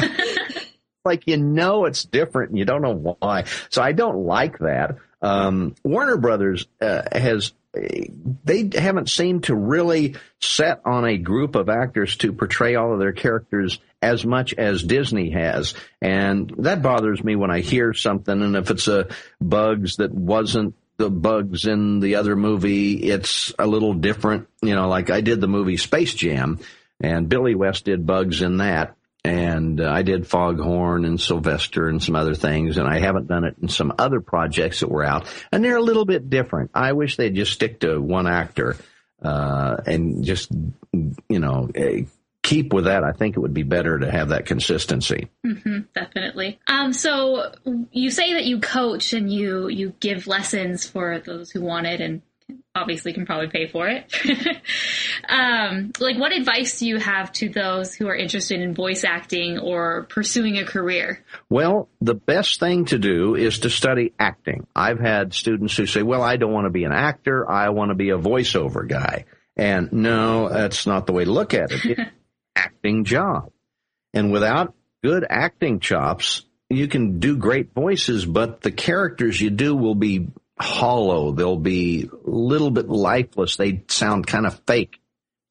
like 1.06 1.28
you 1.28 1.38
know 1.38 1.86
it's 1.86 2.04
different 2.04 2.50
and 2.50 2.60
you 2.60 2.66
don't 2.66 2.82
know 2.82 3.16
why. 3.20 3.46
So 3.70 3.82
I 3.82 3.92
don't 3.92 4.26
like 4.26 4.58
that. 4.60 4.98
Um, 5.26 5.76
Warner 5.84 6.18
Brothers 6.18 6.68
uh, 6.80 7.02
has 7.12 7.54
they 7.74 8.70
haven't 8.74 9.10
seemed 9.10 9.46
to 9.46 9.56
really 9.56 10.16
set 10.40 10.82
on 10.86 11.06
a 11.06 11.18
group 11.18 11.56
of 11.56 11.68
actors 11.68 12.16
to 12.18 12.32
portray 12.32 12.76
all 12.76 12.94
of 12.94 13.00
their 13.00 13.12
characters 13.12 13.80
as 14.02 14.26
much 14.26 14.54
as 14.54 14.84
Disney 14.84 15.32
has. 15.32 15.74
And 16.02 16.54
that 16.60 16.82
bothers 16.82 17.24
me 17.24 17.36
when 17.36 17.52
I 17.52 17.60
hear 17.60 17.94
something 17.94 18.42
and 18.42 18.56
if 18.56 18.70
it's 18.72 18.88
a 18.88 19.08
bugs 19.42 19.98
that 19.98 20.14
wasn't 20.14 20.76
the 20.98 21.10
bugs 21.10 21.66
in 21.66 22.00
the 22.00 22.16
other 22.16 22.38
movie, 22.38 22.94
it's 22.94 23.54
a 23.60 23.68
little 23.68 23.94
different. 23.94 24.48
You 24.62 24.76
know, 24.76 24.88
like 24.88 25.10
I 25.10 25.22
did 25.22 25.42
the 25.42 25.48
movie 25.48 25.78
Space 25.78 26.14
Jam 26.14 26.60
and 27.02 27.28
Billy 27.28 27.56
West 27.56 27.86
did 27.86 28.06
bugs 28.06 28.42
in 28.42 28.58
that. 28.58 28.96
And 29.26 29.82
uh, 29.82 29.90
I 29.90 30.04
did 30.04 30.28
Foghorn 30.28 31.06
and 31.06 31.20
Sylvester 31.20 31.88
and 31.88 32.02
some 32.02 32.16
other 32.16 32.36
things, 32.36 32.78
and 32.78 32.88
I 32.88 33.00
haven't 33.00 33.28
done 33.28 33.44
it 33.44 33.56
in 33.62 33.68
some 33.70 33.94
other 33.98 34.22
projects 34.22 34.82
that 34.82 34.90
were 34.90 35.04
out, 35.04 35.28
and 35.52 35.64
they're 35.64 35.78
a 35.78 35.82
little 35.82 36.06
bit 36.06 36.30
different. 36.30 36.72
I 36.74 36.94
wish 36.94 37.18
they'd 37.18 37.36
just 37.36 37.54
stick 37.54 37.80
to 37.80 38.00
one 38.00 38.28
actor 38.28 38.78
uh, 39.22 39.78
and 39.86 40.24
just, 40.24 40.52
you 40.92 41.40
know, 41.40 41.70
eh, 41.74 42.04
keep 42.44 42.72
with 42.72 42.86
that. 42.86 43.04
I 43.04 43.12
think 43.12 43.36
it 43.36 43.40
would 43.40 43.54
be 43.54 43.64
better 43.64 43.98
to 43.98 44.12
have 44.12 44.30
that 44.30 44.46
consistency. 44.46 45.30
Mm-hmm, 45.46 45.80
definitely. 45.96 46.60
Um, 46.68 46.94
so 46.94 47.52
you 47.92 48.12
say 48.12 48.34
that 48.34 48.46
you 48.46 48.60
coach 48.60 49.14
and 49.14 49.34
you 49.34 49.68
you 49.68 49.94
give 50.00 50.28
lessons 50.28 50.88
for 50.88 51.20
those 51.20 51.50
who 51.50 51.62
want 51.62 51.88
it, 51.88 52.02
and 52.02 52.22
obviously 52.76 53.14
can 53.14 53.26
probably 53.26 53.48
pay 53.48 53.68
for 53.68 53.88
it. 53.88 54.14
um, 55.30 55.92
like, 56.00 56.18
what 56.18 56.34
advice 56.34 56.80
do 56.80 56.88
you 56.88 56.98
have 56.98 57.32
to 57.34 57.50
those 57.50 57.96
who 57.96 58.08
are 58.08 58.16
interested 58.16 58.60
in 58.60 58.74
voice 58.74 59.04
acting 59.04 59.58
or 59.60 60.04
pursuing 60.04 60.58
a 60.58 60.66
career? 60.66 61.24
Well, 61.50 61.90
the 62.02 62.16
best 62.16 62.60
thing 62.60 62.86
to 62.86 63.00
do 63.00 63.36
is 63.36 63.60
to 63.60 63.70
study 63.70 64.14
acting. 64.20 64.68
I've 64.76 65.00
had 65.00 65.34
students 65.34 65.76
who 65.78 65.86
say, 65.86 66.04
well, 66.04 66.22
I 66.22 66.36
don't 66.36 66.52
want 66.52 66.66
to 66.66 66.72
be 66.72 66.84
an 66.84 66.92
actor. 66.92 67.50
I 67.50 67.70
want 67.70 67.90
to 67.90 67.96
be 67.96 68.10
a 68.10 68.18
voiceover 68.18 68.88
guy. 68.88 69.26
And 69.56 69.94
no, 69.94 70.50
that's 70.50 70.86
not 70.86 71.08
the 71.08 71.14
way 71.14 71.24
to 71.24 71.32
look 71.32 71.54
at 71.54 71.72
it. 71.72 72.00
Acting 72.58 73.06
job. 73.06 73.52
And 74.14 74.32
without 74.32 74.74
good 75.04 75.26
acting 75.30 75.80
chops, 75.80 76.46
you 76.70 76.88
can 76.88 77.20
do 77.20 77.38
great 77.38 77.74
voices, 77.74 78.26
but 78.26 78.62
the 78.62 78.72
characters 78.72 79.40
you 79.40 79.50
do 79.50 79.76
will 79.76 79.96
be 79.96 80.28
hollow. 80.60 81.32
They'll 81.32 81.58
be 81.58 82.10
a 82.12 82.30
little 82.30 82.72
bit 82.72 82.90
lifeless. 82.90 83.56
They 83.58 83.84
sound 83.88 84.28
kind 84.28 84.46
of 84.46 84.62
fake. 84.66 85.00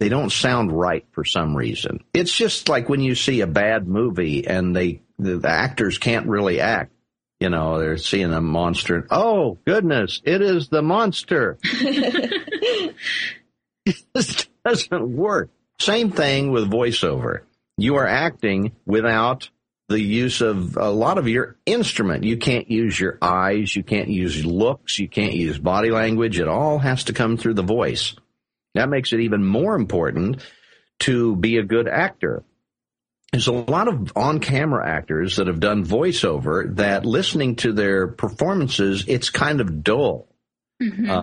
They 0.00 0.08
don't 0.08 0.32
sound 0.32 0.72
right 0.72 1.06
for 1.12 1.24
some 1.24 1.56
reason. 1.56 2.04
It's 2.12 2.34
just 2.36 2.68
like 2.68 2.88
when 2.88 3.00
you 3.00 3.14
see 3.14 3.40
a 3.40 3.46
bad 3.46 3.86
movie 3.86 4.46
and 4.46 4.74
they, 4.74 5.02
the, 5.18 5.38
the 5.38 5.48
actors 5.48 5.98
can't 5.98 6.26
really 6.26 6.60
act. 6.60 6.92
You 7.40 7.50
know, 7.50 7.78
they're 7.78 7.98
seeing 7.98 8.32
a 8.32 8.40
monster. 8.40 9.06
Oh 9.10 9.58
goodness, 9.66 10.20
it 10.24 10.40
is 10.40 10.68
the 10.68 10.82
monster. 10.82 11.58
this 14.14 14.48
doesn't 14.64 15.16
work. 15.16 15.50
Same 15.80 16.10
thing 16.10 16.50
with 16.50 16.70
voiceover. 16.70 17.40
You 17.76 17.96
are 17.96 18.06
acting 18.06 18.72
without 18.86 19.50
the 19.88 20.00
use 20.00 20.40
of 20.40 20.76
a 20.76 20.90
lot 20.90 21.18
of 21.18 21.28
your 21.28 21.56
instrument. 21.66 22.24
You 22.24 22.38
can't 22.38 22.70
use 22.70 22.98
your 22.98 23.18
eyes, 23.20 23.76
you 23.76 23.82
can't 23.82 24.08
use 24.08 24.44
looks, 24.44 24.98
you 24.98 25.08
can't 25.08 25.34
use 25.34 25.58
body 25.58 25.90
language. 25.90 26.38
It 26.38 26.48
all 26.48 26.78
has 26.78 27.04
to 27.04 27.12
come 27.12 27.36
through 27.36 27.54
the 27.54 27.62
voice. 27.62 28.14
That 28.74 28.88
makes 28.88 29.12
it 29.12 29.20
even 29.20 29.44
more 29.44 29.74
important 29.74 30.42
to 31.00 31.36
be 31.36 31.58
a 31.58 31.62
good 31.62 31.86
actor. 31.86 32.44
There's 33.30 33.46
a 33.48 33.52
lot 33.52 33.88
of 33.88 34.12
on 34.16 34.38
camera 34.38 34.88
actors 34.88 35.36
that 35.36 35.48
have 35.48 35.60
done 35.60 35.84
voiceover 35.84 36.76
that 36.76 37.04
listening 37.04 37.56
to 37.56 37.72
their 37.72 38.06
performances, 38.06 39.04
it's 39.08 39.28
kind 39.30 39.60
of 39.60 39.82
dull. 39.82 40.28
Mm-hmm. 40.80 41.10
Uh, 41.10 41.22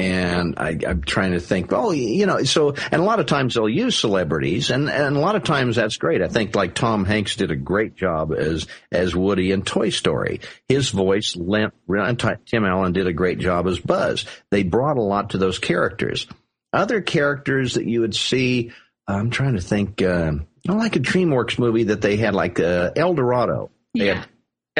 and 0.00 0.54
I, 0.56 0.78
am 0.82 1.02
trying 1.02 1.32
to 1.32 1.40
think, 1.40 1.72
oh, 1.72 1.90
you 1.90 2.24
know, 2.24 2.42
so, 2.44 2.70
and 2.70 3.02
a 3.02 3.04
lot 3.04 3.20
of 3.20 3.26
times 3.26 3.54
they'll 3.54 3.68
use 3.68 3.98
celebrities 3.98 4.70
and, 4.70 4.88
and 4.88 5.16
a 5.16 5.20
lot 5.20 5.36
of 5.36 5.44
times 5.44 5.76
that's 5.76 5.98
great. 5.98 6.22
I 6.22 6.28
think 6.28 6.56
like 6.56 6.74
Tom 6.74 7.04
Hanks 7.04 7.36
did 7.36 7.50
a 7.50 7.56
great 7.56 7.96
job 7.96 8.32
as, 8.32 8.66
as 8.90 9.14
Woody 9.14 9.52
in 9.52 9.62
Toy 9.62 9.90
Story. 9.90 10.40
His 10.68 10.88
voice 10.88 11.36
lent, 11.36 11.74
Tim 12.46 12.64
Allen 12.64 12.92
did 12.92 13.06
a 13.06 13.12
great 13.12 13.38
job 13.38 13.66
as 13.66 13.78
Buzz. 13.78 14.24
They 14.50 14.62
brought 14.62 14.96
a 14.96 15.02
lot 15.02 15.30
to 15.30 15.38
those 15.38 15.58
characters. 15.58 16.26
Other 16.72 17.02
characters 17.02 17.74
that 17.74 17.86
you 17.86 18.00
would 18.00 18.14
see, 18.14 18.72
I'm 19.06 19.30
trying 19.30 19.54
to 19.54 19.60
think, 19.60 20.00
uh, 20.00 20.32
like 20.66 20.96
a 20.96 21.00
DreamWorks 21.00 21.58
movie 21.58 21.84
that 21.84 22.00
they 22.00 22.16
had 22.16 22.34
like, 22.34 22.58
uh, 22.58 22.92
El 22.96 23.14
Dorado. 23.14 23.70
They 23.94 24.06
yeah. 24.06 24.20
had 24.20 24.28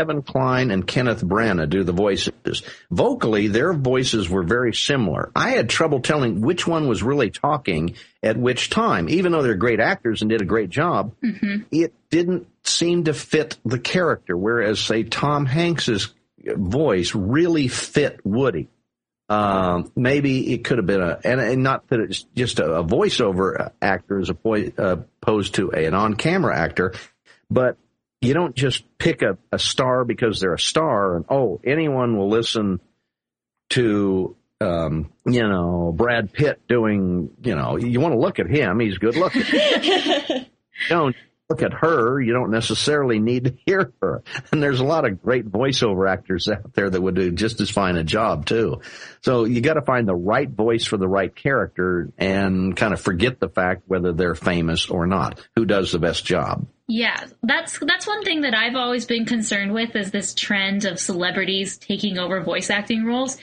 Kevin 0.01 0.23
Kline 0.23 0.71
and 0.71 0.87
Kenneth 0.87 1.23
Branagh 1.23 1.69
do 1.69 1.85
the 1.85 1.93
voices. 1.93 2.63
Vocally, 2.91 3.49
their 3.49 3.75
voices 3.75 4.31
were 4.31 4.43
very 4.43 4.73
similar. 4.73 5.31
I 5.37 5.51
had 5.51 5.69
trouble 5.69 6.01
telling 6.01 6.41
which 6.41 6.67
one 6.67 6.89
was 6.89 7.03
really 7.03 7.29
talking 7.29 7.97
at 8.23 8.39
which 8.39 8.71
time. 8.71 9.11
Even 9.11 9.33
though 9.33 9.43
they're 9.43 9.57
great 9.57 9.79
actors 9.79 10.23
and 10.23 10.31
did 10.31 10.41
a 10.41 10.47
great 10.47 10.71
job, 10.71 11.13
mm-hmm. 11.23 11.65
it 11.71 11.93
didn't 12.09 12.49
seem 12.65 13.05
to 13.05 13.13
fit 13.13 13.59
the 13.63 13.79
character. 13.79 14.35
Whereas, 14.35 14.81
say, 14.81 15.03
Tom 15.03 15.45
Hanks's 15.45 16.15
voice 16.47 17.15
really 17.15 17.69
fit 17.69 18.21
Woody. 18.25 18.69
Um, 19.29 19.93
maybe 19.95 20.55
it 20.55 20.65
could 20.65 20.79
have 20.79 20.87
been 20.87 21.03
a, 21.03 21.21
and, 21.25 21.43
and 21.43 21.63
not 21.63 21.87
that 21.89 22.01
it's 22.01 22.23
just 22.35 22.59
a, 22.59 22.77
a 22.77 22.85
voiceover 22.85 23.71
actor 23.83 24.19
as 24.19 24.31
opposed 24.31 25.55
to 25.57 25.73
a, 25.75 25.85
an 25.85 25.93
on-camera 25.93 26.57
actor, 26.57 26.95
but 27.51 27.77
you 28.21 28.35
don't 28.35 28.55
just 28.55 28.85
pick 28.99 29.23
a, 29.23 29.39
a 29.51 29.59
star 29.59 30.05
because 30.05 30.41
they're 30.41 30.55
a 30.55 30.59
star. 30.59 31.17
And 31.17 31.25
oh 31.29 31.61
anyone 31.65 32.17
will 32.17 32.29
listen 32.29 32.81
to 33.71 34.37
um, 34.61 35.13
you 35.27 35.47
know 35.47 35.93
Brad 35.97 36.33
Pitt 36.33 36.61
doing 36.69 37.31
you 37.43 37.55
know 37.55 37.77
you 37.77 38.01
want 38.01 38.15
to 38.15 38.21
look 38.21 38.39
at 38.39 38.47
him. 38.49 38.81
He's 38.81 38.99
good 38.99 39.17
looking. 39.17 39.45
Don't 40.89 41.17
look 41.51 41.63
at 41.63 41.73
her 41.73 42.21
you 42.21 42.33
don't 42.33 42.51
necessarily 42.51 43.19
need 43.19 43.45
to 43.45 43.55
hear 43.67 43.93
her. 44.01 44.23
And 44.53 44.63
there's 44.63 44.81
a 44.81 44.85
lot 44.85 45.05
of 45.05 45.21
great 45.23 45.51
voiceover 45.51 46.09
actors 46.09 46.49
out 46.49 46.73
there 46.75 46.89
that 46.89 47.01
would 47.01 47.17
do 47.17 47.33
just 47.33 47.61
as 47.61 47.69
fine 47.69 47.97
a 47.97 48.05
job 48.05 48.47
too. 48.47 48.81
So 49.23 49.45
you 49.45 49.61
got 49.61 49.75
to 49.75 49.83
find 49.83 50.07
the 50.09 50.15
right 50.15 50.49
voice 50.49 50.85
for 50.85 50.97
the 50.97 51.09
right 51.09 51.35
character 51.35 52.11
and 52.17 52.77
kind 52.77 52.95
of 52.95 53.01
forget 53.01 53.41
the 53.41 53.49
fact 53.49 53.83
whether 53.87 54.13
they're 54.13 54.35
famous 54.35 54.89
or 54.89 55.07
not. 55.07 55.47
Who 55.57 55.67
does 55.67 55.93
the 55.93 55.99
best 55.99 56.25
job? 56.25 56.67
Yeah, 56.87 57.25
that's 57.43 57.79
that's 57.79 58.07
one 58.07 58.25
thing 58.25 58.41
that 58.41 58.55
I've 58.55 58.75
always 58.75 59.07
been 59.07 59.25
concerned 59.25 59.73
with 59.73 59.95
is 59.95 60.11
this 60.11 60.35
trend 60.35 60.85
of 60.85 60.99
celebrities 60.99 61.79
taking 61.79 62.19
over 62.19 62.41
voice 62.41 62.69
acting 62.69 63.05
roles. 63.05 63.37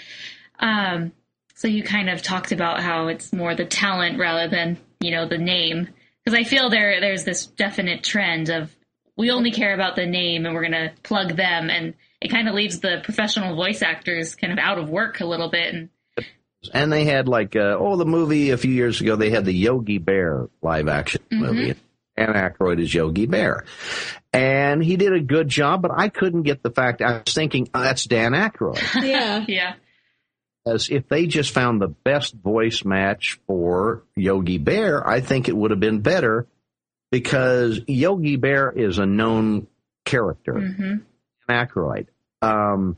Um, 0.60 1.14
so 1.56 1.70
you 1.70 1.82
kind 1.82 2.10
of 2.10 2.22
talked 2.22 2.52
about 2.52 2.82
how 2.82 3.08
it's 3.08 3.32
more 3.32 3.56
the 3.56 3.66
talent 3.66 4.20
rather 4.20 4.50
than 4.50 4.78
you 5.00 5.12
know 5.12 5.28
the 5.28 5.38
name, 5.38 5.88
because 6.28 6.38
I 6.38 6.44
feel 6.44 6.70
there 6.70 7.00
there's 7.00 7.24
this 7.24 7.46
definite 7.46 8.04
trend 8.04 8.50
of 8.50 8.76
we 9.16 9.32
only 9.32 9.50
care 9.50 9.74
about 9.74 9.96
the 9.96 10.06
name 10.06 10.46
and 10.46 10.54
we're 10.54 10.64
gonna 10.64 10.92
plug 11.02 11.38
them, 11.38 11.70
and 11.70 11.94
it 12.20 12.28
kind 12.28 12.50
of 12.50 12.54
leaves 12.54 12.82
the 12.82 13.00
professional 13.02 13.56
voice 13.56 13.82
actors 13.82 14.36
kind 14.36 14.52
of 14.52 14.60
out 14.60 14.78
of 14.78 14.90
work 14.90 15.22
a 15.22 15.26
little 15.26 15.50
bit. 15.50 15.74
And 15.74 15.90
and 16.74 16.92
they 16.92 17.06
had 17.06 17.30
like 17.30 17.56
uh, 17.56 17.78
oh 17.80 17.96
the 17.96 18.06
movie 18.06 18.50
a 18.50 18.58
few 18.58 18.74
years 18.74 19.00
ago 19.00 19.16
they 19.16 19.30
had 19.30 19.46
the 19.46 19.54
Yogi 19.54 20.00
Bear 20.00 20.50
live 20.62 20.90
action 20.90 21.22
mm-hmm. 21.32 21.46
movie 21.46 21.76
Dan 22.18 22.34
Aykroyd 22.34 22.82
is 22.82 22.94
Yogi 22.94 23.28
Bear. 23.28 23.64
And 24.34 24.84
he 24.84 24.98
did 24.98 25.14
a 25.14 25.22
good 25.22 25.48
job, 25.48 25.82
but 25.82 25.92
I 25.96 26.10
couldn't 26.10 26.44
get 26.44 26.64
the 26.64 26.72
fact. 26.72 27.02
I 27.02 27.22
was 27.24 27.34
thinking, 27.34 27.70
oh, 27.76 27.82
that's 27.82 28.06
Dan 28.06 28.34
Aykroyd. 28.34 28.82
Yeah. 29.04 29.46
yeah. 29.48 29.76
As 30.74 30.90
if 30.90 31.08
they 31.08 31.28
just 31.28 31.52
found 31.52 31.82
the 31.82 31.88
best 31.88 32.34
voice 32.34 32.84
match 32.84 33.40
for 33.48 34.04
Yogi 34.16 34.58
Bear, 34.58 35.08
I 35.08 35.22
think 35.22 35.48
it 35.48 35.56
would 35.56 35.72
have 35.72 35.80
been 35.80 36.02
better 36.02 36.48
because 37.12 37.80
Yogi 37.88 38.36
Bear 38.36 38.72
is 38.72 38.98
a 38.98 39.06
known 39.06 39.68
character. 40.06 40.54
Mm-hmm. 40.54 40.96
Aykroyd. 41.50 42.08
Um, 42.42 42.98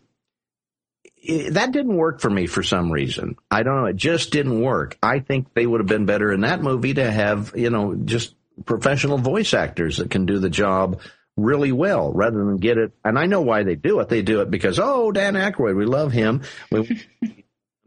that 1.52 1.72
didn't 1.72 1.96
work 1.96 2.22
for 2.22 2.30
me 2.30 2.48
for 2.48 2.64
some 2.64 2.92
reason. 2.92 3.36
I 3.52 3.64
don't 3.64 3.76
know. 3.76 3.86
It 3.86 3.96
just 3.96 4.32
didn't 4.32 4.62
work. 4.62 4.98
I 5.04 5.20
think 5.20 5.54
they 5.54 5.66
would 5.66 5.82
have 5.82 5.88
been 5.88 6.06
better 6.06 6.32
in 6.32 6.42
that 6.42 6.62
movie 6.62 6.94
to 6.94 7.12
have, 7.12 7.54
you 7.56 7.70
know, 7.70 7.94
just 7.94 8.36
professional 8.66 9.18
voice 9.18 9.54
actors 9.54 9.98
that 9.98 10.10
can 10.10 10.26
do 10.26 10.40
the 10.40 10.50
job 10.50 11.02
really 11.36 11.72
well 11.72 12.12
rather 12.14 12.38
than 12.38 12.58
get 12.58 12.78
it. 12.78 12.94
And 13.04 13.18
I 13.18 13.26
know 13.26 13.42
why 13.42 13.64
they 13.64 13.76
do 13.76 14.00
it. 14.00 14.10
They 14.10 14.22
do 14.22 14.42
it 14.42 14.50
because, 14.50 14.80
oh, 14.80 15.12
Dan 15.12 15.36
Aykroyd, 15.36 15.76
we 15.76 15.86
love 15.86 16.12
him. 16.12 16.42
We, 16.72 17.06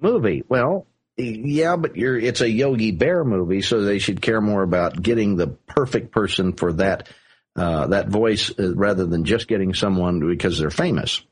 movie. 0.03 0.43
Well, 0.49 0.87
yeah, 1.17 1.77
but 1.77 1.97
you're, 1.97 2.19
it's 2.19 2.41
a 2.41 2.49
Yogi 2.49 2.91
Bear 2.91 3.25
movie, 3.25 3.63
so 3.63 3.83
they 3.83 3.99
should 3.99 4.21
care 4.23 4.41
more 4.41 4.63
about 4.63 5.01
getting 5.01 5.37
the 5.37 5.49
perfect 5.49 6.11
person 6.11 6.55
for 6.55 6.73
that, 6.75 7.09
uh, 7.57 7.89
that 7.89 8.09
voice 8.09 8.51
uh, 8.59 8.75
rather 8.75 9.07
than 9.07 9.25
just 9.25 9.49
getting 9.49 9.75
someone 9.75 10.21
because 10.21 10.59
they're 10.59 10.71
famous. 10.71 11.23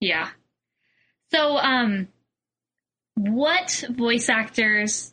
Yeah. 0.00 0.28
So, 1.32 1.56
um, 1.56 2.08
what 3.14 3.84
voice 3.90 4.28
actors 4.28 5.12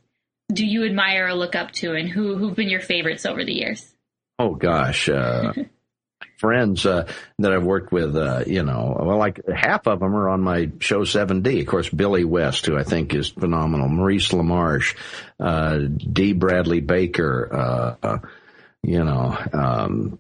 do 0.52 0.66
you 0.66 0.86
admire 0.86 1.28
or 1.28 1.34
look 1.34 1.56
up 1.56 1.72
to, 1.72 1.94
and 1.94 2.10
who 2.10 2.38
who've 2.38 2.56
been 2.56 2.70
your 2.70 2.82
favorites 2.82 3.26
over 3.26 3.44
the 3.44 3.54
years? 3.54 3.94
Oh 4.38 4.56
gosh, 4.56 5.10
uh, 5.10 5.54
friends 6.38 6.86
uh, 6.86 7.08
that 7.40 7.54
I've 7.54 7.64
worked 7.64 7.92
with, 7.92 8.16
uh, 8.16 8.44
you 8.46 8.64
know, 8.64 8.98
well, 9.00 9.18
like 9.18 9.40
half 9.48 9.88
of 9.88 10.00
them 10.00 10.16
are 10.16 10.30
on 10.30 10.42
my 10.42 10.72
show 10.80 11.02
7D. 11.02 11.62
Of 11.62 11.68
course, 11.68 11.90
Billy 11.90 12.26
West, 12.26 12.66
who 12.66 12.78
I 12.78 12.84
think 12.84 13.14
is 13.14 13.30
phenomenal, 13.30 13.88
Maurice 13.90 14.30
LaMarche, 14.30 14.96
uh, 15.40 15.80
D. 15.80 16.34
Bradley 16.34 16.82
Baker, 16.82 17.50
uh, 17.54 17.96
uh, 18.04 18.18
you 18.84 19.04
know. 19.04 19.38
Um, 19.54 20.20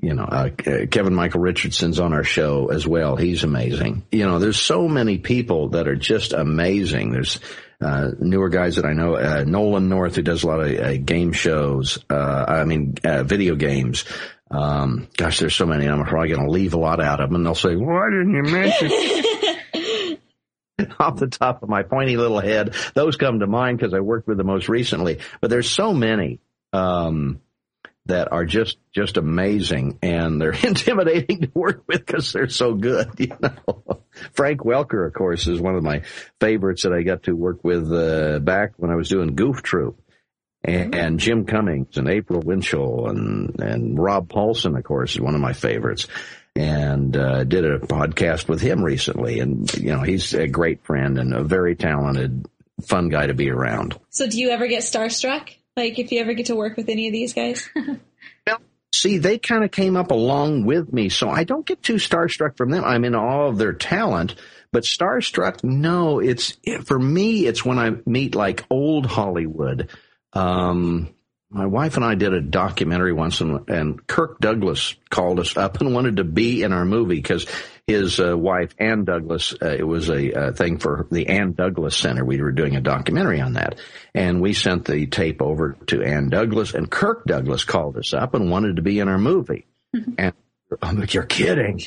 you 0.00 0.14
know, 0.14 0.22
uh, 0.22 0.50
Kevin 0.90 1.14
Michael 1.14 1.40
Richardson's 1.40 1.98
on 1.98 2.12
our 2.12 2.22
show 2.22 2.68
as 2.68 2.86
well. 2.86 3.16
He's 3.16 3.42
amazing. 3.42 4.04
You 4.12 4.24
know, 4.24 4.38
there's 4.38 4.60
so 4.60 4.86
many 4.86 5.18
people 5.18 5.70
that 5.70 5.88
are 5.88 5.96
just 5.96 6.32
amazing. 6.32 7.10
There's 7.10 7.40
uh, 7.80 8.10
newer 8.18 8.48
guys 8.48 8.76
that 8.76 8.86
I 8.86 8.92
know, 8.92 9.16
uh, 9.16 9.44
Nolan 9.46 9.88
North, 9.88 10.16
who 10.16 10.22
does 10.22 10.44
a 10.44 10.46
lot 10.46 10.60
of 10.60 10.78
uh, 10.78 10.96
game 10.96 11.32
shows, 11.32 11.98
uh, 12.08 12.44
I 12.48 12.64
mean, 12.64 12.94
video 13.02 13.54
games. 13.54 14.04
Um, 14.50 15.08
gosh, 15.16 15.40
there's 15.40 15.54
so 15.54 15.66
many. 15.66 15.86
I'm 15.86 16.04
probably 16.04 16.28
going 16.28 16.46
to 16.46 16.52
leave 16.52 16.74
a 16.74 16.78
lot 16.78 17.00
out 17.00 17.20
of 17.20 17.28
them, 17.28 17.36
and 17.36 17.46
they'll 17.46 17.54
say, 17.54 17.74
"Why 17.74 18.08
didn't 18.10 18.34
you 18.34 18.42
mention?" 18.42 18.90
Off 21.00 21.16
the 21.16 21.26
top 21.26 21.62
of 21.62 21.68
my 21.68 21.82
pointy 21.82 22.16
little 22.16 22.40
head, 22.40 22.74
those 22.94 23.16
come 23.16 23.40
to 23.40 23.46
mind 23.46 23.78
because 23.78 23.94
I 23.94 24.00
worked 24.00 24.28
with 24.28 24.36
them 24.38 24.46
most 24.46 24.68
recently. 24.68 25.20
But 25.40 25.50
there's 25.50 25.70
so 25.70 25.92
many. 25.92 26.40
Um, 26.72 27.40
that 28.06 28.32
are 28.32 28.44
just 28.44 28.78
just 28.92 29.16
amazing 29.16 29.98
and 30.00 30.40
they're 30.40 30.52
intimidating 30.62 31.40
to 31.42 31.50
work 31.54 31.82
with 31.86 32.06
because 32.06 32.32
they're 32.32 32.48
so 32.48 32.74
good. 32.74 33.10
You 33.18 33.36
know, 33.40 34.02
Frank 34.32 34.60
Welker, 34.60 35.06
of 35.06 35.12
course, 35.12 35.46
is 35.46 35.60
one 35.60 35.74
of 35.74 35.82
my 35.82 36.02
favorites 36.40 36.84
that 36.84 36.92
I 36.92 37.02
got 37.02 37.24
to 37.24 37.32
work 37.32 37.64
with 37.64 37.92
uh, 37.92 38.38
back 38.38 38.74
when 38.76 38.90
I 38.90 38.94
was 38.94 39.08
doing 39.08 39.34
Goof 39.34 39.62
Troop. 39.62 40.00
And, 40.66 40.94
and, 40.94 41.20
Jim 41.20 41.46
Cummings 41.46 41.96
and 41.96 42.08
April 42.08 42.40
Winchell 42.40 43.08
and 43.08 43.60
and 43.60 43.98
Rob 43.98 44.28
Paulsen, 44.28 44.76
of 44.76 44.84
course, 44.84 45.14
is 45.14 45.20
one 45.20 45.34
of 45.34 45.40
my 45.40 45.52
favorites. 45.52 46.06
And 46.56 47.14
uh, 47.14 47.44
did 47.44 47.66
a 47.66 47.78
podcast 47.78 48.48
with 48.48 48.62
him 48.62 48.82
recently, 48.82 49.40
and 49.40 49.70
you 49.74 49.92
know 49.92 50.00
he's 50.00 50.32
a 50.32 50.48
great 50.48 50.84
friend 50.84 51.18
and 51.18 51.34
a 51.34 51.44
very 51.44 51.76
talented, 51.76 52.46
fun 52.82 53.10
guy 53.10 53.26
to 53.26 53.34
be 53.34 53.50
around. 53.50 53.98
So, 54.08 54.26
do 54.26 54.40
you 54.40 54.48
ever 54.48 54.66
get 54.66 54.82
starstruck? 54.82 55.50
Like 55.76 55.98
if 55.98 56.10
you 56.10 56.20
ever 56.20 56.32
get 56.32 56.46
to 56.46 56.56
work 56.56 56.78
with 56.78 56.88
any 56.88 57.08
of 57.08 57.12
these 57.12 57.34
guys? 57.34 57.68
well, 58.46 58.58
see, 58.94 59.18
they 59.18 59.36
kind 59.36 59.64
of 59.64 59.70
came 59.70 59.96
up 59.96 60.10
along 60.10 60.64
with 60.64 60.90
me, 60.92 61.10
so 61.10 61.28
I 61.28 61.44
don't 61.44 61.66
get 61.66 61.82
too 61.82 61.96
starstruck 61.96 62.56
from 62.56 62.70
them. 62.70 62.82
I'm 62.82 63.04
in 63.04 63.14
awe 63.14 63.48
of 63.48 63.58
their 63.58 63.74
talent, 63.74 64.36
but 64.72 64.84
starstruck, 64.84 65.62
no. 65.62 66.18
It's 66.20 66.56
for 66.84 66.98
me. 66.98 67.46
It's 67.46 67.64
when 67.64 67.78
I 67.78 67.96
meet 68.06 68.34
like 68.34 68.64
old 68.70 69.04
Hollywood. 69.04 69.90
Um, 70.36 71.14
my 71.48 71.66
wife 71.66 71.96
and 71.96 72.04
I 72.04 72.16
did 72.16 72.34
a 72.34 72.40
documentary 72.40 73.12
once, 73.12 73.40
and, 73.40 73.68
and 73.70 74.06
Kirk 74.06 74.40
Douglas 74.40 74.94
called 75.10 75.38
us 75.38 75.56
up 75.56 75.80
and 75.80 75.94
wanted 75.94 76.16
to 76.16 76.24
be 76.24 76.62
in 76.62 76.72
our 76.72 76.84
movie 76.84 77.16
because 77.16 77.46
his 77.86 78.18
uh, 78.18 78.36
wife, 78.36 78.74
Anne 78.78 79.04
Douglas, 79.04 79.54
uh, 79.62 79.68
it 79.68 79.86
was 79.86 80.08
a, 80.10 80.30
a, 80.32 80.52
thing 80.52 80.78
for 80.78 81.06
the 81.10 81.28
Anne 81.28 81.52
Douglas 81.52 81.96
Center. 81.96 82.24
We 82.24 82.42
were 82.42 82.50
doing 82.50 82.74
a 82.74 82.80
documentary 82.80 83.40
on 83.40 83.52
that. 83.52 83.78
And 84.12 84.40
we 84.40 84.54
sent 84.54 84.86
the 84.86 85.06
tape 85.06 85.40
over 85.40 85.76
to 85.86 86.02
Anne 86.02 86.28
Douglas, 86.28 86.74
and 86.74 86.90
Kirk 86.90 87.24
Douglas 87.26 87.62
called 87.64 87.96
us 87.96 88.12
up 88.12 88.34
and 88.34 88.50
wanted 88.50 88.76
to 88.76 88.82
be 88.82 88.98
in 88.98 89.08
our 89.08 89.18
movie. 89.18 89.66
and 90.18 90.32
I'm 90.82 90.98
like, 90.98 91.14
you're 91.14 91.22
kidding. 91.22 91.80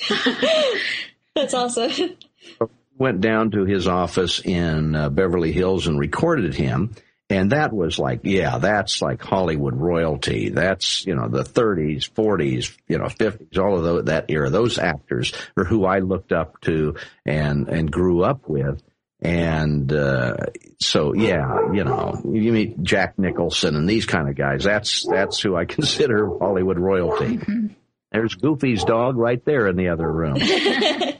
That's 1.35 1.53
awesome. 1.53 1.91
Went 2.97 3.21
down 3.21 3.51
to 3.51 3.65
his 3.65 3.87
office 3.87 4.39
in 4.39 4.95
uh, 4.95 5.09
Beverly 5.09 5.51
Hills 5.51 5.87
and 5.87 5.99
recorded 5.99 6.53
him. 6.53 6.95
And 7.29 7.51
that 7.51 7.71
was 7.71 7.99
like, 7.99 8.21
yeah, 8.23 8.57
that's 8.57 9.03
like 9.03 9.21
Hollywood 9.21 9.75
royalty. 9.75 10.49
That's, 10.49 11.05
you 11.05 11.15
know, 11.15 11.27
the 11.27 11.43
30s, 11.43 12.09
40s, 12.09 12.75
you 12.87 12.97
know, 12.97 13.05
50s, 13.05 13.59
all 13.59 13.77
of 13.77 13.83
those, 13.83 14.05
that 14.05 14.25
era. 14.29 14.49
Those 14.49 14.79
actors 14.79 15.31
are 15.55 15.63
who 15.63 15.85
I 15.85 15.99
looked 15.99 16.31
up 16.31 16.59
to 16.61 16.95
and, 17.25 17.67
and 17.67 17.91
grew 17.91 18.23
up 18.23 18.49
with. 18.49 18.81
And, 19.21 19.93
uh, 19.93 20.37
so 20.79 21.13
yeah, 21.13 21.71
you 21.71 21.83
know, 21.83 22.19
you 22.25 22.51
meet 22.51 22.81
Jack 22.81 23.19
Nicholson 23.19 23.75
and 23.75 23.87
these 23.87 24.07
kind 24.07 24.27
of 24.27 24.35
guys. 24.35 24.63
That's, 24.63 25.05
that's 25.07 25.39
who 25.39 25.55
I 25.55 25.65
consider 25.65 26.27
Hollywood 26.39 26.79
royalty. 26.79 27.37
Mm-hmm. 27.37 27.67
There's 28.11 28.33
Goofy's 28.33 28.83
dog 28.83 29.17
right 29.17 29.43
there 29.45 29.67
in 29.67 29.75
the 29.75 29.89
other 29.89 30.11
room. 30.11 30.39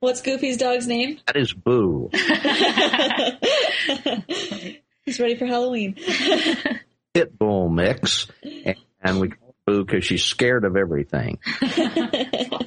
What's 0.00 0.20
Goofy's 0.20 0.58
dog's 0.58 0.86
name? 0.86 1.18
That 1.26 1.36
is 1.36 1.52
Boo. 1.52 2.10
He's 5.08 5.18
ready 5.18 5.36
for 5.36 5.46
Halloween. 5.46 5.94
Pitbull 7.14 7.72
mix, 7.72 8.28
and 9.00 9.20
we 9.20 9.30
call 9.30 9.54
Boo 9.64 9.86
because 9.86 10.04
she's 10.04 10.22
scared 10.22 10.66
of 10.66 10.76
everything. 10.76 11.38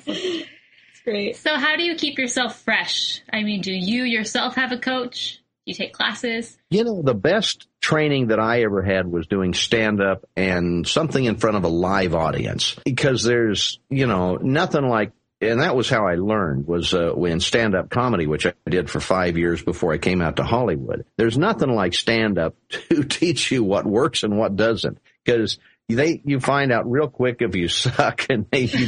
It's 0.03 1.01
great. 1.03 1.35
So, 1.37 1.55
how 1.55 1.77
do 1.77 1.83
you 1.83 1.95
keep 1.95 2.17
yourself 2.17 2.61
fresh? 2.61 3.21
I 3.31 3.43
mean, 3.43 3.61
do 3.61 3.71
you 3.71 4.03
yourself 4.03 4.55
have 4.55 4.71
a 4.71 4.77
coach? 4.77 5.37
Do 5.65 5.71
you 5.71 5.73
take 5.75 5.93
classes? 5.93 6.57
You 6.69 6.83
know, 6.83 7.01
the 7.03 7.13
best 7.13 7.67
training 7.79 8.27
that 8.27 8.39
I 8.39 8.63
ever 8.63 8.81
had 8.81 9.07
was 9.07 9.27
doing 9.27 9.53
stand 9.53 10.01
up 10.01 10.25
and 10.35 10.87
something 10.87 11.23
in 11.23 11.37
front 11.37 11.57
of 11.57 11.63
a 11.63 11.69
live 11.69 12.13
audience 12.15 12.75
because 12.85 13.23
there's, 13.23 13.79
you 13.89 14.05
know, 14.07 14.35
nothing 14.35 14.87
like 14.87 15.11
and 15.41 15.59
that 15.61 15.75
was 15.75 15.89
how 15.89 16.07
I 16.07 16.15
learned 16.15 16.67
was 16.67 16.93
uh, 16.93 17.13
in 17.15 17.39
stand 17.39 17.75
up 17.75 17.89
comedy, 17.89 18.27
which 18.27 18.45
I 18.45 18.53
did 18.69 18.89
for 18.89 18.99
five 18.99 19.37
years 19.37 19.61
before 19.61 19.91
I 19.93 19.97
came 19.97 20.21
out 20.21 20.35
to 20.35 20.43
Hollywood. 20.43 21.05
There's 21.17 21.37
nothing 21.37 21.73
like 21.73 21.93
stand 21.93 22.37
up 22.37 22.55
to 22.69 23.03
teach 23.03 23.51
you 23.51 23.63
what 23.63 23.85
works 23.85 24.23
and 24.23 24.37
what 24.37 24.55
doesn't 24.55 24.99
because 25.25 25.57
they 25.89 26.21
you 26.23 26.39
find 26.39 26.71
out 26.71 26.89
real 26.89 27.07
quick 27.07 27.37
if 27.41 27.55
you 27.55 27.67
suck 27.69 28.27
and 28.29 28.45
they, 28.51 28.61
you, 28.61 28.87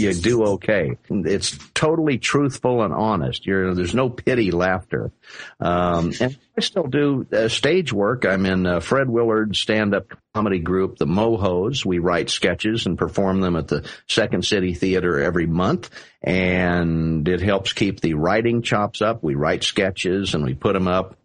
you 0.00 0.14
do 0.14 0.44
okay. 0.44 0.96
It's 1.08 1.56
totally 1.74 2.18
truthful 2.18 2.82
and 2.82 2.92
honest. 2.92 3.46
You're, 3.46 3.74
there's 3.74 3.94
no 3.94 4.08
pity 4.08 4.50
laughter. 4.50 5.12
Um, 5.58 6.12
and 6.20 6.36
I 6.56 6.60
still 6.60 6.86
do 6.86 7.26
uh, 7.32 7.48
stage 7.48 7.92
work. 7.92 8.24
I'm 8.24 8.46
in 8.46 8.66
uh, 8.66 8.80
Fred 8.80 9.08
Willard's 9.08 9.58
stand-up 9.60 10.12
comedy 10.34 10.58
group, 10.58 10.98
the 10.98 11.06
Mohos. 11.06 11.84
We 11.84 11.98
write 11.98 12.30
sketches 12.30 12.86
and 12.86 12.98
perform 12.98 13.40
them 13.40 13.56
at 13.56 13.68
the 13.68 13.88
Second 14.08 14.44
City 14.44 14.74
Theater 14.74 15.20
every 15.20 15.46
month. 15.46 15.90
And 16.22 17.26
it 17.28 17.40
helps 17.40 17.72
keep 17.72 18.00
the 18.00 18.14
writing 18.14 18.62
chops 18.62 19.02
up. 19.02 19.22
We 19.22 19.34
write 19.34 19.64
sketches 19.64 20.34
and 20.34 20.44
we 20.44 20.54
put 20.54 20.74
them 20.74 20.88
up 20.88 21.16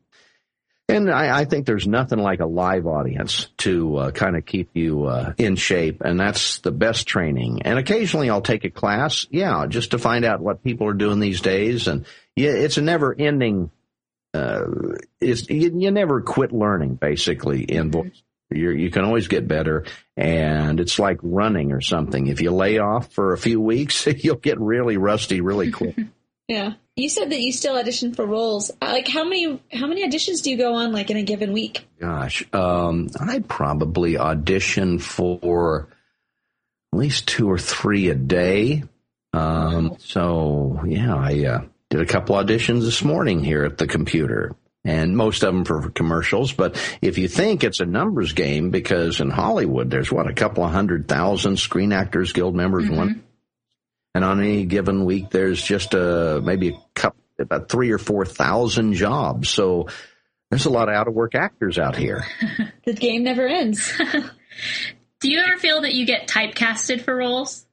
and 0.88 1.12
I, 1.12 1.40
I, 1.40 1.46
think 1.46 1.66
there's 1.66 1.88
nothing 1.88 2.20
like 2.20 2.40
a 2.40 2.46
live 2.46 2.86
audience 2.86 3.48
to 3.58 3.98
uh, 3.98 4.12
kind 4.12 4.38
of 4.38 4.46
keep 4.46 4.70
you 4.74 5.06
uh, 5.06 5.34
in 5.38 5.56
shape, 5.56 6.02
and 6.02 6.20
that's 6.20 6.60
the 6.60 6.72
best 6.72 7.08
training. 7.08 7.64
And 7.64 7.80
occasionally 7.80 8.30
I'll 8.30 8.42
take 8.42 8.66
a 8.66 8.70
class, 8.70 9.26
yeah, 9.32 9.66
just 9.68 9.92
to 9.92 9.98
find 9.98 10.26
out 10.26 10.42
what 10.42 10.64
people 10.64 10.88
are 10.88 10.94
doing 10.94 11.20
these 11.20 11.42
days. 11.42 11.88
And 11.88 12.06
yeah, 12.36 12.52
it's 12.52 12.78
a 12.78 12.82
never-ending. 12.82 13.72
Uh, 14.34 14.66
it's 15.20 15.50
you, 15.50 15.72
you, 15.76 15.92
never 15.92 16.22
quit 16.22 16.52
learning, 16.52 16.96
basically. 16.96 17.64
In 17.64 17.90
voice, 17.90 18.22
you 18.52 18.70
you 18.72 18.92
can 18.92 19.06
always 19.06 19.28
get 19.28 19.48
better, 19.48 19.86
and 20.16 20.80
it's 20.80 21.00
like 21.00 21.18
running 21.24 21.72
or 21.72 21.82
something. 21.82 22.28
If 22.28 22.42
you 22.42 22.52
lay 22.52 22.78
off 22.78 23.12
for 23.12 23.34
a 23.34 23.38
few 23.38 23.60
weeks, 23.60 24.06
you'll 24.18 24.36
get 24.36 24.60
really 24.60 24.98
rusty 24.98 25.42
really 25.42 25.72
quick. 25.72 25.96
yeah. 26.48 26.74
You 26.96 27.10
said 27.10 27.30
that 27.32 27.41
you 27.41 27.52
still 27.52 27.76
audition 27.76 28.14
for 28.14 28.26
roles. 28.26 28.72
Uh, 28.82 28.88
like 28.93 29.08
how 29.10 29.26
many 29.26 29.62
how 29.74 29.86
many 29.86 30.08
auditions 30.08 30.41
do 30.41 30.50
you 30.50 30.58
go 30.58 30.76
on 30.76 30.93
like 30.93 31.10
in 31.10 31.18
a 31.18 31.24
given 31.24 31.52
week? 31.52 31.86
Gosh, 32.00 32.46
um, 32.54 33.10
I 33.20 33.39
probably 33.39 34.18
audition 34.18 35.00
for 35.00 35.89
at 36.93 37.00
least 37.00 37.28
two 37.28 37.52
or 37.52 37.58
three 37.58 38.08
a 38.08 38.16
day. 38.16 38.84
Um, 39.34 39.98
so 40.00 40.84
yeah, 40.88 41.14
I 41.14 41.46
uh, 41.46 41.62
did 41.89 42.00
a 42.00 42.06
couple 42.06 42.38
auditions 42.38 42.82
this 42.82 43.04
morning 43.04 43.43
here 43.43 43.66
at 43.66 43.78
the 43.78 43.88
computer 43.88 44.56
and 44.86 45.18
most 45.18 45.43
of 45.43 45.54
them 45.54 45.66
for 45.66 45.89
commercials. 45.89 46.54
But 46.54 46.78
if 47.02 47.18
you 47.18 47.28
think 47.28 47.66
it's 47.66 47.82
a 47.82 47.86
numbers 47.86 48.32
game, 48.32 48.70
because 48.70 49.20
in 49.20 49.32
Hollywood, 49.32 49.89
there's 49.89 50.12
what, 50.12 50.28
a 50.28 50.34
couple 50.34 50.64
of 50.64 50.72
hundred 50.72 51.10
thousand 51.10 51.58
Screen 51.58 51.91
Actors 51.91 52.32
Guild 52.32 52.56
members, 52.56 52.86
mm-hmm. 52.86 52.96
one 52.96 53.24
and 54.16 54.24
on 54.24 54.39
any 54.39 54.66
given 54.66 55.03
week, 55.03 55.30
there's 55.30 55.61
just 55.61 55.93
a, 55.93 56.41
maybe 56.41 56.70
a 56.70 56.80
couple, 56.95 57.20
about 57.38 57.68
three 57.68 57.91
or 57.91 57.97
four 57.97 58.26
thousand 58.26 58.93
jobs. 58.93 59.49
So 59.49 59.89
there's 60.49 60.66
a 60.66 60.70
lot 60.70 60.88
of 60.88 60.95
out 60.95 61.09
of 61.09 61.13
work 61.13 61.36
actors 61.36 61.78
out 61.78 61.97
here. 61.97 62.26
the 62.86 62.93
game 62.93 63.24
never 63.24 63.45
ends. 63.45 63.91
Do 65.20 65.30
you 65.30 65.41
ever 65.41 65.57
feel 65.57 65.82
that 65.82 65.93
you 65.93 66.05
get 66.05 66.30
typecasted 66.30 67.01
for 67.01 67.13
roles? 67.13 67.66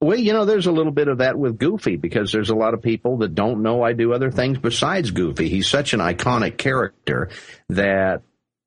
Well, 0.00 0.16
you 0.16 0.32
know, 0.32 0.44
there's 0.44 0.68
a 0.68 0.72
little 0.72 0.92
bit 0.92 1.08
of 1.08 1.18
that 1.18 1.36
with 1.36 1.58
Goofy 1.58 1.96
because 1.96 2.30
there's 2.30 2.50
a 2.50 2.54
lot 2.54 2.74
of 2.74 2.82
people 2.82 3.18
that 3.18 3.34
don't 3.34 3.62
know 3.62 3.82
I 3.82 3.92
do 3.92 4.12
other 4.12 4.30
things 4.30 4.56
besides 4.56 5.10
Goofy. 5.10 5.48
He's 5.48 5.66
such 5.66 5.94
an 5.94 6.00
iconic 6.00 6.58
character 6.58 7.30
that, 7.70 8.22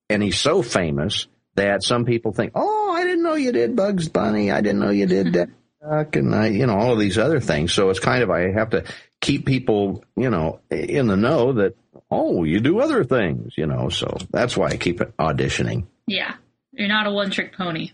and 0.10 0.22
he's 0.22 0.38
so 0.38 0.62
famous 0.62 1.28
that 1.56 1.82
some 1.82 2.04
people 2.04 2.34
think, 2.34 2.52
oh, 2.56 2.92
I 2.92 3.06
didn't 3.06 3.24
know 3.24 3.36
you 3.36 3.54
did 3.54 3.78
Bugs 3.78 4.10
Bunny. 4.10 4.52
I 4.52 4.60
didn't 4.60 4.82
know 4.82 4.90
you 4.90 5.06
did 5.06 5.34
that 5.34 5.50
and 5.82 6.36
I, 6.36 6.48
you 6.48 6.66
know, 6.66 6.78
all 6.78 6.94
of 6.94 7.00
these 7.00 7.18
other 7.18 7.40
things. 7.40 7.74
So 7.74 7.90
it's 7.90 8.00
kind 8.00 8.24
of, 8.24 8.30
I 8.30 8.52
have 8.52 8.72
to 8.72 8.84
keep 9.20 9.46
people, 9.46 10.04
you 10.16 10.30
know, 10.30 10.60
in 10.70 11.08
the 11.08 11.18
know 11.18 11.54
that, 11.54 11.76
oh, 12.10 12.44
you 12.44 12.60
do 12.60 12.80
other 12.80 13.04
things, 13.04 13.54
you 13.58 13.66
know, 13.66 13.90
so 13.90 14.18
that's 14.32 14.56
why 14.56 14.68
I 14.68 14.78
keep 14.78 15.00
auditioning. 15.00 15.86
Yeah. 16.08 16.36
You're 16.72 16.88
not 16.88 17.08
a 17.08 17.12
one 17.12 17.32
trick 17.32 17.56
pony 17.56 17.92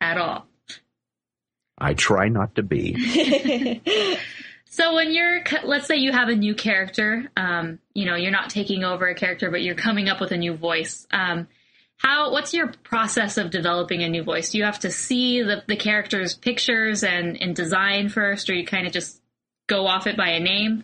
at 0.00 0.18
all. 0.18 0.46
I 1.78 1.94
try 1.94 2.28
not 2.28 2.56
to 2.56 2.62
be. 2.62 2.94
so 4.66 4.94
when 4.94 5.12
you're, 5.12 5.42
let's 5.64 5.86
say 5.86 5.96
you 5.96 6.12
have 6.12 6.28
a 6.28 6.36
new 6.36 6.54
character, 6.54 7.30
um, 7.36 7.78
you 7.94 8.04
know, 8.04 8.14
you're 8.14 8.30
not 8.30 8.50
taking 8.50 8.84
over 8.84 9.08
a 9.08 9.14
character, 9.14 9.50
but 9.50 9.62
you're 9.62 9.74
coming 9.74 10.08
up 10.08 10.20
with 10.20 10.32
a 10.32 10.36
new 10.36 10.54
voice. 10.54 11.06
Um, 11.10 11.48
how 12.02 12.32
what's 12.32 12.52
your 12.52 12.72
process 12.82 13.38
of 13.38 13.50
developing 13.50 14.02
a 14.02 14.08
new 14.08 14.24
voice? 14.24 14.50
Do 14.50 14.58
you 14.58 14.64
have 14.64 14.80
to 14.80 14.90
see 14.90 15.40
the, 15.40 15.62
the 15.68 15.76
character's 15.76 16.34
pictures 16.34 17.04
and, 17.04 17.40
and 17.40 17.54
design 17.54 18.08
first 18.08 18.50
or 18.50 18.54
you 18.54 18.66
kind 18.66 18.88
of 18.88 18.92
just 18.92 19.20
go 19.68 19.86
off 19.86 20.08
it 20.08 20.16
by 20.16 20.30
a 20.30 20.40
name? 20.40 20.82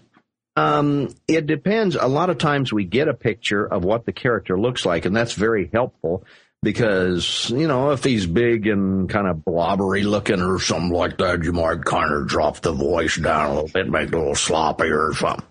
Um, 0.54 1.14
it 1.26 1.46
depends. 1.46 1.96
A 1.96 2.06
lot 2.06 2.30
of 2.30 2.38
times 2.38 2.72
we 2.72 2.84
get 2.84 3.08
a 3.08 3.14
picture 3.14 3.66
of 3.66 3.84
what 3.84 4.06
the 4.06 4.12
character 4.12 4.58
looks 4.58 4.86
like 4.86 5.06
and 5.06 5.16
that's 5.16 5.32
very 5.32 5.68
helpful 5.72 6.24
because 6.62 7.50
you 7.50 7.68
know 7.68 7.90
if 7.92 8.02
he's 8.02 8.26
big 8.26 8.66
and 8.66 9.08
kind 9.08 9.26
of 9.26 9.44
blobbery 9.44 10.02
looking 10.02 10.40
or 10.42 10.58
something 10.58 10.92
like 10.92 11.18
that, 11.18 11.44
you 11.44 11.52
might 11.52 11.84
kind 11.84 12.12
of 12.12 12.26
drop 12.26 12.60
the 12.60 12.72
voice 12.72 13.16
down 13.16 13.50
a 13.50 13.54
little 13.54 13.68
bit, 13.68 13.88
make 13.88 14.08
it 14.08 14.14
a 14.14 14.18
little 14.18 14.34
sloppy 14.34 14.90
or 14.90 15.14
something. 15.14 15.44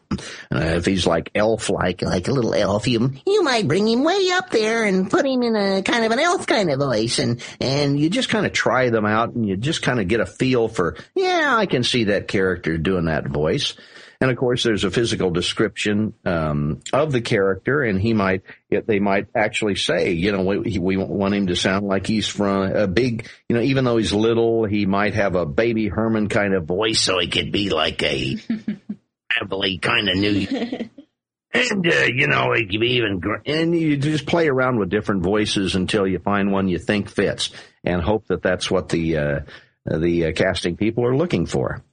If 0.52 0.86
he's 0.86 1.06
like 1.06 1.32
elf-like, 1.36 2.02
like 2.02 2.28
a 2.28 2.32
little 2.32 2.54
elf, 2.54 2.88
you 2.88 3.12
you 3.26 3.44
might 3.44 3.68
bring 3.68 3.88
him 3.88 4.04
way 4.04 4.30
up 4.32 4.50
there 4.50 4.86
and 4.86 5.10
put 5.10 5.26
him 5.26 5.44
in 5.44 5.56
a 5.56 5.82
kind 5.82 6.06
of 6.06 6.12
an 6.12 6.20
elf 6.20 6.48
kind 6.48 6.72
of 6.72 6.80
voice, 6.80 7.20
and 7.20 7.42
and 7.60 8.00
you 8.00 8.10
just 8.10 8.30
kind 8.30 8.46
of 8.46 8.54
try 8.54 8.90
them 8.90 9.06
out, 9.06 9.34
and 9.34 9.48
you 9.48 9.58
just 9.58 9.82
kind 9.82 10.00
of 10.00 10.08
get 10.08 10.20
a 10.20 10.26
feel 10.26 10.68
for, 10.68 10.98
yeah, 11.16 11.56
I 11.58 11.66
can 11.66 11.84
see 11.84 12.06
that 12.06 12.28
character 12.28 12.78
doing 12.78 13.06
that 13.06 13.28
voice. 13.28 13.76
And 14.20 14.32
of 14.32 14.38
course, 14.38 14.64
there's 14.64 14.84
a 14.84 14.92
physical 14.92 15.30
description 15.30 16.14
um, 16.26 16.80
of 16.92 17.12
the 17.12 17.22
character, 17.22 17.84
and 17.84 18.02
he 18.02 18.14
might 18.14 18.42
they 18.70 19.00
might 19.00 19.28
actually 19.36 19.76
say, 19.76 20.12
you 20.12 20.32
know, 20.32 20.44
we, 20.44 20.80
we 20.80 20.98
want 20.98 21.36
him 21.36 21.48
to 21.48 21.56
sound 21.56 21.86
like 21.86 22.08
he's 22.08 22.28
from 22.28 22.76
a 22.76 22.88
big, 22.88 23.28
you 23.48 23.56
know, 23.56 23.62
even 23.62 23.86
though 23.86 23.98
he's 23.98 24.14
little, 24.14 24.66
he 24.66 24.86
might 24.86 25.14
have 25.14 25.36
a 25.36 25.46
baby 25.46 25.88
Herman 25.88 26.30
kind 26.30 26.54
of 26.56 26.66
voice, 26.66 27.00
so 27.00 27.20
he 27.20 27.28
could 27.28 27.52
be 27.52 27.70
like 27.70 28.02
a 28.02 28.38
heavily 29.32 29.78
kind 29.78 30.10
of 30.10 30.18
new. 30.18 30.90
And, 31.54 31.88
uh, 31.88 32.06
you 32.14 32.28
know, 32.28 32.52
it 32.52 32.70
could 32.70 32.82
be 32.82 32.98
even, 32.98 33.22
and 33.46 33.76
you 33.76 33.98
just 33.98 34.28
play 34.28 34.48
around 34.48 34.78
with 34.78 34.90
different 34.90 35.24
voices 35.24 35.76
until 35.76 36.06
you 36.06 36.20
find 36.20 36.52
one 36.52 36.68
you 36.68 36.78
think 36.78 37.10
fits 37.10 37.52
and 37.84 38.02
hope 38.02 38.28
that 38.28 38.44
that's 38.44 38.70
what 38.70 38.90
the, 38.90 39.18
uh, 39.18 39.40
the 39.86 40.26
uh, 40.26 40.32
casting 40.34 40.76
people 40.76 41.06
are 41.06 41.16
looking 41.16 41.46
for. 41.46 41.84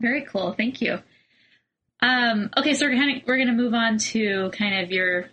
Very 0.00 0.22
cool. 0.22 0.52
Thank 0.52 0.80
you. 0.80 1.00
Um, 2.00 2.50
okay, 2.56 2.74
so 2.74 2.86
we're 2.86 2.96
kind 2.96 3.16
of 3.16 3.26
we're 3.26 3.36
going 3.36 3.48
to 3.48 3.54
move 3.54 3.74
on 3.74 3.98
to 3.98 4.50
kind 4.50 4.84
of 4.84 4.92
your 4.92 5.30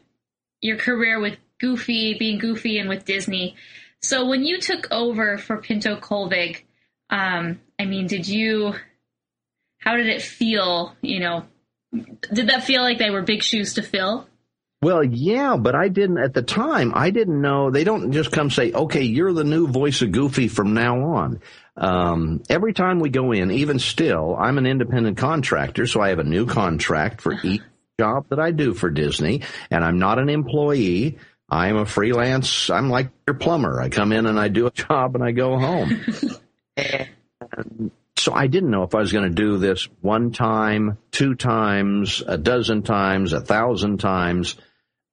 your 0.62 0.78
career 0.78 1.20
with 1.20 1.38
Goofy, 1.60 2.16
being 2.18 2.40
Goofy, 2.40 2.80
and 2.80 2.90
with 2.90 3.06
Disney. 3.06 3.56
So 4.02 4.28
when 4.28 4.44
you 4.44 4.60
took 4.60 4.88
over 4.92 5.38
for 5.38 5.58
Pinto 5.58 5.98
Colvig, 5.98 6.64
um, 7.10 7.60
I 7.80 7.86
mean, 7.86 8.08
did 8.08 8.28
you? 8.28 8.74
How 9.78 9.96
did 9.96 10.08
it 10.08 10.24
feel? 10.24 10.96
You 11.02 11.20
know, 11.20 11.46
did 12.34 12.50
that 12.50 12.64
feel 12.64 12.82
like 12.82 12.98
they 12.98 13.12
were 13.12 13.22
big 13.22 13.44
shoes 13.44 13.76
to 13.76 13.84
fill? 13.84 14.28
Well, 14.82 15.04
yeah, 15.04 15.58
but 15.58 15.74
I 15.74 15.88
didn't 15.88 16.20
at 16.20 16.34
the 16.34 16.42
time. 16.42 16.92
I 16.96 17.10
didn't 17.10 17.42
know. 17.42 17.72
They 17.72 17.84
don't 17.84 18.12
just 18.12 18.32
come 18.32 18.50
say, 18.50 18.72
"Okay, 18.72 19.04
you're 19.04 19.34
the 19.34 19.44
new 19.44 19.68
voice 19.68 20.02
of 20.02 20.12
Goofy 20.12 20.48
from 20.48 20.74
now 20.74 21.02
on." 21.16 21.40
Um, 21.78 22.44
every 22.50 22.74
time 22.74 23.00
we 23.00 23.10
go 23.10 23.32
in, 23.32 23.52
even 23.52 23.80
still, 23.80 24.36
I'm 24.38 24.58
an 24.58 24.66
independent 24.66 25.18
contractor, 25.18 25.88
so 25.88 26.02
I 26.02 26.10
have 26.10 26.20
a 26.20 26.24
new 26.24 26.46
contract 26.46 27.22
for 27.22 27.34
each 27.44 27.62
job 28.00 28.28
that 28.30 28.40
I 28.40 28.52
do 28.52 28.74
for 28.74 28.90
Disney, 28.90 29.42
and 29.72 29.84
I'm 29.84 29.98
not 29.98 30.20
an 30.20 30.30
employee. 30.30 31.18
I'm 31.50 31.78
a 31.78 31.86
freelance. 31.86 32.70
I'm 32.70 32.90
like 32.90 33.10
your 33.28 33.36
plumber. 33.36 33.80
I 33.80 33.90
come 33.90 34.12
in 34.12 34.26
and 34.26 34.40
I 34.40 34.48
do 34.48 34.68
a 34.68 34.72
job 34.72 35.16
and 35.16 35.24
I 35.24 35.32
go 35.32 35.58
home. 35.58 36.02
and 36.78 37.92
so 38.18 38.34
I 38.34 38.48
didn't 38.48 38.72
know 38.72 38.84
if 38.84 38.96
I 38.96 39.00
was 39.00 39.12
going 39.12 39.30
to 39.30 39.36
do 39.36 39.58
this 39.58 39.88
one 40.02 40.32
time, 40.32 40.98
two 41.12 41.36
times, 41.36 42.24
a 42.26 42.38
dozen 42.38 42.82
times, 42.82 43.34
a 43.34 43.42
thousand 43.42 44.00
times. 44.00 44.56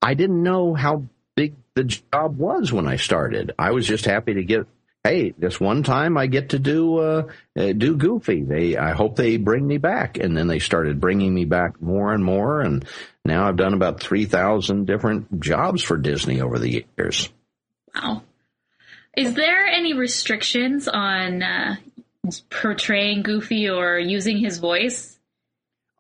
I 0.03 0.15
didn't 0.15 0.43
know 0.43 0.75
how 0.75 1.05
big 1.37 1.55
the 1.75 1.85
job 1.85 2.37
was 2.37 2.73
when 2.73 2.87
I 2.87 2.97
started. 2.97 3.53
I 3.59 3.71
was 3.71 3.87
just 3.87 4.05
happy 4.05 4.35
to 4.35 4.45
get 4.45 4.67
hey, 5.05 5.35
this 5.37 5.59
one 5.59 5.83
time 5.83 6.17
I 6.17 6.27
get 6.27 6.51
to 6.51 6.59
do 6.59 6.99
uh, 6.99 7.29
uh, 7.59 7.73
do 7.73 7.97
Goofy. 7.97 8.43
They, 8.43 8.77
I 8.77 8.93
hope 8.93 9.17
they 9.17 9.37
bring 9.37 9.67
me 9.67 9.79
back. 9.79 10.19
And 10.19 10.37
then 10.37 10.47
they 10.47 10.59
started 10.59 11.01
bringing 11.01 11.35
me 11.35 11.45
back 11.45 11.81
more 11.83 12.13
and 12.13 12.25
more. 12.25 12.61
And 12.61 12.85
now 13.25 13.49
I've 13.49 13.57
done 13.57 13.75
about 13.75 14.01
three 14.01 14.27
thousand 14.27 14.87
different 14.87 15.41
jobs 15.41 15.83
for 15.83 15.97
Disney 15.97 16.41
over 16.41 16.59
the 16.59 16.85
years. 16.97 17.31
Wow. 17.95 18.23
Is 19.17 19.35
there 19.35 19.67
any 19.67 19.93
restrictions 19.93 20.89
on 20.89 21.43
uh, 21.43 21.77
portraying 22.49 23.23
Goofy 23.23 23.69
or 23.69 23.99
using 23.99 24.39
his 24.39 24.59
voice? 24.59 25.19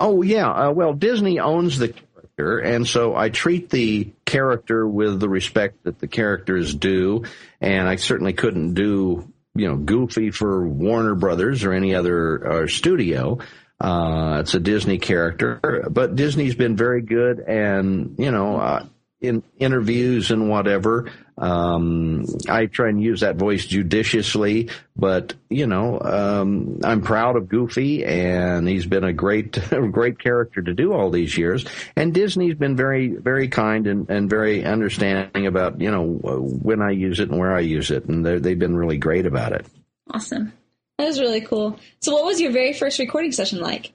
Oh 0.00 0.22
yeah. 0.22 0.50
Uh, 0.50 0.72
well, 0.72 0.94
Disney 0.94 1.38
owns 1.38 1.78
the 1.78 1.94
character, 2.42 2.58
and 2.58 2.86
so 2.86 3.14
I 3.14 3.28
treat 3.28 3.70
the 3.70 4.12
character 4.24 4.86
with 4.86 5.20
the 5.20 5.28
respect 5.28 5.84
that 5.84 5.98
the 5.98 6.08
characters 6.08 6.74
do. 6.74 7.24
And 7.60 7.88
I 7.88 7.96
certainly 7.96 8.32
couldn't 8.32 8.74
do, 8.74 9.32
you 9.54 9.68
know, 9.68 9.76
Goofy 9.76 10.30
for 10.30 10.66
Warner 10.66 11.14
Brothers 11.14 11.64
or 11.64 11.72
any 11.72 11.94
other 11.94 12.64
uh, 12.64 12.66
studio. 12.66 13.38
Uh, 13.80 14.38
it's 14.40 14.54
a 14.54 14.60
Disney 14.60 14.98
character, 14.98 15.88
but 15.90 16.14
Disney's 16.14 16.54
been 16.54 16.76
very 16.76 17.02
good, 17.02 17.40
and 17.40 18.14
you 18.16 18.30
know, 18.30 18.56
uh, 18.56 18.86
in 19.22 19.42
interviews 19.58 20.30
and 20.30 20.50
whatever. 20.50 21.10
Um, 21.38 22.26
I 22.48 22.66
try 22.66 22.88
and 22.88 23.02
use 23.02 23.20
that 23.20 23.36
voice 23.36 23.64
judiciously, 23.66 24.68
but 24.94 25.34
you 25.48 25.66
know, 25.66 25.98
um, 26.00 26.80
I'm 26.84 27.00
proud 27.00 27.36
of 27.36 27.48
Goofy, 27.48 28.04
and 28.04 28.68
he's 28.68 28.86
been 28.86 29.04
a 29.04 29.12
great, 29.12 29.58
great 29.92 30.18
character 30.18 30.60
to 30.60 30.74
do 30.74 30.92
all 30.92 31.10
these 31.10 31.36
years. 31.38 31.64
And 31.96 32.12
Disney's 32.12 32.54
been 32.54 32.76
very, 32.76 33.08
very 33.08 33.48
kind 33.48 33.86
and, 33.86 34.10
and 34.10 34.28
very 34.28 34.64
understanding 34.64 35.46
about 35.46 35.80
you 35.80 35.90
know 35.90 36.04
when 36.04 36.82
I 36.82 36.90
use 36.90 37.18
it 37.20 37.30
and 37.30 37.38
where 37.38 37.54
I 37.56 37.60
use 37.60 37.90
it, 37.90 38.04
and 38.06 38.24
they've 38.24 38.58
been 38.58 38.76
really 38.76 38.98
great 38.98 39.26
about 39.26 39.52
it. 39.52 39.66
Awesome. 40.10 40.52
That 40.98 41.06
was 41.06 41.20
really 41.20 41.40
cool. 41.40 41.78
So, 42.00 42.12
what 42.12 42.24
was 42.24 42.40
your 42.40 42.52
very 42.52 42.72
first 42.72 42.98
recording 42.98 43.32
session 43.32 43.60
like? 43.60 43.92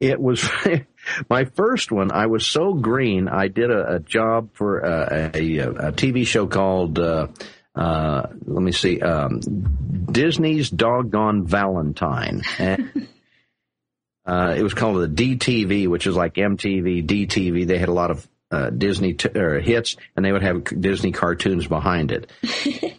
It 0.00 0.20
was 0.20 0.48
my 1.28 1.44
first 1.44 1.92
one, 1.92 2.12
I 2.12 2.26
was 2.26 2.46
so 2.46 2.74
green. 2.74 3.28
I 3.28 3.48
did 3.48 3.70
a, 3.70 3.96
a 3.96 4.00
job 4.00 4.50
for 4.54 4.80
a, 4.80 5.30
a, 5.34 5.58
a, 5.58 5.92
TV 5.92 6.26
show 6.26 6.46
called, 6.46 6.98
uh, 6.98 7.28
uh, 7.74 8.26
let 8.44 8.62
me 8.62 8.72
see, 8.72 9.00
um, 9.00 9.40
Disney's 10.10 10.70
Doggone 10.70 11.46
Valentine. 11.46 12.42
And, 12.58 13.08
uh, 14.26 14.54
it 14.56 14.62
was 14.62 14.74
called 14.74 15.02
the 15.02 15.36
DTV, 15.36 15.88
which 15.88 16.06
is 16.06 16.16
like 16.16 16.34
MTV, 16.34 17.06
DTV. 17.06 17.66
They 17.66 17.78
had 17.78 17.88
a 17.88 17.94
lot 17.94 18.10
of 18.10 18.28
uh, 18.50 18.70
Disney 18.70 19.14
t- 19.14 19.28
hits, 19.32 19.96
and 20.16 20.24
they 20.24 20.32
would 20.32 20.42
have 20.42 20.64
Disney 20.64 21.12
cartoons 21.12 21.66
behind 21.66 22.10
it. 22.10 22.30
it 22.42 22.98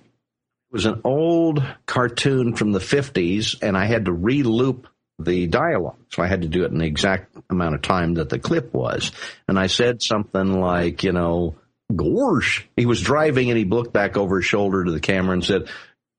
was 0.71 0.85
an 0.85 1.01
old 1.03 1.63
cartoon 1.85 2.55
from 2.55 2.71
the 2.71 2.79
50s, 2.79 3.61
and 3.61 3.77
I 3.77 3.85
had 3.85 4.05
to 4.05 4.13
re-loop 4.13 4.87
the 5.25 5.47
dialogue. 5.47 5.97
So 6.09 6.21
I 6.21 6.27
had 6.27 6.41
to 6.41 6.47
do 6.47 6.63
it 6.63 6.71
in 6.71 6.77
the 6.77 6.85
exact 6.85 7.35
amount 7.49 7.75
of 7.75 7.81
time 7.81 8.15
that 8.15 8.29
the 8.29 8.39
clip 8.39 8.73
was. 8.73 9.11
And 9.47 9.57
I 9.57 9.67
said 9.67 10.01
something 10.01 10.59
like, 10.59 11.03
you 11.03 11.11
know, 11.11 11.55
Gorsh. 11.91 12.63
He 12.75 12.85
was 12.85 13.01
driving 13.01 13.49
and 13.49 13.57
he 13.57 13.65
looked 13.65 13.93
back 13.93 14.17
over 14.17 14.37
his 14.37 14.45
shoulder 14.45 14.83
to 14.83 14.91
the 14.91 14.99
camera 14.99 15.33
and 15.33 15.43
said, 15.43 15.69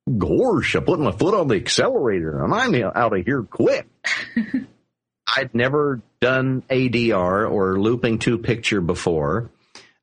Gorsh, 0.09 0.77
I 0.77 0.85
put 0.85 1.01
my 1.01 1.13
foot 1.13 1.35
on 1.35 1.49
the 1.49 1.57
accelerator 1.57 2.43
and 2.43 2.55
I'm 2.55 2.75
out 2.75 3.17
of 3.17 3.25
here 3.25 3.43
quick. 3.43 3.87
I'd 5.35 5.55
never 5.55 6.03
done 6.21 6.63
ADR 6.69 7.51
or 7.51 7.81
looping 7.81 8.19
to 8.21 8.39
picture 8.39 8.81
before. 8.81 9.51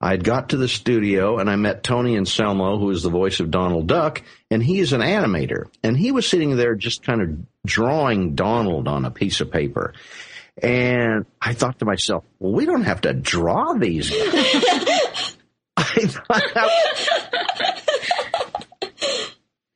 I'd 0.02 0.24
got 0.24 0.50
to 0.50 0.58
the 0.58 0.68
studio 0.68 1.40
and 1.40 1.50
I 1.50 1.56
met 1.58 1.84
Tony 1.84 2.16
Anselmo, 2.16 2.78
who 2.78 2.90
is 2.92 3.04
the 3.04 3.10
voice 3.10 3.40
of 3.40 3.52
Donald 3.52 3.88
Duck, 3.88 4.22
and 4.50 4.64
he 4.64 4.80
is 4.80 4.94
an 4.94 5.02
animator. 5.02 5.66
And 5.84 5.98
he 5.98 6.12
was 6.12 6.28
sitting 6.28 6.56
there 6.56 6.76
just 6.76 7.04
kind 7.04 7.22
of 7.22 7.38
drawing 7.66 8.36
Donald 8.36 8.88
on 8.88 9.04
a 9.06 9.12
piece 9.12 9.42
of 9.42 9.52
paper. 9.52 9.94
And 10.62 11.26
I 11.42 11.54
thought 11.54 11.80
to 11.80 11.86
myself, 11.86 12.24
well, 12.40 12.54
we 12.54 12.66
don't 12.66 12.84
have 12.84 13.02
to 13.02 13.14
draw 13.14 13.74
these. 13.74 14.12
I 15.78 16.06
thought, 16.06 16.70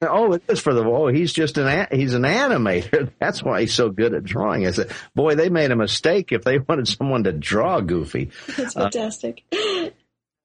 oh, 0.09 0.33
it 0.33 0.43
is 0.47 0.59
for 0.59 0.73
the 0.73 0.83
oh, 0.83 1.07
he's 1.07 1.33
just 1.33 1.57
an 1.57 1.87
he's 1.91 2.13
an 2.13 2.23
animator. 2.23 3.11
That's 3.19 3.43
why 3.43 3.61
he's 3.61 3.73
so 3.73 3.89
good 3.89 4.13
at 4.13 4.23
drawing. 4.23 4.67
I 4.67 4.71
said, 4.71 4.91
boy, 5.15 5.35
they 5.35 5.49
made 5.49 5.71
a 5.71 5.75
mistake 5.75 6.31
if 6.31 6.43
they 6.43 6.57
wanted 6.67 6.87
someone 6.87 7.23
to 7.23 7.31
draw 7.31 7.81
Goofy. 7.81 8.31
That's 8.57 8.73
fantastic. 8.73 9.43
Uh, 9.51 9.89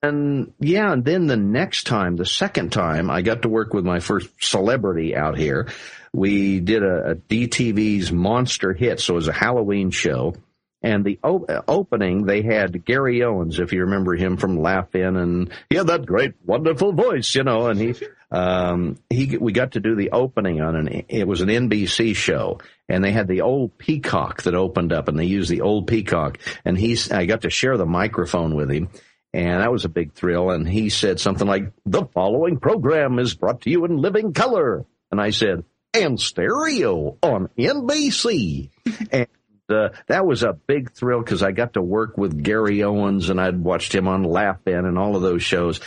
and 0.03 0.53
yeah, 0.61 0.93
and 0.93 1.05
then 1.05 1.27
the 1.27 1.37
next 1.37 1.87
time, 1.87 2.17
the 2.17 2.27
second 2.27 2.71
time, 2.73 3.11
I 3.11 3.23
got 3.23 3.43
to 3.43 3.49
work 3.49 3.75
with 3.75 3.85
my 3.85 4.01
first 4.01 4.31
celebrity 4.41 5.17
out 5.17 5.37
here. 5.37 5.69
We 6.13 6.61
did 6.61 6.83
a, 6.83 7.11
a 7.11 7.15
DTV's 7.17 8.13
Monster 8.13 8.73
Hit, 8.73 9.01
so 9.01 9.15
it 9.15 9.17
was 9.17 9.29
a 9.29 9.33
Halloween 9.33 9.91
show. 9.91 10.35
And 10.81 11.05
the 11.05 11.19
op- 11.25 11.51
opening, 11.67 12.25
they 12.25 12.43
had 12.43 12.85
Gary 12.85 13.25
Owens, 13.25 13.59
if 13.59 13.73
you 13.73 13.81
remember 13.81 14.15
him 14.15 14.37
from 14.37 14.61
Laugh-In, 14.61 15.17
and 15.17 15.51
he 15.69 15.77
had 15.77 15.89
that 15.89 16.07
great, 16.07 16.35
wonderful 16.47 16.93
voice, 16.93 17.35
you 17.35 17.43
know. 17.43 17.67
And 17.67 17.81
he, 17.81 17.95
um, 18.31 18.97
he, 19.11 19.37
we 19.37 19.51
got 19.51 19.73
to 19.73 19.81
do 19.81 19.97
the 19.97 20.13
opening 20.13 20.61
on 20.61 20.77
an, 20.77 21.05
it 21.09 21.27
was 21.27 21.41
an 21.41 21.49
NBC 21.49 22.15
show, 22.15 22.61
and 22.89 23.03
they 23.03 23.11
had 23.11 23.27
the 23.27 23.41
old 23.41 23.77
peacock 23.77 24.43
that 24.43 24.55
opened 24.55 24.93
up, 24.93 25.09
and 25.09 25.19
they 25.19 25.25
used 25.25 25.51
the 25.51 25.63
old 25.63 25.89
peacock, 25.89 26.39
and 26.65 26.79
he's, 26.79 27.11
I 27.11 27.27
got 27.27 27.41
to 27.41 27.51
share 27.51 27.77
the 27.77 27.85
microphone 27.85 28.55
with 28.55 28.71
him, 28.71 28.89
and 29.33 29.61
that 29.63 29.73
was 29.73 29.85
a 29.85 29.91
big 29.91 30.13
thrill. 30.13 30.51
And 30.51 30.69
he 30.69 30.89
said 30.89 31.21
something 31.21 31.47
like, 31.47 31.73
"The 31.87 32.07
following 32.07 32.59
program 32.59 33.19
is 33.19 33.35
brought 33.35 33.63
to 33.63 33.71
you 33.71 33.85
in 33.85 33.97
living 33.97 34.33
color," 34.33 34.85
and 35.11 35.21
I 35.21 35.31
said, 35.31 35.65
"And 35.95 36.21
stereo 36.21 37.19
on 37.23 37.49
NBC." 37.59 38.71
and 39.13 39.29
uh, 39.69 39.91
that 40.07 40.27
was 40.27 40.43
a 40.43 40.53
big 40.53 40.93
thrill 40.93 41.21
because 41.21 41.43
I 41.43 41.53
got 41.53 41.75
to 41.75 41.83
work 41.83 42.17
with 42.17 42.43
Gary 42.43 42.83
Owens 42.83 43.29
and 43.29 43.41
I'd 43.41 43.61
watched 43.61 43.95
him 43.95 44.09
on 44.09 44.23
Laugh-In 44.23 44.87
and 44.87 44.99
all 44.99 45.15
of 45.15 45.23
those 45.23 45.43
shows. 45.43 45.81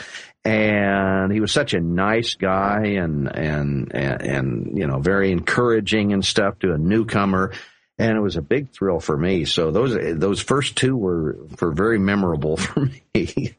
And 0.43 1.31
he 1.31 1.39
was 1.39 1.51
such 1.51 1.73
a 1.73 1.79
nice 1.79 2.35
guy 2.35 2.95
and, 2.97 3.27
and, 3.35 3.91
and, 3.93 4.21
and, 4.21 4.77
you 4.77 4.87
know, 4.87 4.99
very 4.99 5.31
encouraging 5.31 6.13
and 6.13 6.25
stuff 6.25 6.59
to 6.59 6.73
a 6.73 6.77
newcomer. 6.77 7.53
And 7.97 8.17
it 8.17 8.21
was 8.21 8.35
a 8.35 8.41
big 8.41 8.71
thrill 8.71 8.99
for 8.99 9.15
me. 9.15 9.45
So 9.45 9.71
those, 9.71 9.95
those 10.17 10.41
first 10.41 10.75
two 10.75 10.97
were, 10.97 11.37
were 11.59 11.71
very 11.71 11.99
memorable 11.99 12.57
for 12.57 12.89
me. 13.13 13.55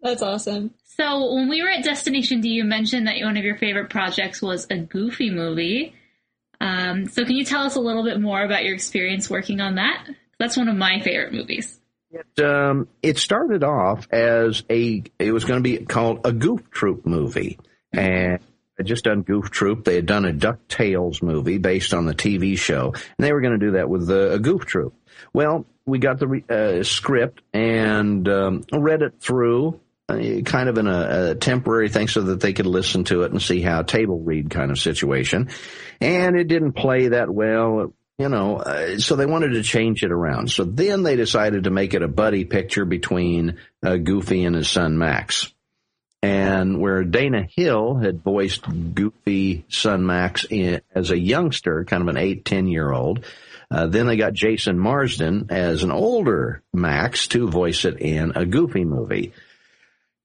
That's 0.00 0.22
awesome. 0.22 0.74
So 0.96 1.34
when 1.34 1.48
we 1.48 1.62
were 1.62 1.68
at 1.68 1.84
Destination 1.84 2.40
D, 2.40 2.50
you 2.50 2.64
mentioned 2.64 3.06
that 3.08 3.16
one 3.20 3.36
of 3.36 3.44
your 3.44 3.56
favorite 3.56 3.90
projects 3.90 4.40
was 4.40 4.66
a 4.70 4.78
Goofy 4.78 5.30
movie. 5.30 5.94
Um, 6.60 7.08
so 7.08 7.24
can 7.24 7.34
you 7.34 7.44
tell 7.44 7.62
us 7.62 7.74
a 7.74 7.80
little 7.80 8.04
bit 8.04 8.20
more 8.20 8.42
about 8.42 8.64
your 8.64 8.74
experience 8.74 9.28
working 9.28 9.60
on 9.60 9.76
that? 9.76 10.06
That's 10.38 10.56
one 10.56 10.68
of 10.68 10.76
my 10.76 11.00
favorite 11.00 11.32
movies. 11.32 11.80
It, 12.10 12.44
um, 12.44 12.88
it 13.02 13.18
started 13.18 13.64
off 13.64 14.06
as 14.12 14.62
a, 14.70 15.02
it 15.18 15.32
was 15.32 15.44
going 15.44 15.62
to 15.62 15.68
be 15.68 15.84
called 15.84 16.20
a 16.24 16.32
Goof 16.32 16.70
Troop 16.70 17.06
movie. 17.06 17.58
And 17.92 18.38
I 18.78 18.82
just 18.82 19.04
done 19.04 19.22
Goof 19.22 19.50
Troop. 19.50 19.84
They 19.84 19.94
had 19.94 20.06
done 20.06 20.24
a 20.24 20.32
DuckTales 20.32 21.22
movie 21.22 21.58
based 21.58 21.94
on 21.94 22.06
the 22.06 22.14
TV 22.14 22.58
show, 22.58 22.92
and 22.94 23.26
they 23.26 23.32
were 23.32 23.40
going 23.40 23.58
to 23.58 23.66
do 23.66 23.72
that 23.72 23.88
with 23.88 24.06
the, 24.06 24.32
a 24.32 24.38
Goof 24.38 24.66
Troop. 24.66 24.94
Well, 25.32 25.66
we 25.86 25.98
got 25.98 26.18
the 26.18 26.42
uh, 26.48 26.82
script 26.82 27.42
and 27.52 28.28
um, 28.28 28.64
read 28.72 29.02
it 29.02 29.20
through, 29.20 29.80
uh, 30.08 30.18
kind 30.44 30.68
of 30.68 30.78
in 30.78 30.86
a, 30.86 31.30
a, 31.30 31.34
temporary 31.34 31.88
thing 31.88 32.08
so 32.08 32.22
that 32.22 32.40
they 32.40 32.52
could 32.52 32.66
listen 32.66 33.04
to 33.04 33.22
it 33.22 33.30
and 33.30 33.40
see 33.40 33.60
how 33.60 33.82
table 33.82 34.20
read 34.20 34.50
kind 34.50 34.70
of 34.70 34.78
situation. 34.78 35.50
And 36.00 36.36
it 36.36 36.48
didn't 36.48 36.72
play 36.72 37.08
that 37.08 37.32
well, 37.32 37.92
you 38.18 38.28
know, 38.28 38.56
uh, 38.56 38.98
so 38.98 39.16
they 39.16 39.26
wanted 39.26 39.50
to 39.50 39.62
change 39.62 40.02
it 40.02 40.12
around. 40.12 40.50
So 40.50 40.64
then 40.64 41.02
they 41.02 41.16
decided 41.16 41.64
to 41.64 41.70
make 41.70 41.94
it 41.94 42.02
a 42.02 42.08
buddy 42.08 42.44
picture 42.44 42.84
between 42.84 43.58
uh, 43.84 43.96
Goofy 43.96 44.44
and 44.44 44.56
his 44.56 44.68
son 44.68 44.98
Max. 44.98 45.52
And 46.24 46.80
where 46.80 47.04
Dana 47.04 47.46
Hill 47.54 47.96
had 47.96 48.22
voiced 48.22 48.64
Goofy 48.94 49.66
son 49.68 50.06
Max 50.06 50.46
in, 50.48 50.80
as 50.94 51.10
a 51.10 51.18
youngster, 51.18 51.84
kind 51.84 52.00
of 52.00 52.08
an 52.08 52.16
eight, 52.16 52.46
ten 52.46 52.66
year 52.66 52.90
old, 52.90 53.26
uh, 53.70 53.88
then 53.88 54.06
they 54.06 54.16
got 54.16 54.32
Jason 54.32 54.78
Marsden 54.78 55.48
as 55.50 55.82
an 55.82 55.90
older 55.90 56.62
Max 56.72 57.28
to 57.28 57.50
voice 57.50 57.84
it 57.84 58.00
in 58.00 58.32
a 58.36 58.46
Goofy 58.46 58.86
movie. 58.86 59.34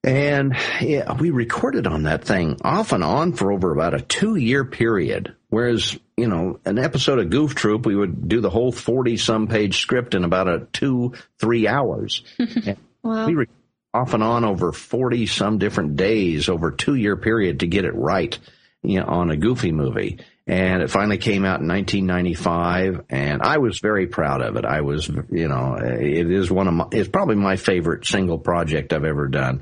And 0.01 0.55
yeah, 0.79 1.11
we 1.15 1.31
recorded 1.31 1.85
on 1.85 2.03
that 2.03 2.23
thing 2.23 2.57
off 2.63 2.93
and 2.93 3.03
on 3.03 3.33
for 3.33 3.51
over 3.51 3.73
about 3.73 3.93
a 3.93 3.99
two 3.99 4.35
year 4.37 4.63
period. 4.63 5.35
Whereas, 5.49 5.99
you 6.15 6.27
know, 6.27 6.61
an 6.63 6.79
episode 6.79 7.19
of 7.19 7.29
Goof 7.29 7.55
Troop, 7.55 7.85
we 7.85 7.97
would 7.97 8.29
do 8.29 8.39
the 8.39 8.49
whole 8.49 8.71
40 8.71 9.17
some 9.17 9.47
page 9.47 9.79
script 9.81 10.15
in 10.15 10.23
about 10.23 10.47
a 10.47 10.67
two, 10.71 11.15
three 11.39 11.67
hours. 11.67 12.23
wow. 13.03 13.27
We 13.27 13.33
recorded 13.33 13.58
off 13.93 14.13
and 14.13 14.23
on 14.23 14.43
over 14.43 14.71
40 14.71 15.25
some 15.25 15.57
different 15.57 15.95
days 15.95 16.49
over 16.49 16.71
two 16.71 16.95
year 16.95 17.15
period 17.15 17.61
to 17.61 17.67
get 17.67 17.85
it 17.85 17.95
right 17.95 18.37
you 18.81 18.99
know, 18.99 19.05
on 19.05 19.31
a 19.31 19.37
goofy 19.37 19.71
movie. 19.71 20.19
And 20.47 20.81
it 20.81 20.89
finally 20.89 21.17
came 21.17 21.45
out 21.45 21.61
in 21.61 21.67
1995 21.67 23.05
and 23.09 23.41
I 23.41 23.57
was 23.59 23.79
very 23.79 24.07
proud 24.07 24.41
of 24.41 24.55
it. 24.55 24.65
I 24.65 24.81
was, 24.81 25.07
you 25.07 25.47
know, 25.47 25.75
it 25.75 26.31
is 26.31 26.49
one 26.49 26.67
of 26.67 26.73
my, 26.73 26.85
it's 26.91 27.09
probably 27.09 27.35
my 27.35 27.55
favorite 27.55 28.05
single 28.05 28.39
project 28.39 28.93
I've 28.93 29.03
ever 29.03 29.27
done 29.27 29.61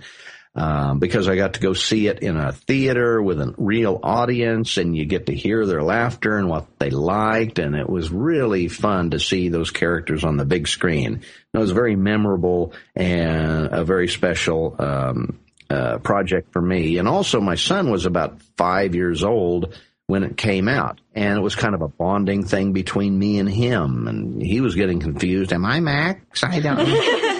um, 0.57 0.97
because 0.97 1.27
I 1.27 1.35
got 1.35 1.53
to 1.53 1.59
go 1.59 1.73
see 1.73 2.07
it 2.07 2.19
in 2.19 2.35
a 2.35 2.51
theater 2.51 3.21
with 3.21 3.39
a 3.39 3.53
real 3.57 3.99
audience 4.01 4.77
and 4.77 4.97
you 4.97 5.05
get 5.05 5.27
to 5.27 5.35
hear 5.35 5.67
their 5.67 5.83
laughter 5.83 6.35
and 6.35 6.49
what 6.49 6.65
they 6.79 6.89
liked. 6.89 7.59
And 7.59 7.75
it 7.75 7.87
was 7.87 8.09
really 8.11 8.67
fun 8.67 9.11
to 9.11 9.19
see 9.19 9.49
those 9.49 9.69
characters 9.69 10.23
on 10.23 10.35
the 10.35 10.45
big 10.45 10.67
screen. 10.67 11.21
It 11.53 11.57
was 11.57 11.69
very 11.69 11.95
memorable 11.95 12.73
and 12.95 13.67
a 13.71 13.85
very 13.85 14.07
special, 14.07 14.75
um, 14.79 15.39
uh, 15.69 15.99
project 15.99 16.53
for 16.53 16.61
me. 16.61 16.97
And 16.97 17.07
also 17.07 17.39
my 17.39 17.55
son 17.55 17.91
was 17.91 18.05
about 18.05 18.41
five 18.57 18.95
years 18.95 19.23
old 19.23 19.77
when 20.07 20.23
it 20.23 20.37
came 20.37 20.67
out 20.67 21.01
and 21.13 21.37
it 21.37 21.41
was 21.41 21.55
kind 21.55 21.75
of 21.75 21.81
a 21.81 21.87
bonding 21.87 22.45
thing 22.45 22.73
between 22.73 23.19
me 23.19 23.37
and 23.37 23.49
him 23.49 24.07
and 24.07 24.41
he 24.41 24.61
was 24.61 24.73
getting 24.73 25.01
confused. 25.01 25.53
Am 25.53 25.65
I 25.65 25.81
Max? 25.81 26.43
I 26.43 26.61
don't 26.61 26.79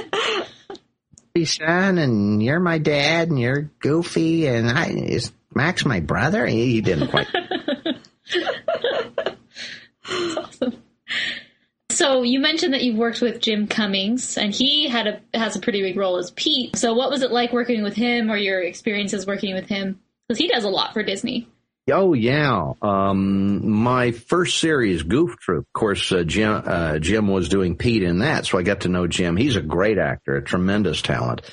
son, 1.45 1.97
and 1.97 2.41
you're 2.41 2.59
my 2.59 2.77
dad, 2.77 3.29
and 3.29 3.39
you're 3.39 3.69
goofy, 3.79 4.47
and 4.47 4.69
I 4.69 4.87
is 4.89 5.31
Max 5.53 5.85
my 5.85 5.99
brother? 5.99 6.45
He, 6.45 6.73
he 6.73 6.81
didn't 6.81 7.09
quite. 7.09 7.27
awesome. 10.09 10.73
So 11.89 12.21
you 12.21 12.39
mentioned 12.39 12.75
that 12.75 12.83
you've 12.83 12.95
worked 12.95 13.21
with 13.21 13.41
Jim 13.41 13.65
Cummings, 13.65 14.37
and 14.37 14.53
he 14.53 14.87
had 14.87 15.07
a 15.07 15.21
has 15.35 15.55
a 15.55 15.59
pretty 15.59 15.81
big 15.81 15.97
role 15.97 16.17
as 16.17 16.29
Pete. 16.29 16.75
So 16.75 16.93
what 16.93 17.09
was 17.09 17.23
it 17.23 17.31
like 17.31 17.51
working 17.51 17.81
with 17.81 17.95
him, 17.95 18.29
or 18.29 18.37
your 18.37 18.61
experiences 18.61 19.25
working 19.25 19.55
with 19.55 19.67
him? 19.67 19.99
Because 20.27 20.37
he 20.37 20.47
does 20.47 20.63
a 20.63 20.69
lot 20.69 20.93
for 20.93 21.01
Disney. 21.01 21.47
Oh 21.89 22.13
yeah, 22.13 22.73
um, 22.81 23.69
my 23.69 24.11
first 24.11 24.59
series, 24.59 25.03
Goof 25.03 25.37
Troop. 25.39 25.65
Of 25.67 25.73
course, 25.73 26.11
uh, 26.11 26.23
Jim 26.23 26.61
uh, 26.65 26.99
Jim 26.99 27.29
was 27.29 27.47
doing 27.47 27.77
Pete 27.77 28.03
in 28.03 28.19
that, 28.19 28.45
so 28.45 28.57
I 28.57 28.63
got 28.63 28.81
to 28.81 28.89
know 28.89 29.07
Jim. 29.07 29.37
He's 29.37 29.55
a 29.55 29.61
great 29.61 29.97
actor, 29.97 30.35
a 30.35 30.43
tremendous 30.43 31.01
talent, 31.01 31.43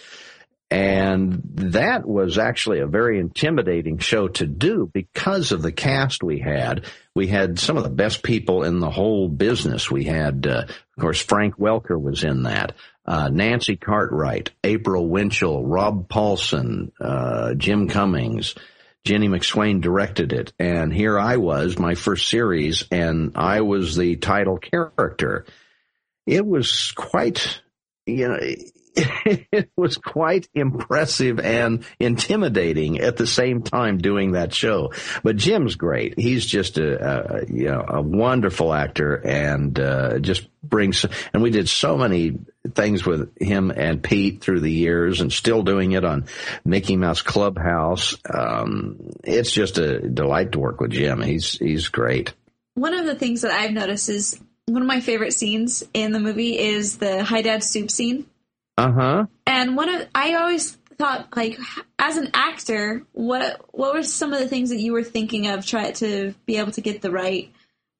and 0.72 1.40
that 1.54 2.04
was 2.04 2.36
actually 2.36 2.80
a 2.80 2.88
very 2.88 3.20
intimidating 3.20 3.98
show 3.98 4.26
to 4.26 4.44
do 4.44 4.90
because 4.92 5.52
of 5.52 5.62
the 5.62 5.70
cast 5.70 6.24
we 6.24 6.40
had. 6.40 6.84
We 7.14 7.28
had 7.28 7.60
some 7.60 7.76
of 7.76 7.84
the 7.84 7.90
best 7.90 8.24
people 8.24 8.64
in 8.64 8.80
the 8.80 8.90
whole 8.90 9.28
business. 9.28 9.88
We 9.88 10.02
had, 10.02 10.48
uh, 10.48 10.64
of 10.66 11.00
course, 11.00 11.22
Frank 11.22 11.58
Welker 11.58 12.00
was 12.00 12.24
in 12.24 12.42
that. 12.42 12.72
Uh, 13.06 13.28
Nancy 13.28 13.76
Cartwright, 13.76 14.50
April 14.64 15.08
Winchell, 15.08 15.64
Rob 15.64 16.08
Paulsen, 16.08 16.90
uh, 17.00 17.54
Jim 17.54 17.86
Cummings. 17.86 18.56
Ginny 19.04 19.28
McSwain 19.28 19.82
directed 19.82 20.32
it, 20.32 20.52
and 20.58 20.92
here 20.92 21.18
I 21.18 21.36
was, 21.36 21.78
my 21.78 21.94
first 21.94 22.28
series, 22.28 22.84
and 22.90 23.32
I 23.34 23.60
was 23.60 23.96
the 23.96 24.16
title 24.16 24.56
character. 24.56 25.44
It 26.26 26.46
was 26.46 26.92
quite, 26.92 27.60
you 28.06 28.28
know, 28.28 28.40
it 28.96 29.70
was 29.76 29.96
quite 29.96 30.48
impressive 30.54 31.40
and 31.40 31.84
intimidating 31.98 33.00
at 33.00 33.16
the 33.16 33.26
same 33.26 33.62
time 33.62 33.98
doing 33.98 34.32
that 34.32 34.54
show. 34.54 34.92
But 35.22 35.36
Jim's 35.36 35.74
great. 35.74 36.18
He's 36.18 36.46
just 36.46 36.78
a, 36.78 37.40
a 37.42 37.46
you 37.46 37.66
know 37.66 37.84
a 37.86 38.00
wonderful 38.00 38.72
actor 38.72 39.14
and 39.14 39.78
uh, 39.78 40.18
just 40.20 40.48
brings. 40.62 41.04
And 41.32 41.42
we 41.42 41.50
did 41.50 41.68
so 41.68 41.96
many 41.96 42.38
things 42.74 43.04
with 43.04 43.36
him 43.40 43.70
and 43.70 44.02
Pete 44.02 44.40
through 44.40 44.60
the 44.60 44.72
years, 44.72 45.20
and 45.20 45.32
still 45.32 45.62
doing 45.62 45.92
it 45.92 46.04
on 46.04 46.26
Mickey 46.64 46.96
Mouse 46.96 47.22
Clubhouse. 47.22 48.16
Um, 48.32 49.10
it's 49.24 49.50
just 49.50 49.78
a 49.78 50.08
delight 50.08 50.52
to 50.52 50.60
work 50.60 50.80
with 50.80 50.92
Jim. 50.92 51.20
He's 51.20 51.58
he's 51.58 51.88
great. 51.88 52.32
One 52.74 52.94
of 52.94 53.06
the 53.06 53.14
things 53.14 53.42
that 53.42 53.50
I've 53.50 53.72
noticed 53.72 54.08
is 54.08 54.38
one 54.66 54.82
of 54.82 54.88
my 54.88 55.00
favorite 55.00 55.32
scenes 55.32 55.84
in 55.92 56.12
the 56.12 56.20
movie 56.20 56.58
is 56.58 56.98
the 56.98 57.24
Hi 57.24 57.42
Dad 57.42 57.64
soup 57.64 57.90
scene 57.90 58.26
uh 58.76 58.92
huh. 58.92 59.26
And 59.46 59.76
one 59.76 59.88
of 59.88 60.08
I 60.14 60.34
always 60.34 60.76
thought 60.98 61.36
like 61.36 61.58
as 61.98 62.16
an 62.16 62.30
actor, 62.34 63.02
what 63.12 63.60
what 63.72 63.94
were 63.94 64.02
some 64.02 64.32
of 64.32 64.38
the 64.38 64.48
things 64.48 64.70
that 64.70 64.80
you 64.80 64.92
were 64.92 65.04
thinking 65.04 65.48
of 65.48 65.66
try 65.66 65.92
to 65.92 66.34
be 66.46 66.56
able 66.56 66.72
to 66.72 66.80
get 66.80 67.02
the 67.02 67.10
right 67.10 67.52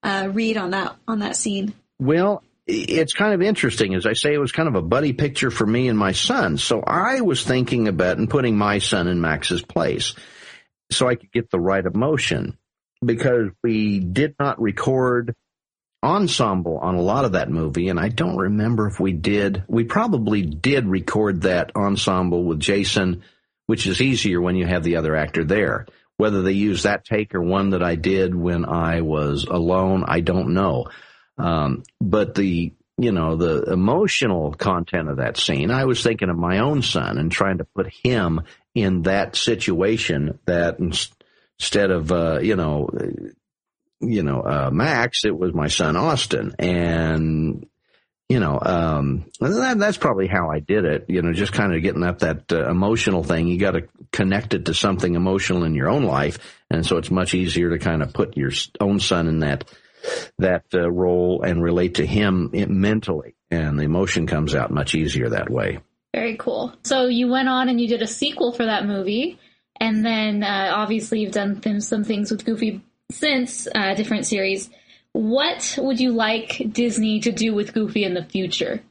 uh, 0.03 0.29
read 0.33 0.57
on 0.57 0.71
that 0.71 0.97
on 1.07 1.21
that 1.21 1.37
scene? 1.37 1.75
Well, 1.99 2.43
it's 2.67 3.13
kind 3.13 3.35
of 3.35 3.43
interesting. 3.43 3.95
As 3.95 4.07
I 4.07 4.15
say, 4.15 4.33
it 4.33 4.39
was 4.39 4.53
kind 4.53 4.69
of 4.69 4.75
a 4.75 4.83
buddy 4.83 5.13
picture 5.13 5.51
for 5.51 5.67
me 5.67 5.89
and 5.89 5.99
my 5.99 6.13
son. 6.13 6.57
So 6.57 6.83
I 6.83 7.21
was 7.21 7.45
thinking 7.45 7.89
about 7.89 8.19
and 8.19 8.29
putting 8.29 8.57
my 8.57 8.79
son 8.79 9.07
in 9.07 9.21
Max's 9.21 9.63
place 9.63 10.15
so 10.91 11.09
I 11.09 11.15
could 11.15 11.33
get 11.33 11.51
the 11.51 11.61
right 11.61 11.85
emotion 11.85 12.57
because 13.05 13.51
we 13.63 14.01
did 14.01 14.35
not 14.39 14.61
record 14.61 15.35
ensemble 16.05 16.79
on 16.79 16.95
a 16.95 17.03
lot 17.03 17.25
of 17.25 17.33
that 17.33 17.51
movie, 17.51 17.89
and 17.89 17.99
I 17.99 18.09
don't 18.09 18.37
remember 18.37 18.87
if 18.87 19.01
we 19.01 19.13
did. 19.13 19.65
We 19.67 19.85
probably 19.85 20.43
did 20.43 20.87
record 20.87 21.43
that 21.43 21.73
ensemble 21.75 22.45
with 22.45 22.61
Jason, 22.61 23.25
which 23.67 23.87
is 23.87 24.01
easier 24.01 24.41
when 24.41 24.55
you 24.55 24.67
have 24.67 24.85
the 24.85 24.97
other 24.97 25.17
actor 25.17 25.45
there. 25.45 25.87
Whether 26.17 26.43
they 26.43 26.53
use 26.53 26.85
that 26.85 27.05
take 27.05 27.35
or 27.35 27.43
one 27.43 27.71
that 27.71 27.83
I 27.83 27.97
did 27.97 28.35
when 28.35 28.65
I 28.65 29.01
was 29.01 29.45
alone, 29.45 30.05
I 30.07 30.21
don't 30.21 30.55
know. 30.55 30.87
Um, 31.39 31.83
but 32.01 32.35
the 32.35 32.73
you 32.97 33.11
know 33.11 33.35
the 33.35 33.63
emotional 33.73 34.53
content 34.53 35.09
of 35.09 35.17
that 35.17 35.37
scene, 35.37 35.73
I 35.73 35.87
was 35.87 36.03
thinking 36.03 36.29
of 36.29 36.37
my 36.37 36.59
own 36.59 36.83
son 36.83 37.19
and 37.19 37.33
trying 37.33 37.59
to 37.59 37.67
put 37.75 37.93
him 38.05 38.43
in 38.75 39.03
that 39.03 39.35
situation. 39.35 40.39
That 40.47 40.79
instead 40.79 41.91
of 41.91 42.13
uh, 42.13 42.39
you 42.41 42.55
know 42.55 42.89
you 44.09 44.23
know, 44.23 44.41
uh, 44.41 44.71
Max, 44.73 45.25
it 45.25 45.37
was 45.37 45.55
my 45.55 45.69
son 45.69 45.97
Austin. 45.97 46.55
And, 46.59 47.67
you 48.29 48.41
know, 48.41 48.59
um, 48.61 49.27
that, 49.41 49.79
that's 49.79 49.99
probably 49.99 50.27
how 50.27 50.51
I 50.51 50.61
did 50.61 50.85
it, 50.85 51.07
you 51.09 51.23
know, 51.23 51.33
just 51.33 51.53
kind 51.53 51.75
of 51.75 51.83
getting 51.83 52.03
up 52.03 52.21
that 52.21 52.53
uh, 52.53 52.71
emotional 52.71 53.23
thing. 53.23 53.49
You 53.49 53.59
got 53.59 53.73
to 53.73 53.89
connect 54.13 54.55
it 54.55 54.67
to 54.67 54.75
something 54.75 55.15
emotional 55.15 55.65
in 55.65 55.75
your 55.75 55.91
own 55.91 56.05
life. 56.05 56.39
And 56.71 56.85
so 56.87 56.97
it's 56.97 57.11
much 57.11 57.35
easier 57.35 57.71
to 57.71 57.79
kind 57.79 58.03
of 58.03 58.13
put 58.13 58.37
your 58.37 58.51
own 58.81 59.01
son 59.01 59.29
in 59.29 59.41
that, 59.41 59.65
that 60.39 60.65
uh, 60.73 60.91
role 60.91 61.43
and 61.43 61.63
relate 61.63 61.97
to 61.97 62.07
him 62.07 62.51
mentally. 62.53 63.35
And 63.51 63.79
the 63.79 63.85
emotion 63.85 64.27
comes 64.27 64.55
out 64.55 64.71
much 64.71 64.95
easier 64.95 65.31
that 65.31 65.51
way. 65.51 65.81
Very 66.15 66.37
cool. 66.37 66.73
So 66.85 67.07
you 67.07 67.29
went 67.29 67.49
on 67.49 67.69
and 67.69 67.81
you 67.81 67.89
did 67.89 68.03
a 68.03 68.07
sequel 68.07 68.53
for 68.53 68.65
that 68.65 68.87
movie. 68.87 69.39
And 69.81 70.05
then 70.05 70.45
uh, 70.45 70.73
obviously 70.75 71.21
you've 71.21 71.33
done 71.33 71.61
some 71.81 72.05
things 72.05 72.31
with 72.31 72.45
Goofy 72.45 72.83
since 73.11 73.69
uh, 73.75 73.95
different 73.95 74.27
series, 74.27 74.71
what 75.13 75.79
would 75.81 76.01
you 76.01 76.13
like 76.13 76.61
Disney 76.73 77.21
to 77.21 77.33
do 77.33 77.55
with 77.55 77.73
Goofy 77.73 78.05
in 78.05 78.15
the 78.15 78.25
future? 78.25 78.83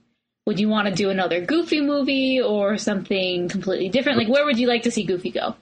Would 0.46 0.60
you 0.60 0.70
want 0.70 0.88
to 0.88 0.94
do 0.94 1.10
another 1.10 1.42
Goofy 1.42 1.82
movie 1.82 2.42
or 2.42 2.78
something 2.78 3.50
completely 3.50 3.90
different? 3.90 4.18
Like, 4.18 4.30
where 4.30 4.46
would 4.46 4.60
you 4.60 4.68
like 4.68 4.84
to 4.84 4.92
see 4.92 5.04
Goofy 5.04 5.32
go? 5.32 5.56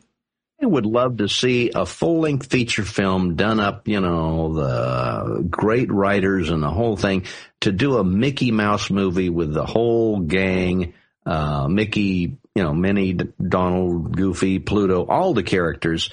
I 0.61 0.65
would 0.67 0.85
love 0.85 1.17
to 1.17 1.27
see 1.27 1.71
a 1.73 1.87
full 1.87 2.19
length 2.19 2.51
feature 2.51 2.83
film 2.83 3.35
done 3.35 3.59
up, 3.59 3.87
you 3.87 3.99
know, 3.99 4.53
the 4.53 5.47
great 5.49 5.91
writers 5.91 6.51
and 6.51 6.61
the 6.61 6.69
whole 6.69 6.95
thing 6.95 7.25
to 7.61 7.71
do 7.71 7.97
a 7.97 8.03
Mickey 8.03 8.51
Mouse 8.51 8.91
movie 8.91 9.29
with 9.29 9.51
the 9.53 9.65
whole 9.65 10.19
gang, 10.19 10.93
uh, 11.25 11.67
Mickey, 11.67 12.37
you 12.53 12.63
know, 12.63 12.73
Minnie, 12.73 13.13
Donald, 13.13 14.15
Goofy, 14.15 14.59
Pluto, 14.59 15.05
all 15.07 15.33
the 15.33 15.41
characters 15.41 16.11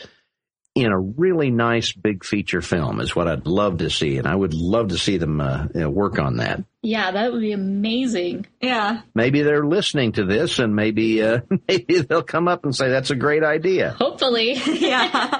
in 0.85 0.93
a 0.93 0.99
really 0.99 1.51
nice 1.51 1.93
big 1.93 2.25
feature 2.25 2.63
film 2.63 3.01
is 3.01 3.15
what 3.15 3.29
I'd 3.29 3.47
love 3.47 3.79
to 3.79 3.91
see, 3.91 4.19
and 4.19 4.27
I 4.27 4.35
would 4.35 4.55
love 4.55 4.89
to 4.89 4.99
see 4.99 5.17
them 5.17 5.41
uh, 5.41 5.67
work 5.89 6.19
on 6.19 6.37
that. 6.37 6.63
Yeah, 6.83 7.11
that 7.11 7.33
would 7.33 7.41
be 7.41 7.53
amazing. 7.53 8.47
Yeah, 8.61 9.03
maybe 9.15 9.43
they're 9.43 9.65
listening 9.65 10.13
to 10.13 10.25
this, 10.25 10.59
and 10.59 10.75
maybe 10.75 11.23
uh, 11.23 11.41
maybe 11.69 12.01
they'll 12.01 12.23
come 12.23 12.49
up 12.49 12.65
and 12.65 12.75
say 12.75 12.89
that's 12.89 13.11
a 13.11 13.17
great 13.17 13.43
idea. 13.43 13.91
Hopefully, 13.99 14.53
yeah. 14.67 15.39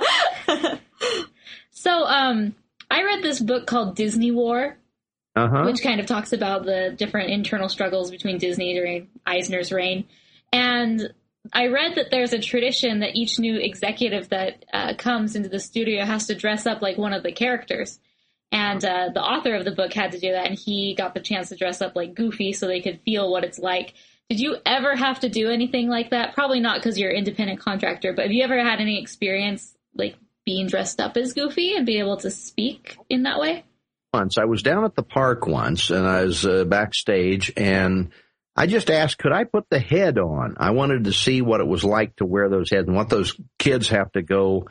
so, 1.71 2.05
um, 2.05 2.55
I 2.91 3.03
read 3.05 3.23
this 3.23 3.41
book 3.41 3.67
called 3.67 3.97
Disney 3.97 4.31
War. 4.31 4.77
Uh-huh. 5.37 5.67
Which 5.67 5.85
kind 5.85 6.01
of 6.01 6.07
talks 6.07 6.33
about 6.33 6.65
the 6.65 6.93
different 6.97 7.31
internal 7.31 7.69
struggles 7.69 8.11
between 8.11 8.39
Disney 8.39 8.75
during 8.75 9.07
Eisner's 9.25 9.71
reign. 9.71 10.07
And 10.53 11.13
I 11.53 11.67
read 11.69 11.97
that 11.97 12.11
there's 12.11 12.33
a 12.33 12.39
tradition 12.39 13.01
that 13.01 13.17
each 13.17 13.39
new 13.39 13.57
executive 13.57 14.29
that 14.31 14.65
uh, 14.73 14.95
comes 14.95 15.37
into 15.37 15.49
the 15.49 15.61
studio 15.61 16.05
has 16.05 16.27
to 16.27 16.35
dress 16.35 16.67
up 16.67 16.83
like 16.83 16.99
one 16.99 17.13
of 17.13 17.23
the 17.23 17.33
characters. 17.33 17.99
And 18.51 18.83
uh, 18.85 19.11
the 19.13 19.23
author 19.23 19.55
of 19.55 19.65
the 19.65 19.73
book 19.73 19.93
had 19.93 20.13
to 20.13 20.21
do 20.21 20.33
that, 20.33 20.47
and 20.47 20.59
he 20.59 20.95
got 20.95 21.13
the 21.13 21.21
chance 21.21 21.51
to 21.51 21.57
dress 21.57 21.83
up 21.83 21.95
like 21.95 22.15
Goofy 22.15 22.53
so 22.53 22.67
they 22.67 22.81
could 22.81 23.01
feel 23.05 23.31
what 23.31 23.45
it's 23.45 23.59
like 23.59 23.93
Did 24.31 24.41
you 24.41 24.57
ever 24.65 24.97
have 24.97 25.21
to 25.21 25.29
do 25.29 25.51
anything 25.51 25.89
like 25.89 26.11
that? 26.11 26.35
Probably 26.35 26.61
not 26.61 26.79
because 26.79 26.99
you're 26.99 27.11
an 27.11 27.17
independent 27.17 27.61
contractor, 27.61 28.13
but 28.15 28.25
have 28.25 28.33
you 28.33 28.45
ever 28.45 28.59
had 28.59 28.81
any 28.81 29.01
experience 29.01 29.75
like 29.95 30.17
being 30.47 30.67
dressed 30.67 30.99
up 30.99 31.17
as 31.19 31.35
Goofy 31.35 31.77
and 31.77 31.85
be 31.85 31.99
able 31.99 32.17
to 32.19 32.31
speak 32.31 32.97
in 33.11 33.25
that 33.25 33.39
way? 33.39 33.65
Once 34.15 34.39
I 34.39 34.47
was 34.47 34.63
down 34.63 34.85
at 34.85 34.95
the 34.95 35.03
park 35.03 35.47
once 35.47 35.91
and 35.91 36.07
I 36.07 36.25
was 36.25 36.47
uh, 36.47 36.65
backstage 36.65 37.53
and 37.55 38.11
I 38.59 38.67
just 38.67 38.91
asked, 38.91 39.19
could 39.19 39.31
I 39.31 39.45
put 39.45 39.67
the 39.71 39.79
head 39.79 40.19
on? 40.19 40.57
I 40.59 40.73
wanted 40.73 41.05
to 41.05 41.13
see 41.13 41.43
what 41.43 41.61
it 41.61 41.67
was 41.69 41.85
like 41.85 42.17
to 42.17 42.27
wear 42.27 42.49
those 42.49 42.71
heads 42.71 42.89
and 42.89 42.97
what 42.97 43.09
those 43.09 43.39
kids 43.57 43.91
have 43.91 44.11
to 44.13 44.23
go 44.23 44.67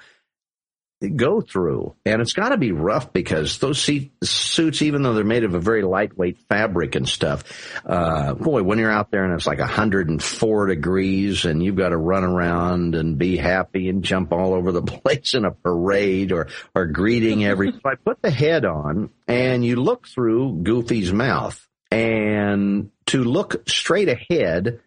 go 1.16 1.40
through. 1.40 1.96
And 2.06 2.22
it's 2.22 2.34
got 2.34 2.50
to 2.50 2.58
be 2.58 2.74
rough 2.74 3.14
because 3.14 3.60
those 3.60 3.80
suits, 3.80 4.82
even 4.82 5.04
though 5.04 5.14
they're 5.14 5.24
made 5.24 5.46
of 5.46 5.54
a 5.54 5.60
very 5.60 5.84
lightweight 5.84 6.40
fabric 6.50 6.96
and 6.96 7.08
stuff, 7.08 7.46
uh, 7.86 8.34
boy, 8.34 8.62
when 8.64 8.78
you're 8.78 8.92
out 8.92 9.10
there 9.10 9.24
and 9.24 9.34
it's 9.34 9.48
like 9.48 9.60
104 9.60 10.66
degrees 10.66 11.46
and 11.46 11.64
you've 11.64 11.78
got 11.78 11.90
to 11.90 11.98
run 11.98 12.26
around 12.26 12.94
and 12.94 13.18
be 13.18 13.38
happy 13.38 13.88
and 13.88 14.04
jump 14.04 14.34
all 14.34 14.54
over 14.54 14.74
the 14.74 14.82
place 14.82 15.34
in 15.34 15.46
a 15.46 15.52
parade 15.52 16.34
or, 16.34 16.48
or 16.76 16.88
greeting 16.88 17.46
every, 17.46 17.72
so 17.72 17.80
I 17.86 17.96
put 17.96 18.22
the 18.22 18.32
head 18.32 18.66
on 18.66 19.12
and 19.30 19.64
you 19.64 19.78
look 19.78 20.10
through 20.10 20.64
Goofy's 20.64 21.14
mouth 21.14 21.67
and 21.92 22.92
to 23.08 23.24
look 23.24 23.68
straight 23.70 24.10
ahead 24.10 24.82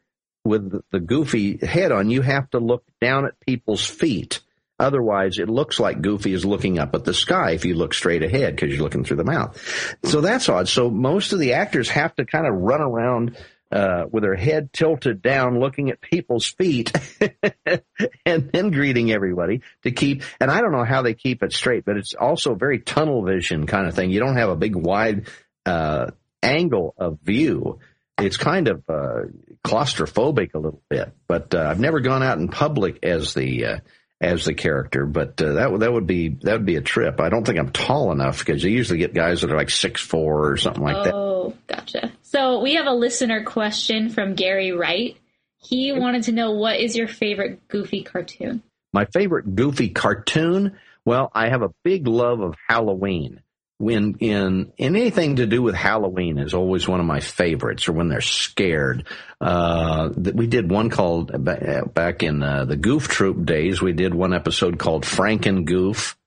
with 0.44 0.82
the 0.90 1.01
goofy 1.01 1.59
head 1.59 1.92
on, 1.92 2.11
you 2.11 2.22
have 2.22 2.51
to 2.51 2.59
look 2.59 2.84
down 3.01 3.26
at 3.26 3.38
people's 3.40 3.84
feet 3.84 4.40
Otherwise, 4.80 5.38
it 5.38 5.51
looks 5.51 5.78
like 5.78 6.01
Goofy 6.01 6.32
is 6.32 6.46
looking 6.46 6.78
up 6.78 6.94
at 6.94 7.05
the 7.05 7.12
sky 7.12 7.51
if 7.51 7.66
you 7.66 7.74
look 7.74 7.92
straight 7.92 8.22
ahead 8.22 8.57
because 8.57 8.72
you're 8.72 8.82
looking 8.82 9.05
through 9.05 9.18
the 9.18 9.24
mouth. 9.24 9.96
So 10.05 10.22
that's 10.22 10.48
odd. 10.48 10.68
So 10.68 10.90
most 10.90 11.34
of 11.34 11.38
the 11.38 11.53
actors 11.53 11.90
have 11.90 12.14
to 12.16 12.24
kind 12.24 12.46
of 12.46 12.55
run 12.55 12.80
around 12.80 13.36
uh, 13.70 14.05
with 14.11 14.22
their 14.22 14.34
head 14.34 14.72
tilted 14.72 15.20
down, 15.20 15.61
looking 15.61 15.90
at 15.90 16.01
people's 16.01 16.46
feet, 16.46 16.92
and 18.24 18.51
then 18.53 18.70
greeting 18.70 19.12
everybody 19.12 19.61
to 19.82 19.90
keep. 19.90 20.22
And 20.40 20.51
I 20.51 20.62
don't 20.62 20.72
know 20.72 20.84
how 20.84 21.03
they 21.03 21.12
keep 21.12 21.42
it 21.42 21.53
straight, 21.53 21.84
but 21.84 21.98
it's 21.98 22.14
also 22.14 22.55
very 22.55 22.78
tunnel 22.78 23.22
vision 23.22 23.66
kind 23.66 23.86
of 23.86 23.94
thing. 23.94 24.11
You 24.11 24.20
don't 24.20 24.36
have 24.36 24.48
a 24.48 24.57
big 24.57 24.74
wide 24.74 25.28
uh, 25.66 26.12
angle 26.43 26.95
of 26.99 27.18
view. 27.20 27.78
It's 28.18 28.36
kind 28.36 28.68
of 28.68 28.82
uh, 28.88 29.22
claustrophobic 29.64 30.55
a 30.55 30.59
little 30.59 30.82
bit. 30.88 31.12
But 31.26 31.55
uh, 31.55 31.62
I've 31.62 31.80
never 31.80 32.01
gone 32.01 32.22
out 32.22 32.38
in 32.38 32.49
public 32.49 32.99
as 33.03 33.34
the 33.34 33.64
uh, 33.64 33.78
as 34.20 34.45
the 34.45 34.53
character, 34.53 35.07
but 35.07 35.41
uh, 35.41 35.53
that 35.55 35.80
that 35.80 35.93
would 35.93 36.07
be 36.07 36.28
that 36.28 36.53
would 36.53 36.66
be 36.66 36.76
a 36.76 36.82
trip. 36.82 37.20
I 37.20 37.30
don't 37.30 37.47
think 37.47 37.59
I'm 37.59 37.70
tall 37.70 38.12
enough 38.12 38.41
because 38.41 38.62
you 38.62 38.70
usually 38.70 38.99
get 38.99 39.14
guys 39.14 39.41
that 39.41 39.51
are 39.51 39.57
like 39.57 39.70
six 39.70 40.03
four 40.03 40.51
or 40.51 40.57
something 40.59 40.82
like 40.82 41.05
that. 41.05 41.14
Oh, 41.14 41.55
gotcha. 41.66 42.12
So 42.22 42.61
we 42.61 42.74
have 42.74 42.86
a 42.86 42.93
listener 42.93 43.45
question 43.45 44.11
from 44.11 44.34
Gary 44.34 44.72
Wright. 44.72 45.16
He 45.57 45.93
wanted 45.93 46.24
to 46.24 46.32
know 46.32 46.53
what 46.53 46.78
is 46.80 46.97
your 46.97 47.09
favorite 47.09 47.66
Goofy 47.68 48.03
cartoon? 48.03 48.62
My 48.93 49.07
favorite 49.07 49.55
Goofy 49.55 49.88
cartoon. 49.88 50.78
Well, 51.05 51.30
I 51.34 51.49
have 51.49 51.62
a 51.62 51.70
big 51.82 52.07
love 52.07 52.41
of 52.41 52.55
Halloween 52.68 53.41
when 53.81 54.16
in, 54.20 54.72
in 54.76 54.95
anything 54.95 55.37
to 55.37 55.47
do 55.47 55.62
with 55.62 55.74
Halloween 55.74 56.37
is 56.37 56.53
always 56.53 56.87
one 56.87 57.01
of 57.01 57.07
my 57.07 57.20
favorites, 57.20 57.89
or 57.89 57.93
when 57.93 58.09
they're 58.09 58.20
scared. 58.20 59.07
Uh, 59.41 60.11
we 60.14 60.47
did 60.47 60.70
one 60.70 60.91
called 60.91 61.33
back 61.43 62.22
in 62.22 62.43
uh, 62.43 62.66
the 62.66 62.76
Goof 62.76 63.09
Troop 63.09 63.47
days. 63.47 63.81
We 63.81 63.95
did 63.95 64.14
one 64.14 64.35
episode 64.35 64.78
called 64.78 65.05
Franken 65.05 65.64
Goof, 65.64 66.18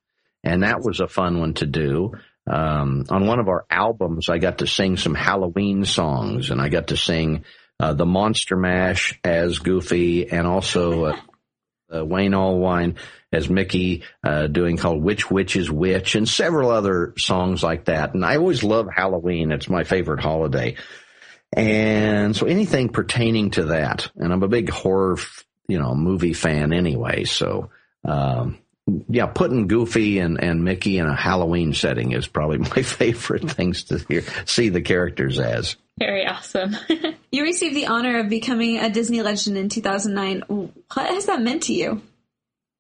and 0.43 0.64
that 0.64 0.82
was 0.82 0.99
a 0.99 1.08
fun 1.08 1.39
one 1.39 1.54
to 1.56 1.68
do. 1.68 2.14
Um, 2.47 3.06
on 3.10 3.28
one 3.28 3.39
of 3.39 3.47
our 3.47 3.66
albums, 3.70 4.30
I 4.30 4.39
got 4.39 4.58
to 4.58 4.68
sing 4.68 4.97
some 4.97 5.14
Halloween 5.14 5.86
songs, 5.86 6.49
and 6.49 6.60
I 6.60 6.70
got 6.70 6.88
to 6.88 6.97
sing 6.97 7.45
uh, 7.80 7.93
the 7.93 8.08
Monster 8.08 8.58
Mash 8.58 9.20
as 9.24 9.60
Goofy, 9.60 10.28
and 10.32 10.47
also 10.47 11.06
uh, 11.06 11.20
uh, 11.95 12.04
Wayne 12.04 12.32
Allwine 12.32 12.95
as 13.34 13.49
Mickey, 13.49 14.03
uh, 14.23 14.47
doing 14.47 14.77
called 14.77 15.03
Which 15.03 15.29
Witch 15.29 15.55
is 15.55 15.69
Which 15.69 16.15
and 16.15 16.29
several 16.29 16.69
other 16.69 17.13
songs 17.17 17.63
like 17.63 17.86
that. 17.86 18.13
And 18.13 18.23
I 18.23 18.38
always 18.38 18.63
love 18.63 18.88
Halloween. 18.93 19.51
It's 19.51 19.69
my 19.69 19.84
favorite 19.84 20.21
holiday. 20.21 20.75
And 21.55 22.36
so 22.36 22.45
anything 22.45 22.89
pertaining 22.89 23.51
to 23.51 23.65
that, 23.65 24.09
and 24.15 24.31
I'm 24.31 24.43
a 24.43 24.47
big 24.47 24.69
horror, 24.69 25.17
you 25.67 25.79
know, 25.79 25.93
movie 25.95 26.34
fan 26.34 26.73
anyway. 26.73 27.25
So, 27.25 27.69
um, 28.05 28.59
yeah, 29.07 29.27
putting 29.27 29.67
Goofy 29.67 30.19
and, 30.19 30.41
and 30.43 30.63
Mickey 30.63 30.97
in 30.97 31.07
a 31.07 31.15
Halloween 31.15 31.73
setting 31.73 32.11
is 32.11 32.27
probably 32.27 32.57
my 32.75 32.81
favorite 32.81 33.49
things 33.49 33.86
to 33.86 33.99
hear, 33.99 34.23
see 34.45 34.69
the 34.69 34.81
characters 34.81 35.39
as. 35.39 35.75
Very 35.99 36.25
awesome. 36.25 36.75
you 37.31 37.43
received 37.43 37.75
the 37.75 37.88
honor 37.88 38.19
of 38.19 38.29
becoming 38.29 38.79
a 38.79 38.89
Disney 38.89 39.21
legend 39.21 39.57
in 39.57 39.69
2009. 39.69 40.41
What 40.47 41.07
has 41.07 41.27
that 41.27 41.41
meant 41.41 41.63
to 41.63 41.73
you? 41.73 42.01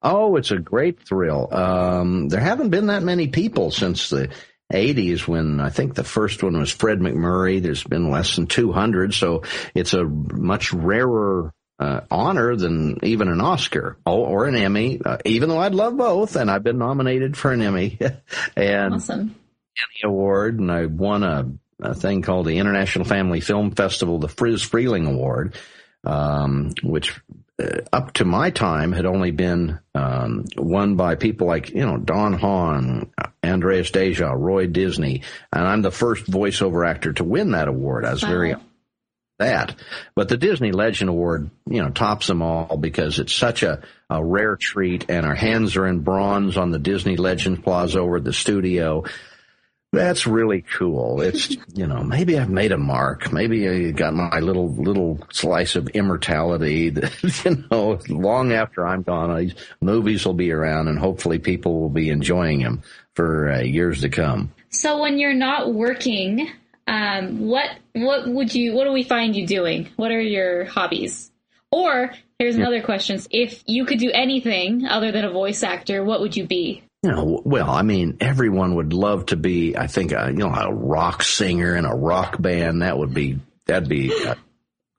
Oh, 0.03 0.35
it's 0.35 0.51
a 0.51 0.59
great 0.59 0.99
thrill. 0.99 1.47
Um, 1.53 2.27
there 2.27 2.41
haven't 2.41 2.69
been 2.69 2.87
that 2.87 3.03
many 3.03 3.29
people 3.29 3.71
since 3.71 4.09
the 4.09 4.29
80s 4.71 5.27
when 5.27 5.59
I 5.59 5.69
think 5.69 5.95
the 5.95 6.03
first 6.03 6.43
one 6.43 6.59
was 6.59 6.71
Fred 6.71 6.99
MacMurray. 6.99 7.61
There's 7.61 7.83
been 7.83 8.11
less 8.11 8.35
than 8.35 8.47
200, 8.47 9.13
so 9.13 9.43
it's 9.73 9.93
a 9.93 10.03
much 10.03 10.73
rarer 10.73 11.53
uh, 11.79 12.01
honor 12.11 12.55
than 12.55 12.99
even 13.03 13.27
an 13.27 13.41
Oscar 13.41 13.97
or, 14.05 14.27
or 14.27 14.45
an 14.45 14.55
Emmy, 14.55 15.01
uh, 15.03 15.17
even 15.25 15.49
though 15.49 15.59
I'd 15.59 15.75
love 15.75 15.97
both, 15.97 16.35
and 16.35 16.49
I've 16.49 16.63
been 16.63 16.77
nominated 16.77 17.37
for 17.37 17.51
an 17.51 17.61
Emmy 17.61 17.97
and 18.55 18.95
awesome. 18.95 19.19
Emmy 19.19 20.01
Award, 20.03 20.59
and 20.59 20.71
I 20.71 20.85
won 20.85 21.23
a, 21.23 21.51
a, 21.81 21.95
thing 21.95 22.21
called 22.21 22.45
the 22.45 22.59
International 22.59 23.05
Family 23.05 23.41
Film 23.41 23.71
Festival, 23.71 24.19
the 24.19 24.27
Friz 24.27 24.63
Freleng 24.63 25.07
Award, 25.07 25.55
um, 26.03 26.71
which 26.83 27.19
up 27.91 28.13
to 28.13 28.25
my 28.25 28.49
time 28.49 28.91
had 28.91 29.05
only 29.05 29.31
been 29.31 29.79
um, 29.93 30.45
won 30.57 30.95
by 30.95 31.15
people 31.15 31.47
like 31.47 31.69
you 31.69 31.85
know 31.85 31.97
Don 31.97 32.33
Hahn, 32.33 33.11
Andreas 33.43 33.91
Deja, 33.91 34.33
Roy 34.33 34.67
Disney, 34.67 35.21
and 35.51 35.67
I'm 35.67 35.81
the 35.81 35.91
first 35.91 36.25
voiceover 36.25 36.87
actor 36.87 37.13
to 37.13 37.23
win 37.23 37.51
that 37.51 37.67
award. 37.67 38.05
I 38.05 38.11
was 38.11 38.23
wow. 38.23 38.29
very 38.29 38.55
that, 39.39 39.75
but 40.15 40.29
the 40.29 40.37
Disney 40.37 40.71
Legend 40.71 41.09
Award, 41.09 41.49
you 41.67 41.81
know, 41.81 41.89
tops 41.89 42.27
them 42.27 42.41
all 42.41 42.77
because 42.77 43.19
it's 43.19 43.33
such 43.33 43.63
a, 43.63 43.81
a 44.09 44.23
rare 44.23 44.55
treat, 44.55 45.09
and 45.09 45.25
our 45.25 45.35
hands 45.35 45.75
are 45.75 45.87
in 45.87 45.99
bronze 45.99 46.57
on 46.57 46.71
the 46.71 46.79
Disney 46.79 47.17
Legend 47.17 47.63
Plaza 47.63 47.99
over 47.99 48.17
at 48.17 48.23
the 48.23 48.33
studio. 48.33 49.03
That's 49.93 50.25
really 50.25 50.63
cool. 50.63 51.21
It's, 51.21 51.51
you 51.73 51.85
know, 51.85 52.03
maybe 52.03 52.37
I've 52.39 52.49
made 52.49 52.71
a 52.71 52.77
mark. 52.79 53.31
Maybe 53.31 53.69
I 53.69 53.91
got 53.91 54.15
my 54.15 54.39
little, 54.39 54.69
little 54.73 55.19
slice 55.31 55.75
of 55.75 55.87
immortality 55.89 56.89
that, 56.89 57.45
you 57.45 57.63
know, 57.69 57.99
long 58.09 58.51
after 58.51 58.85
I'm 58.85 59.03
gone, 59.03 59.37
these 59.37 59.53
movies 59.81 60.25
will 60.25 60.33
be 60.33 60.51
around 60.51 60.87
and 60.87 60.97
hopefully 60.97 61.37
people 61.37 61.79
will 61.79 61.91
be 61.91 62.09
enjoying 62.09 62.63
them 62.63 62.81
for 63.13 63.51
uh, 63.51 63.59
years 63.59 64.01
to 64.01 64.09
come. 64.09 64.51
So 64.69 64.99
when 64.99 65.19
you're 65.19 65.35
not 65.35 65.71
working, 65.71 66.49
um, 66.87 67.47
what, 67.47 67.69
what 67.93 68.27
would 68.27 68.55
you, 68.55 68.73
what 68.73 68.85
do 68.85 68.91
we 68.91 69.03
find 69.03 69.35
you 69.35 69.45
doing? 69.45 69.89
What 69.95 70.11
are 70.11 70.19
your 70.19 70.65
hobbies? 70.65 71.29
Or 71.69 72.11
here's 72.39 72.55
another 72.55 72.81
question. 72.81 73.19
If 73.29 73.63
you 73.67 73.85
could 73.85 73.99
do 73.99 74.09
anything 74.11 74.87
other 74.87 75.11
than 75.11 75.23
a 75.23 75.31
voice 75.31 75.61
actor, 75.61 76.03
what 76.03 76.19
would 76.19 76.35
you 76.35 76.47
be? 76.47 76.83
You 77.03 77.11
know, 77.11 77.41
well, 77.43 77.69
I 77.69 77.81
mean, 77.81 78.17
everyone 78.21 78.75
would 78.75 78.93
love 78.93 79.25
to 79.27 79.35
be, 79.35 79.75
I 79.77 79.87
think, 79.87 80.13
a, 80.13 80.27
you 80.29 80.37
know, 80.37 80.53
a 80.53 80.73
rock 80.73 81.21
singer 81.21 81.75
in 81.75 81.83
a 81.83 81.93
rock 81.93 82.41
band. 82.41 82.81
That 82.81 82.97
would 82.97 83.13
be, 83.13 83.39
that'd 83.65 83.89
be 83.89 84.13
a 84.25 84.37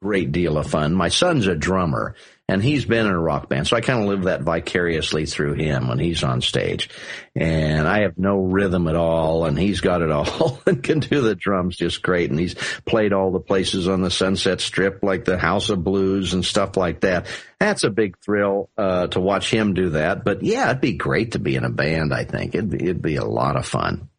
great 0.03 0.31
deal 0.31 0.59
of 0.59 0.67
fun. 0.67 0.93
My 0.93 1.09
son's 1.09 1.47
a 1.47 1.55
drummer 1.55 2.15
and 2.47 2.63
he's 2.63 2.85
been 2.85 3.07
in 3.07 3.13
a 3.13 3.21
rock 3.21 3.49
band. 3.49 3.67
So 3.67 3.77
I 3.77 3.81
kind 3.81 4.03
of 4.03 4.07
live 4.07 4.25
that 4.25 4.43
vicariously 4.43 5.25
through 5.25 5.55
him 5.55 5.89
when 5.89 5.99
he's 5.99 6.23
on 6.23 6.43
stage. 6.43 6.91
And 7.35 7.89
I 7.89 8.03
have 8.03 8.19
no 8.19 8.37
rhythm 8.37 8.87
at 8.87 8.97
all 8.97 9.47
and 9.47 9.59
he's 9.59 9.81
got 9.81 10.03
it 10.03 10.11
all 10.11 10.61
and 10.67 10.83
can 10.83 11.01
do 11.01 11.23
the 11.23 11.35
drums 11.35 11.77
just 11.77 12.03
great. 12.03 12.31
And 12.31 12.39
he's 12.39 12.55
played 12.85 13.15
all 13.15 13.31
the 13.31 13.41
places 13.41 13.89
on 13.89 14.03
the 14.03 14.11
Sunset 14.11 14.61
Strip 14.61 15.03
like 15.03 15.25
the 15.25 15.39
House 15.39 15.71
of 15.71 15.83
Blues 15.83 16.35
and 16.35 16.45
stuff 16.45 16.77
like 16.77 17.01
that. 17.01 17.27
That's 17.59 17.85
a 17.85 17.91
big 17.91 18.19
thrill, 18.19 18.69
uh, 18.77 19.07
to 19.09 19.21
watch 19.21 19.51
him 19.51 19.73
do 19.73 19.91
that. 19.91 20.23
But 20.23 20.43
yeah, 20.43 20.69
it'd 20.69 20.83
be 20.83 20.93
great 20.93 21.33
to 21.33 21.39
be 21.39 21.57
in 21.57 21.65
a 21.65 21.71
band. 21.71 22.13
I 22.13 22.25
think 22.25 22.55
it'd 22.55 22.71
be, 22.71 22.83
it'd 22.83 23.03
be 23.03 23.17
a 23.17 23.25
lot 23.25 23.57
of 23.57 23.67
fun 23.67 24.11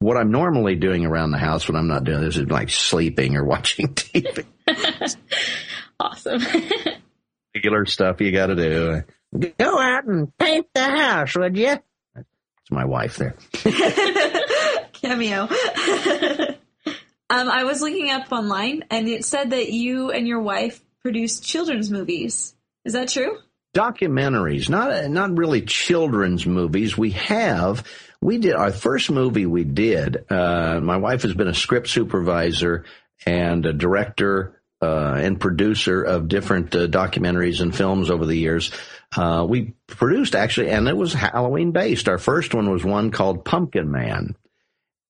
what 0.00 0.18
I'm 0.18 0.32
normally 0.32 0.74
doing 0.74 1.06
around 1.06 1.30
the 1.30 1.38
house 1.38 1.66
when 1.66 1.76
I'm 1.76 1.88
not 1.88 2.04
doing 2.04 2.20
this 2.20 2.36
is 2.36 2.50
like 2.50 2.68
sleeping 2.68 3.36
or 3.36 3.44
watching 3.46 3.94
TV. 3.94 4.44
awesome 6.00 6.42
regular 7.54 7.86
stuff 7.86 8.20
you 8.20 8.32
got 8.32 8.46
to 8.46 8.56
do. 8.56 9.02
Go 9.58 9.78
out 9.78 10.04
and 10.04 10.36
paint 10.38 10.66
the 10.74 10.82
house, 10.82 11.36
would 11.36 11.56
you? 11.56 11.76
It's 12.16 12.70
my 12.70 12.84
wife 12.84 13.16
there. 13.16 13.36
Cameo. 14.92 15.42
um, 17.30 17.50
I 17.50 17.64
was 17.64 17.80
looking 17.80 18.10
up 18.10 18.30
online, 18.32 18.84
and 18.90 19.08
it 19.08 19.24
said 19.24 19.50
that 19.50 19.72
you 19.72 20.10
and 20.10 20.26
your 20.26 20.40
wife 20.40 20.80
produced 21.02 21.44
children's 21.44 21.90
movies. 21.90 22.54
Is 22.84 22.92
that 22.94 23.08
true? 23.08 23.38
Documentaries, 23.74 24.68
not 24.68 25.10
not 25.10 25.36
really 25.36 25.62
children's 25.62 26.46
movies. 26.46 26.96
We 26.96 27.10
have 27.10 27.84
we 28.20 28.38
did 28.38 28.54
our 28.54 28.70
first 28.70 29.10
movie 29.10 29.46
we 29.46 29.64
did. 29.64 30.30
Uh, 30.30 30.78
my 30.80 30.96
wife 30.96 31.22
has 31.22 31.34
been 31.34 31.48
a 31.48 31.54
script 31.54 31.88
supervisor 31.88 32.84
and 33.26 33.66
a 33.66 33.72
director 33.72 34.62
uh, 34.82 35.14
and 35.14 35.40
producer 35.40 36.02
of 36.02 36.28
different 36.28 36.74
uh, 36.74 36.86
documentaries 36.86 37.60
and 37.60 37.74
films 37.74 38.10
over 38.10 38.26
the 38.26 38.36
years. 38.36 38.70
Uh, 39.16 39.46
we 39.48 39.74
produced 39.86 40.34
actually, 40.34 40.70
and 40.70 40.88
it 40.88 40.96
was 40.96 41.12
Halloween 41.12 41.72
based. 41.72 42.08
Our 42.08 42.18
first 42.18 42.54
one 42.54 42.70
was 42.70 42.84
one 42.84 43.10
called 43.10 43.44
Pumpkin 43.44 43.90
Man. 43.90 44.36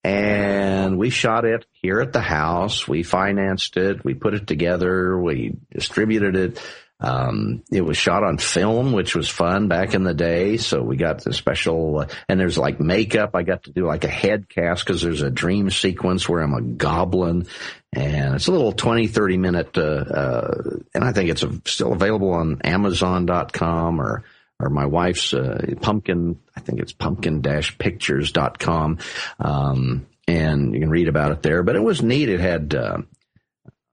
And 0.04 0.98
we 0.98 1.08
shot 1.08 1.46
it 1.46 1.64
here 1.72 2.00
at 2.00 2.12
the 2.12 2.20
house. 2.20 2.86
We 2.86 3.02
financed 3.02 3.78
it. 3.78 4.04
We 4.04 4.12
put 4.12 4.34
it 4.34 4.46
together. 4.46 5.18
We 5.18 5.56
distributed 5.72 6.36
it. 6.36 6.62
Um, 7.04 7.62
it 7.70 7.82
was 7.82 7.98
shot 7.98 8.24
on 8.24 8.38
film, 8.38 8.92
which 8.92 9.14
was 9.14 9.28
fun 9.28 9.68
back 9.68 9.92
in 9.92 10.04
the 10.04 10.14
day. 10.14 10.56
So 10.56 10.82
we 10.82 10.96
got 10.96 11.22
the 11.22 11.34
special, 11.34 11.98
uh, 11.98 12.06
and 12.30 12.40
there's 12.40 12.56
like 12.56 12.80
makeup. 12.80 13.32
I 13.34 13.42
got 13.42 13.64
to 13.64 13.72
do 13.72 13.84
like 13.84 14.04
a 14.04 14.08
head 14.08 14.48
cast 14.48 14.86
because 14.86 15.02
there's 15.02 15.20
a 15.20 15.30
dream 15.30 15.68
sequence 15.68 16.26
where 16.26 16.40
I'm 16.40 16.54
a 16.54 16.62
goblin 16.62 17.46
and 17.92 18.34
it's 18.34 18.46
a 18.46 18.52
little 18.52 18.72
20, 18.72 19.08
30 19.08 19.36
minute, 19.36 19.76
uh, 19.76 19.82
uh, 19.82 20.78
and 20.94 21.04
I 21.04 21.12
think 21.12 21.28
it's 21.28 21.42
a, 21.42 21.52
still 21.66 21.92
available 21.92 22.32
on 22.32 22.62
Amazon.com 22.62 24.00
or, 24.00 24.24
or 24.58 24.70
my 24.70 24.86
wife's, 24.86 25.34
uh, 25.34 25.74
pumpkin, 25.82 26.40
I 26.56 26.60
think 26.60 26.80
it's 26.80 26.94
pumpkin-pictures.com. 26.94 28.98
Um, 29.38 30.06
and 30.26 30.72
you 30.72 30.80
can 30.80 30.88
read 30.88 31.08
about 31.08 31.32
it 31.32 31.42
there, 31.42 31.62
but 31.62 31.76
it 31.76 31.82
was 31.82 32.02
neat. 32.02 32.30
It 32.30 32.40
had, 32.40 32.74
uh, 32.74 32.96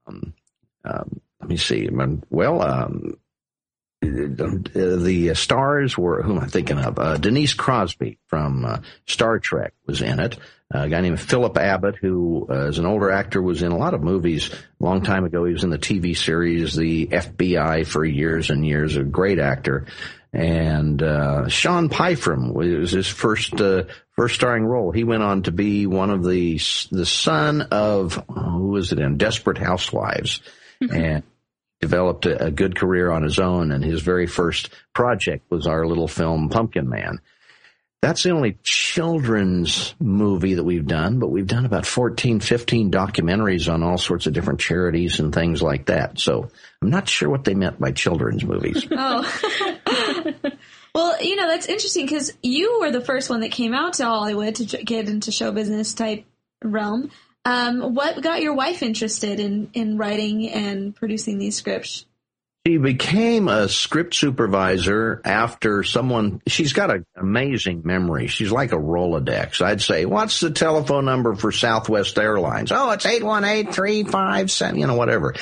um, 0.06 0.32
um, 0.84 1.20
let 1.42 1.48
me 1.48 1.56
see. 1.56 1.88
Well, 2.30 2.62
um, 2.62 3.16
the 4.00 5.32
stars 5.34 5.96
were 5.96 6.22
who 6.22 6.36
am 6.36 6.44
I 6.44 6.46
thinking 6.46 6.78
of? 6.78 6.98
Uh, 6.98 7.16
Denise 7.16 7.54
Crosby 7.54 8.18
from 8.26 8.64
uh, 8.64 8.78
Star 9.06 9.38
Trek 9.38 9.74
was 9.86 10.02
in 10.02 10.20
it. 10.20 10.38
Uh, 10.74 10.84
a 10.84 10.88
guy 10.88 11.00
named 11.00 11.20
Philip 11.20 11.58
Abbott, 11.58 11.96
who 11.96 12.46
uh, 12.48 12.68
as 12.68 12.78
an 12.78 12.86
older 12.86 13.10
actor 13.10 13.42
was 13.42 13.62
in 13.62 13.72
a 13.72 13.76
lot 13.76 13.94
of 13.94 14.02
movies. 14.02 14.50
A 14.50 14.84
long 14.84 15.02
time 15.02 15.24
ago, 15.24 15.44
he 15.44 15.52
was 15.52 15.64
in 15.64 15.70
the 15.70 15.78
TV 15.78 16.16
series 16.16 16.74
The 16.74 17.08
FBI 17.08 17.86
for 17.86 18.04
years 18.04 18.50
and 18.50 18.66
years. 18.66 18.96
A 18.96 19.04
great 19.04 19.38
actor. 19.38 19.86
And 20.32 21.02
uh, 21.02 21.48
Sean 21.48 21.90
Pyfrom 21.90 22.54
was 22.54 22.90
his 22.90 23.06
first 23.06 23.60
uh, 23.60 23.84
first 24.12 24.36
starring 24.36 24.64
role. 24.64 24.90
He 24.90 25.04
went 25.04 25.22
on 25.22 25.42
to 25.42 25.52
be 25.52 25.86
one 25.86 26.10
of 26.10 26.24
the 26.24 26.58
the 26.90 27.06
son 27.06 27.62
of 27.70 28.14
who 28.28 28.68
was 28.68 28.92
it 28.92 28.98
in 28.98 29.18
Desperate 29.18 29.58
Housewives, 29.58 30.40
and 30.80 31.22
developed 31.82 32.26
a, 32.26 32.46
a, 32.46 32.50
good 32.50 32.76
career 32.76 33.10
on 33.10 33.24
his 33.24 33.38
own, 33.38 33.72
and 33.72 33.84
his 33.84 34.00
very 34.00 34.26
first 34.26 34.70
project 34.94 35.50
was 35.50 35.66
our 35.66 35.84
little 35.84 36.08
film 36.08 36.48
Pumpkin 36.48 36.88
Man. 36.88 37.20
That's 38.00 38.22
the 38.22 38.30
only 38.30 38.58
children's 38.62 39.94
movie 40.00 40.54
that 40.54 40.64
we've 40.64 40.86
done, 40.86 41.18
but 41.18 41.30
we've 41.30 41.46
done 41.46 41.64
about 41.64 41.86
14, 41.86 42.40
15 42.40 42.90
documentaries 42.90 43.72
on 43.72 43.82
all 43.82 43.98
sorts 43.98 44.26
of 44.26 44.32
different 44.32 44.60
charities 44.60 45.20
and 45.20 45.34
things 45.34 45.60
like 45.60 45.86
that. 45.86 46.18
So 46.18 46.50
I'm 46.80 46.90
not 46.90 47.08
sure 47.08 47.28
what 47.28 47.44
they 47.44 47.54
meant 47.54 47.78
by 47.78 47.92
children's 47.92 48.44
movies. 48.44 48.86
oh. 48.90 50.32
well, 50.94 51.22
you 51.22 51.36
know, 51.36 51.48
that's 51.48 51.66
interesting 51.66 52.06
because 52.06 52.32
you 52.42 52.80
were 52.80 52.90
the 52.90 53.04
first 53.04 53.30
one 53.30 53.40
that 53.40 53.52
came 53.52 53.74
out 53.74 53.94
to 53.94 54.04
Hollywood 54.04 54.56
to 54.56 54.64
get 54.64 55.08
into 55.08 55.30
show 55.30 55.52
business 55.52 55.94
type 55.94 56.24
realm. 56.62 57.10
Um, 57.44 57.94
what 57.94 58.22
got 58.22 58.42
your 58.42 58.54
wife 58.54 58.82
interested 58.82 59.40
in, 59.40 59.70
in 59.72 59.98
writing 59.98 60.48
and 60.48 60.94
producing 60.94 61.38
these 61.38 61.56
scripts? 61.56 62.06
She 62.64 62.76
became 62.76 63.48
a 63.48 63.68
script 63.68 64.14
supervisor 64.14 65.20
after 65.24 65.82
someone, 65.82 66.40
she's 66.46 66.72
got 66.72 66.92
an 66.92 67.04
amazing 67.16 67.82
memory. 67.84 68.28
She's 68.28 68.52
like 68.52 68.70
a 68.70 68.76
Rolodex. 68.76 69.60
I'd 69.60 69.82
say, 69.82 70.04
what's 70.04 70.38
the 70.38 70.52
telephone 70.52 71.04
number 71.04 71.34
for 71.34 71.50
Southwest 71.50 72.16
Airlines? 72.18 72.70
Oh, 72.70 72.90
it's 72.92 73.04
818-357, 73.04 74.78
you 74.78 74.86
know, 74.86 74.94
whatever. 74.94 75.34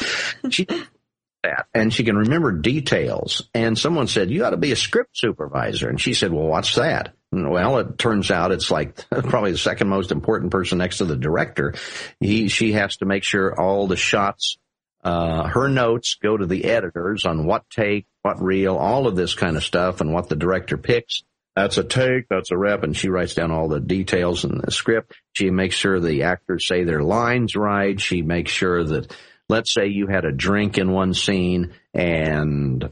She, 0.49 0.65
that 1.43 1.67
and 1.75 1.93
she 1.93 2.05
can 2.05 2.17
remember 2.17 2.53
details. 2.53 3.43
And 3.55 3.79
someone 3.79 4.07
said, 4.07 4.31
you 4.31 4.43
ought 4.47 4.51
to 4.51 4.57
be 4.57 4.73
a 4.73 4.77
script 4.77 5.11
supervisor. 5.13 5.91
And 5.91 6.01
she 6.01 6.15
said, 6.15 6.33
well, 6.33 6.47
what's 6.47 6.77
that? 6.77 7.15
Well, 7.33 7.79
it 7.79 7.97
turns 7.97 8.31
out 8.31 8.51
it's 8.51 8.71
like 8.71 9.09
probably 9.11 9.53
the 9.53 9.59
second 9.59 9.89
most 9.89 10.11
important 10.11 10.51
person 10.51 10.79
next 10.79 10.99
to 10.99 11.05
the 11.05 11.17
director. 11.17 11.75
He, 12.19 12.49
she 12.49 12.73
has 12.73 12.97
to 12.99 13.07
make 13.07 13.23
sure 13.23 13.59
all 13.59 13.87
the 13.87 13.97
shots, 13.97 14.59
uh, 15.05 15.47
her 15.49 15.69
notes 15.69 16.17
go 16.21 16.37
to 16.37 16.47
the 16.47 16.65
editors 16.65 17.25
on 17.25 17.47
what 17.47 17.69
take, 17.71 18.07
what 18.23 18.43
reel, 18.43 18.77
all 18.77 19.07
of 19.07 19.15
this 19.15 19.35
kind 19.35 19.57
of 19.57 19.63
stuff 19.63 20.01
and 20.01 20.13
what 20.13 20.29
the 20.29 20.37
director 20.37 20.77
picks. 20.77 21.23
That's 21.55 21.79
a 21.79 21.85
take, 21.85 22.29
that's 22.29 22.53
a 22.53 22.57
rep, 22.57 22.85
and 22.85 22.97
she 22.97 23.09
writes 23.09 23.35
down 23.35 23.51
all 23.51 23.69
the 23.69 23.81
details 23.81 24.45
in 24.45 24.59
the 24.59 24.71
script. 24.71 25.15
She 25.33 25.51
makes 25.51 25.75
sure 25.75 26.01
the 26.01 26.23
actors 26.25 26.67
say 26.67 26.85
their 26.85 27.03
lines 27.03 27.57
right. 27.57 28.01
She 28.01 28.23
makes 28.23 28.53
sure 28.53 28.83
that, 28.85 29.15
let's 29.49 29.73
say 29.73 29.89
you 29.89 30.07
had 30.07 30.25
a 30.25 30.33
drink 30.33 30.79
in 30.79 30.93
one 30.93 31.13
scene 31.13 31.73
and 31.93 32.91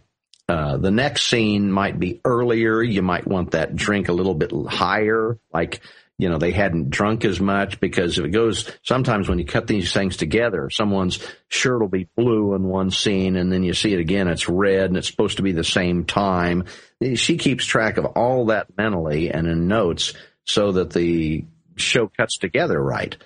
uh, 0.48 0.78
the 0.78 0.90
next 0.90 1.26
scene 1.26 1.70
might 1.70 1.98
be 1.98 2.20
earlier. 2.24 2.82
You 2.82 3.02
might 3.02 3.26
want 3.26 3.50
that 3.50 3.76
drink 3.76 4.08
a 4.08 4.14
little 4.14 4.34
bit 4.34 4.50
higher, 4.66 5.38
like, 5.52 5.80
you 6.16 6.28
know, 6.28 6.38
they 6.38 6.50
hadn't 6.50 6.90
drunk 6.90 7.24
as 7.24 7.38
much 7.38 7.78
because 7.78 8.18
if 8.18 8.24
it 8.24 8.30
goes, 8.30 8.68
sometimes 8.82 9.28
when 9.28 9.38
you 9.38 9.44
cut 9.44 9.68
these 9.68 9.92
things 9.92 10.16
together, 10.16 10.68
someone's 10.70 11.20
shirt 11.48 11.80
will 11.80 11.88
be 11.88 12.08
blue 12.16 12.54
in 12.54 12.64
one 12.64 12.90
scene 12.90 13.36
and 13.36 13.52
then 13.52 13.62
you 13.62 13.72
see 13.72 13.92
it 13.92 14.00
again, 14.00 14.26
it's 14.26 14.48
red 14.48 14.86
and 14.86 14.96
it's 14.96 15.08
supposed 15.08 15.36
to 15.36 15.44
be 15.44 15.52
the 15.52 15.62
same 15.62 16.04
time. 16.04 16.64
She 17.14 17.36
keeps 17.36 17.64
track 17.64 17.98
of 17.98 18.04
all 18.04 18.46
that 18.46 18.76
mentally 18.76 19.30
and 19.30 19.46
in 19.46 19.68
notes 19.68 20.14
so 20.44 20.72
that 20.72 20.90
the 20.90 21.44
show 21.76 22.08
cuts 22.08 22.38
together 22.38 22.82
right. 22.82 23.16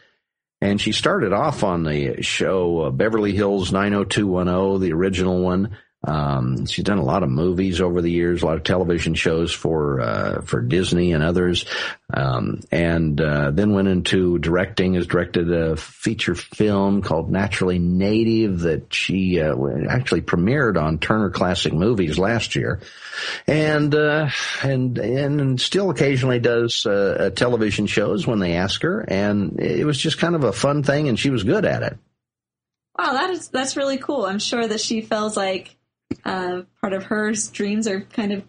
And 0.61 0.81
she 0.81 0.93
started 0.93 1.33
off 1.33 1.65
on 1.65 1.85
the 1.85 2.23
show 2.23 2.83
uh, 2.83 2.91
Beverly 2.91 3.33
Hills 3.33 3.73
90210, 3.73 4.81
the 4.81 4.95
original 4.95 5.41
one. 5.41 5.79
Um, 6.05 6.67
she's 6.67 6.85
done 6.85 6.99
a 6.99 7.05
lot 7.05 7.23
of 7.23 7.31
movies 7.31 7.81
over 7.81 8.03
the 8.03 8.11
years, 8.11 8.43
a 8.43 8.47
lot 8.47 8.57
of 8.57 8.65
television 8.65 9.15
shows 9.15 9.53
for 9.53 10.01
uh, 10.01 10.43
for 10.43 10.61
Disney 10.61 11.13
and 11.13 11.23
others, 11.23 11.65
um, 12.13 12.61
and 12.73 13.21
uh, 13.21 13.53
then 13.53 13.73
went 13.73 13.87
into 13.87 14.39
directing. 14.39 14.95
Has 14.95 15.07
directed 15.07 15.53
a 15.53 15.77
feature 15.77 16.35
film 16.35 17.03
called 17.03 17.31
Naturally 17.31 17.79
Native 17.79 18.61
that 18.61 18.93
she 18.93 19.41
uh, 19.41 19.55
actually 19.89 20.23
premiered 20.23 20.81
on 20.81 20.99
Turner 20.99 21.31
Classic 21.31 21.73
Movies 21.73 22.19
last 22.19 22.57
year, 22.57 22.81
and 23.47 23.95
uh, 23.95 24.29
and 24.65 24.99
and 24.99 25.61
still 25.61 25.91
occasionally 25.91 26.41
does 26.41 26.85
uh, 26.85 27.31
television 27.37 27.87
shows 27.87 28.27
when 28.27 28.41
they 28.41 28.55
ask 28.55 28.83
her. 28.83 29.01
And 29.01 29.61
it 29.61 29.85
was 29.85 29.99
just 29.99 30.19
kind 30.19 30.35
of 30.35 30.43
a 30.43 30.53
fun 30.53 30.83
thing, 30.83 31.09
and 31.09 31.19
she 31.19 31.31
was 31.31 31.45
good 31.45 31.65
at 31.65 31.85
it. 31.85 31.97
Wow, 32.99 33.13
that 33.13 33.31
is 33.31 33.49
that's 33.49 33.77
really 33.77 33.99
cool. 33.99 34.27
I'm 34.27 34.41
sure 34.41 34.67
that 34.67 34.81
she 34.81 35.01
feels 35.01 35.37
like 35.37 35.77
uh, 36.25 36.63
part 36.81 36.93
of 36.93 37.05
her 37.05 37.33
dreams 37.53 37.87
are 37.87 38.01
kind 38.01 38.33
of 38.33 38.43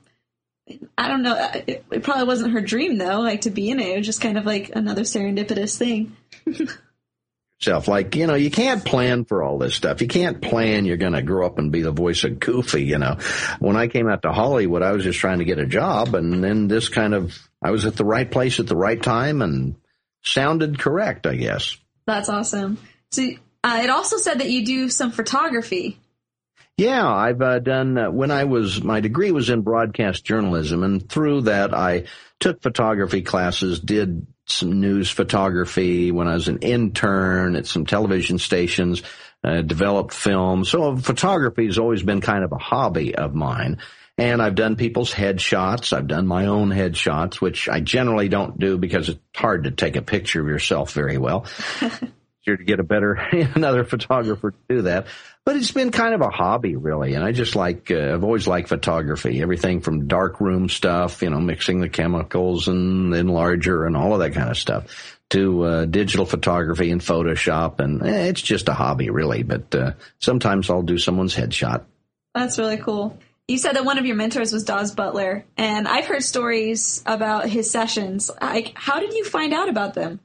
I 0.97 1.07
don't 1.09 1.24
know. 1.24 1.51
It, 1.68 1.86
it, 1.91 2.03
probably 2.03 2.26
wasn't 2.26 2.53
her 2.53 2.61
dream 2.61 2.97
though, 2.97 3.20
like 3.20 3.41
to 3.41 3.49
be 3.49 3.70
in 3.70 3.80
it. 3.80 3.89
It 3.89 3.97
was 3.97 4.05
just 4.05 4.22
kind 4.22 4.38
of 4.38 4.45
like 4.45 4.72
another 4.74 5.01
serendipitous 5.01 5.78
thing. 5.78 6.16
Self, 7.61 7.88
like 7.88 8.16
you 8.16 8.28
know, 8.28 8.36
you 8.36 8.49
can't 8.49 8.84
plan 8.84 9.26
for 9.26 9.43
all 9.43 9.57
this 9.57 9.76
stuff. 9.76 10.01
You 10.01 10.07
can't 10.07 10.41
plan 10.41 10.86
you're 10.86 10.97
going 10.97 11.14
to 11.14 11.22
grow 11.22 11.45
up 11.45 11.57
and 11.57 11.72
be 11.72 11.82
the 11.82 11.91
voice 11.91 12.24
of 12.24 12.39
Goofy. 12.39 12.84
You 12.84 12.97
know, 12.97 13.18
when 13.59 13.76
I 13.76 13.88
came 13.88 14.09
out 14.09 14.22
to 14.24 14.32
Hollywood, 14.32 14.84
I 14.84 14.91
was 14.91 15.03
just 15.03 15.20
trying 15.20 15.39
to 15.39 15.45
get 15.45 15.59
a 15.59 15.66
job, 15.66 16.16
and 16.16 16.43
then 16.43 16.68
this 16.68 16.89
kind 16.89 17.14
of 17.14 17.38
I 17.61 17.72
was 17.72 17.86
at 17.86 17.95
the 17.95 18.05
right 18.05 18.30
place 18.30 18.59
at 18.59 18.68
the 18.68 18.76
right 18.76 19.01
time 19.01 19.41
and 19.41 19.76
sounded 20.24 20.80
correct, 20.80 21.26
I 21.28 21.36
guess. 21.36 21.78
That's 22.05 22.30
awesome. 22.30 22.78
So 23.11 23.24
uh, 23.64 23.82
it 23.84 23.89
also 23.89 24.18
said 24.18 24.39
that 24.39 24.49
you 24.49 24.66
do 24.66 24.89
some 24.89 25.11
photography. 25.11 25.99
Yeah, 26.78 27.08
I've 27.08 27.42
uh, 27.42 27.60
done, 27.60 27.98
uh, 27.98 28.10
when 28.10 28.32
I 28.32 28.46
was, 28.46 28.84
my 28.84 29.00
degree 29.00 29.32
was 29.32 29.50
in 29.50 29.62
broadcast 29.62 30.26
journalism, 30.26 30.84
and 30.84 31.08
through 31.08 31.42
that 31.42 31.74
I 31.74 32.06
took 32.40 32.64
photography 32.64 33.22
classes, 33.22 33.80
did 33.80 34.26
some 34.48 34.82
news 34.82 35.10
photography 35.10 36.12
when 36.12 36.28
I 36.28 36.34
was 36.34 36.48
an 36.48 36.60
intern 36.60 37.56
at 37.56 37.68
some 37.68 37.86
television 37.86 38.40
stations, 38.40 39.04
uh, 39.44 39.62
developed 39.62 40.14
film. 40.14 40.66
So 40.66 40.98
photography 40.98 41.68
has 41.68 41.78
always 41.78 42.02
been 42.02 42.22
kind 42.22 42.44
of 42.44 42.52
a 42.52 42.58
hobby 42.58 43.16
of 43.16 43.36
mine. 43.36 43.78
And 44.18 44.42
I've 44.42 44.56
done 44.56 44.76
people's 44.76 45.14
headshots. 45.14 45.94
I've 45.94 46.08
done 46.08 46.28
my 46.28 46.48
own 46.48 46.70
headshots, 46.70 47.36
which 47.36 47.70
I 47.70 47.80
generally 47.82 48.30
don't 48.30 48.60
do 48.60 48.78
because 48.78 49.10
it's 49.10 49.20
hard 49.36 49.66
to 49.66 49.72
take 49.72 49.96
a 49.96 50.02
picture 50.02 50.42
of 50.42 50.48
yourself 50.48 50.92
very 50.94 51.18
well. 51.18 51.46
Easier 52.46 52.58
to 52.58 52.64
get 52.64 52.80
a 52.80 52.84
better, 52.84 53.14
another 53.56 53.86
photographer 53.86 54.52
to 54.52 54.58
do 54.70 54.82
that 54.84 55.08
but 55.46 55.58
it's 55.58 55.72
been 55.72 55.91
kind 55.91 56.14
of 56.14 56.22
a 56.22 56.30
hobby 56.30 56.76
really. 56.76 57.16
And 57.16 57.24
I 57.24 57.32
just 57.32 57.56
like, 57.56 57.91
uh, 57.91 58.14
I've 58.14 58.24
always 58.24 58.48
liked 58.48 58.70
photography, 58.70 59.41
everything 59.41 59.82
from 59.82 60.08
dark 60.08 60.39
room 60.39 60.70
stuff, 60.70 61.22
you 61.22 61.30
know, 61.30 61.39
mixing 61.39 61.82
the 61.82 61.89
chemicals 61.89 62.68
and 62.68 63.14
enlarger 63.14 63.86
and 63.86 63.98
all 63.98 64.14
of 64.14 64.20
that 64.20 64.34
kind 64.34 64.50
of 64.50 64.58
stuff 64.58 65.20
to 65.32 65.64
uh, 65.64 65.86
digital 65.86 66.26
photography 66.26 66.91
and 66.91 67.02
Photoshop. 67.02 67.80
And 67.80 68.02
eh, 68.04 68.26
it's 68.28 68.41
just 68.41 68.70
a 68.70 68.74
hobby 68.74 69.10
really, 69.10 69.44
but 69.44 69.74
uh, 69.76 69.91
sometimes 70.20 70.70
I'll 70.70 70.82
do 70.82 70.98
someone's 70.98 71.36
headshot. 71.36 71.84
That's 72.34 72.58
really 72.58 72.78
cool. 72.78 73.18
You 73.48 73.58
said 73.58 73.74
that 73.74 73.84
one 73.84 73.98
of 73.98 74.06
your 74.06 74.16
mentors 74.16 74.54
was 74.54 74.64
Daws 74.64 74.94
Butler, 74.94 75.44
and 75.58 75.86
I've 75.86 76.06
heard 76.06 76.24
stories 76.24 77.04
about 77.06 77.50
his 77.50 77.70
sessions. 77.70 78.32
Like, 78.41 78.72
how 78.76 79.02
did 79.02 79.14
you 79.14 79.26
find 79.26 79.54
out 79.54 79.68
about 79.68 79.96
them? 79.96 80.22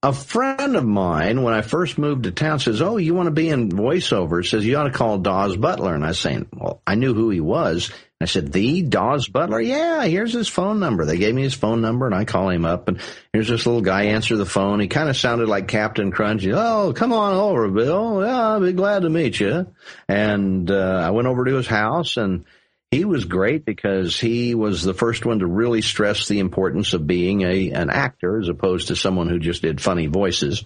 A 0.00 0.12
friend 0.12 0.76
of 0.76 0.84
mine, 0.84 1.42
when 1.42 1.54
I 1.54 1.62
first 1.62 1.98
moved 1.98 2.22
to 2.22 2.30
town, 2.30 2.60
says, 2.60 2.80
"Oh, 2.80 2.98
you 2.98 3.14
want 3.14 3.26
to 3.26 3.32
be 3.32 3.48
in 3.48 3.68
voiceover?" 3.68 4.48
Says 4.48 4.64
you 4.64 4.76
ought 4.76 4.84
to 4.84 4.92
call 4.92 5.18
Daws 5.18 5.56
Butler. 5.56 5.92
And 5.92 6.04
I 6.04 6.08
was 6.08 6.20
saying, 6.20 6.46
"Well, 6.52 6.80
I 6.86 6.94
knew 6.94 7.14
who 7.14 7.30
he 7.30 7.40
was." 7.40 7.90
I 8.20 8.26
said, 8.26 8.52
"The 8.52 8.82
Daws 8.82 9.26
Butler? 9.26 9.60
Yeah, 9.60 10.04
here's 10.04 10.32
his 10.32 10.46
phone 10.46 10.78
number." 10.78 11.04
They 11.04 11.18
gave 11.18 11.34
me 11.34 11.42
his 11.42 11.54
phone 11.54 11.80
number, 11.80 12.06
and 12.06 12.14
I 12.14 12.24
call 12.24 12.48
him 12.48 12.64
up, 12.64 12.86
and 12.86 13.00
here's 13.32 13.48
this 13.48 13.66
little 13.66 13.80
guy 13.80 14.04
answer 14.04 14.36
the 14.36 14.46
phone. 14.46 14.78
He 14.78 14.86
kind 14.86 15.08
of 15.08 15.16
sounded 15.16 15.48
like 15.48 15.66
Captain 15.66 16.12
Crunch. 16.12 16.46
Oh, 16.46 16.92
come 16.94 17.12
on 17.12 17.34
over, 17.34 17.68
Bill. 17.68 18.24
Yeah, 18.24 18.50
I'll 18.50 18.60
be 18.60 18.72
glad 18.74 19.02
to 19.02 19.10
meet 19.10 19.40
you. 19.40 19.66
And 20.08 20.70
uh, 20.70 21.02
I 21.04 21.10
went 21.10 21.26
over 21.26 21.44
to 21.44 21.54
his 21.54 21.66
house 21.66 22.16
and 22.16 22.44
he 22.90 23.04
was 23.04 23.24
great 23.26 23.64
because 23.64 24.18
he 24.18 24.54
was 24.54 24.82
the 24.82 24.94
first 24.94 25.26
one 25.26 25.40
to 25.40 25.46
really 25.46 25.82
stress 25.82 26.26
the 26.26 26.38
importance 26.38 26.94
of 26.94 27.06
being 27.06 27.42
a 27.42 27.70
an 27.70 27.90
actor 27.90 28.40
as 28.40 28.48
opposed 28.48 28.88
to 28.88 28.96
someone 28.96 29.28
who 29.28 29.38
just 29.38 29.62
did 29.62 29.80
funny 29.80 30.06
voices. 30.06 30.64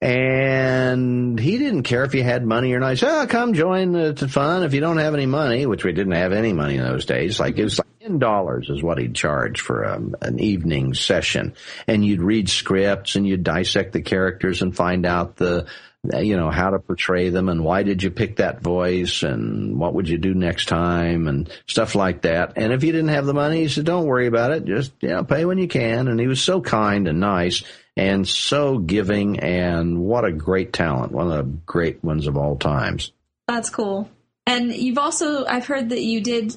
And 0.00 1.38
he 1.38 1.58
didn't 1.58 1.84
care 1.84 2.02
if 2.02 2.16
you 2.16 2.24
had 2.24 2.44
money 2.44 2.72
or 2.72 2.80
not. 2.80 2.90
He 2.90 2.96
said, 2.96 3.22
oh, 3.22 3.26
come 3.28 3.54
join 3.54 3.92
the, 3.92 4.12
the 4.12 4.26
fun. 4.26 4.64
If 4.64 4.74
you 4.74 4.80
don't 4.80 4.96
have 4.96 5.14
any 5.14 5.26
money, 5.26 5.64
which 5.64 5.84
we 5.84 5.92
didn't 5.92 6.14
have 6.14 6.32
any 6.32 6.52
money 6.52 6.74
in 6.74 6.82
those 6.82 7.04
days, 7.04 7.38
like 7.38 7.56
it 7.56 7.62
was 7.62 7.78
like 7.78 8.00
ten 8.00 8.18
dollars 8.18 8.68
is 8.68 8.82
what 8.82 8.98
he'd 8.98 9.14
charge 9.14 9.60
for 9.60 9.86
um, 9.86 10.16
an 10.20 10.40
evening 10.40 10.94
session. 10.94 11.54
And 11.86 12.04
you'd 12.04 12.20
read 12.20 12.48
scripts 12.48 13.14
and 13.14 13.24
you'd 13.24 13.44
dissect 13.44 13.92
the 13.92 14.02
characters 14.02 14.60
and 14.60 14.74
find 14.74 15.06
out 15.06 15.36
the 15.36 15.66
you 16.04 16.36
know, 16.36 16.50
how 16.50 16.70
to 16.70 16.80
portray 16.80 17.28
them 17.28 17.48
and 17.48 17.64
why 17.64 17.84
did 17.84 18.02
you 18.02 18.10
pick 18.10 18.36
that 18.36 18.60
voice 18.60 19.22
and 19.22 19.78
what 19.78 19.94
would 19.94 20.08
you 20.08 20.18
do 20.18 20.34
next 20.34 20.66
time 20.66 21.28
and 21.28 21.50
stuff 21.68 21.94
like 21.94 22.22
that. 22.22 22.54
And 22.56 22.72
if 22.72 22.82
you 22.82 22.90
didn't 22.90 23.10
have 23.10 23.24
the 23.26 23.34
money, 23.34 23.60
he 23.60 23.68
said, 23.68 23.84
don't 23.84 24.06
worry 24.06 24.26
about 24.26 24.50
it. 24.50 24.64
Just, 24.64 24.92
you 25.00 25.10
know, 25.10 25.22
pay 25.22 25.44
when 25.44 25.58
you 25.58 25.68
can. 25.68 26.08
And 26.08 26.18
he 26.18 26.26
was 26.26 26.42
so 26.42 26.60
kind 26.60 27.06
and 27.06 27.20
nice 27.20 27.62
and 27.96 28.26
so 28.26 28.78
giving 28.78 29.38
and 29.40 30.00
what 30.00 30.24
a 30.24 30.32
great 30.32 30.72
talent. 30.72 31.12
One 31.12 31.30
of 31.30 31.36
the 31.36 31.52
great 31.66 32.02
ones 32.02 32.26
of 32.26 32.36
all 32.36 32.56
times. 32.56 33.12
That's 33.46 33.70
cool. 33.70 34.10
And 34.44 34.74
you've 34.74 34.98
also, 34.98 35.44
I've 35.46 35.66
heard 35.66 35.90
that 35.90 36.02
you 36.02 36.20
did, 36.20 36.56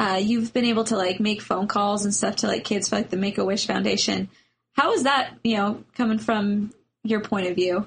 uh, 0.00 0.20
you've 0.20 0.52
been 0.52 0.64
able 0.64 0.84
to 0.84 0.96
like 0.96 1.20
make 1.20 1.42
phone 1.42 1.68
calls 1.68 2.04
and 2.04 2.12
stuff 2.12 2.36
to 2.36 2.48
like 2.48 2.64
kids 2.64 2.88
for 2.88 2.96
like 2.96 3.10
the 3.10 3.16
Make 3.16 3.38
a 3.38 3.44
Wish 3.44 3.68
Foundation. 3.68 4.30
How 4.72 4.92
is 4.94 5.04
that, 5.04 5.38
you 5.44 5.56
know, 5.56 5.84
coming 5.94 6.18
from 6.18 6.72
your 7.04 7.20
point 7.20 7.46
of 7.46 7.54
view? 7.54 7.86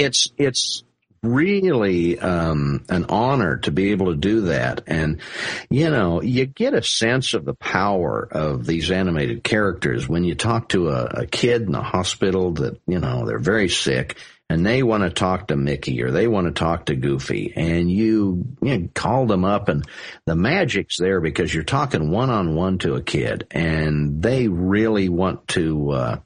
It's 0.00 0.32
it's 0.36 0.82
really 1.22 2.18
um, 2.18 2.84
an 2.88 3.04
honor 3.08 3.58
to 3.58 3.70
be 3.70 3.90
able 3.90 4.06
to 4.06 4.16
do 4.16 4.42
that. 4.42 4.82
And, 4.86 5.20
you 5.68 5.90
know, 5.90 6.22
you 6.22 6.46
get 6.46 6.72
a 6.72 6.82
sense 6.82 7.34
of 7.34 7.44
the 7.44 7.54
power 7.54 8.26
of 8.30 8.64
these 8.64 8.90
animated 8.90 9.44
characters 9.44 10.08
when 10.08 10.24
you 10.24 10.34
talk 10.34 10.70
to 10.70 10.88
a, 10.88 11.04
a 11.04 11.26
kid 11.26 11.62
in 11.62 11.74
a 11.74 11.82
hospital 11.82 12.52
that, 12.52 12.80
you 12.86 12.98
know, 12.98 13.26
they're 13.26 13.38
very 13.38 13.68
sick 13.68 14.16
and 14.48 14.64
they 14.64 14.82
want 14.82 15.02
to 15.02 15.10
talk 15.10 15.48
to 15.48 15.56
Mickey 15.56 16.02
or 16.02 16.10
they 16.10 16.26
want 16.26 16.46
to 16.46 16.52
talk 16.52 16.86
to 16.86 16.96
Goofy 16.96 17.52
and 17.54 17.90
you, 17.90 18.56
you 18.62 18.78
know, 18.78 18.88
call 18.94 19.26
them 19.26 19.44
up 19.44 19.68
and 19.68 19.86
the 20.24 20.34
magic's 20.34 20.96
there 20.98 21.20
because 21.20 21.52
you're 21.52 21.64
talking 21.64 22.10
one 22.10 22.30
on 22.30 22.54
one 22.54 22.78
to 22.78 22.94
a 22.94 23.02
kid 23.02 23.46
and 23.50 24.22
they 24.22 24.48
really 24.48 25.10
want 25.10 25.46
to, 25.48 25.90
uh, 25.90 26.16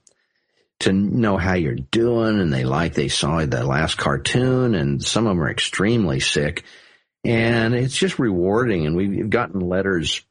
to 0.85 0.93
know 0.93 1.37
how 1.37 1.55
you're 1.55 1.75
doing 1.75 2.41
and 2.41 2.53
they 2.53 2.65
like 2.65 2.95
they 2.95 3.09
saw 3.09 3.45
the 3.45 3.65
last 3.65 3.97
cartoon 3.99 4.75
and 4.75 5.03
some 5.05 5.27
of 5.27 5.31
them 5.31 5.43
are 5.43 5.51
extremely 5.51 6.21
sick. 6.21 6.65
And 7.25 7.75
it's 7.75 7.97
just 7.97 8.19
rewarding 8.19 8.87
and 8.87 8.97
we've 8.97 9.31
gotten 9.31 9.61
letters 9.61 10.23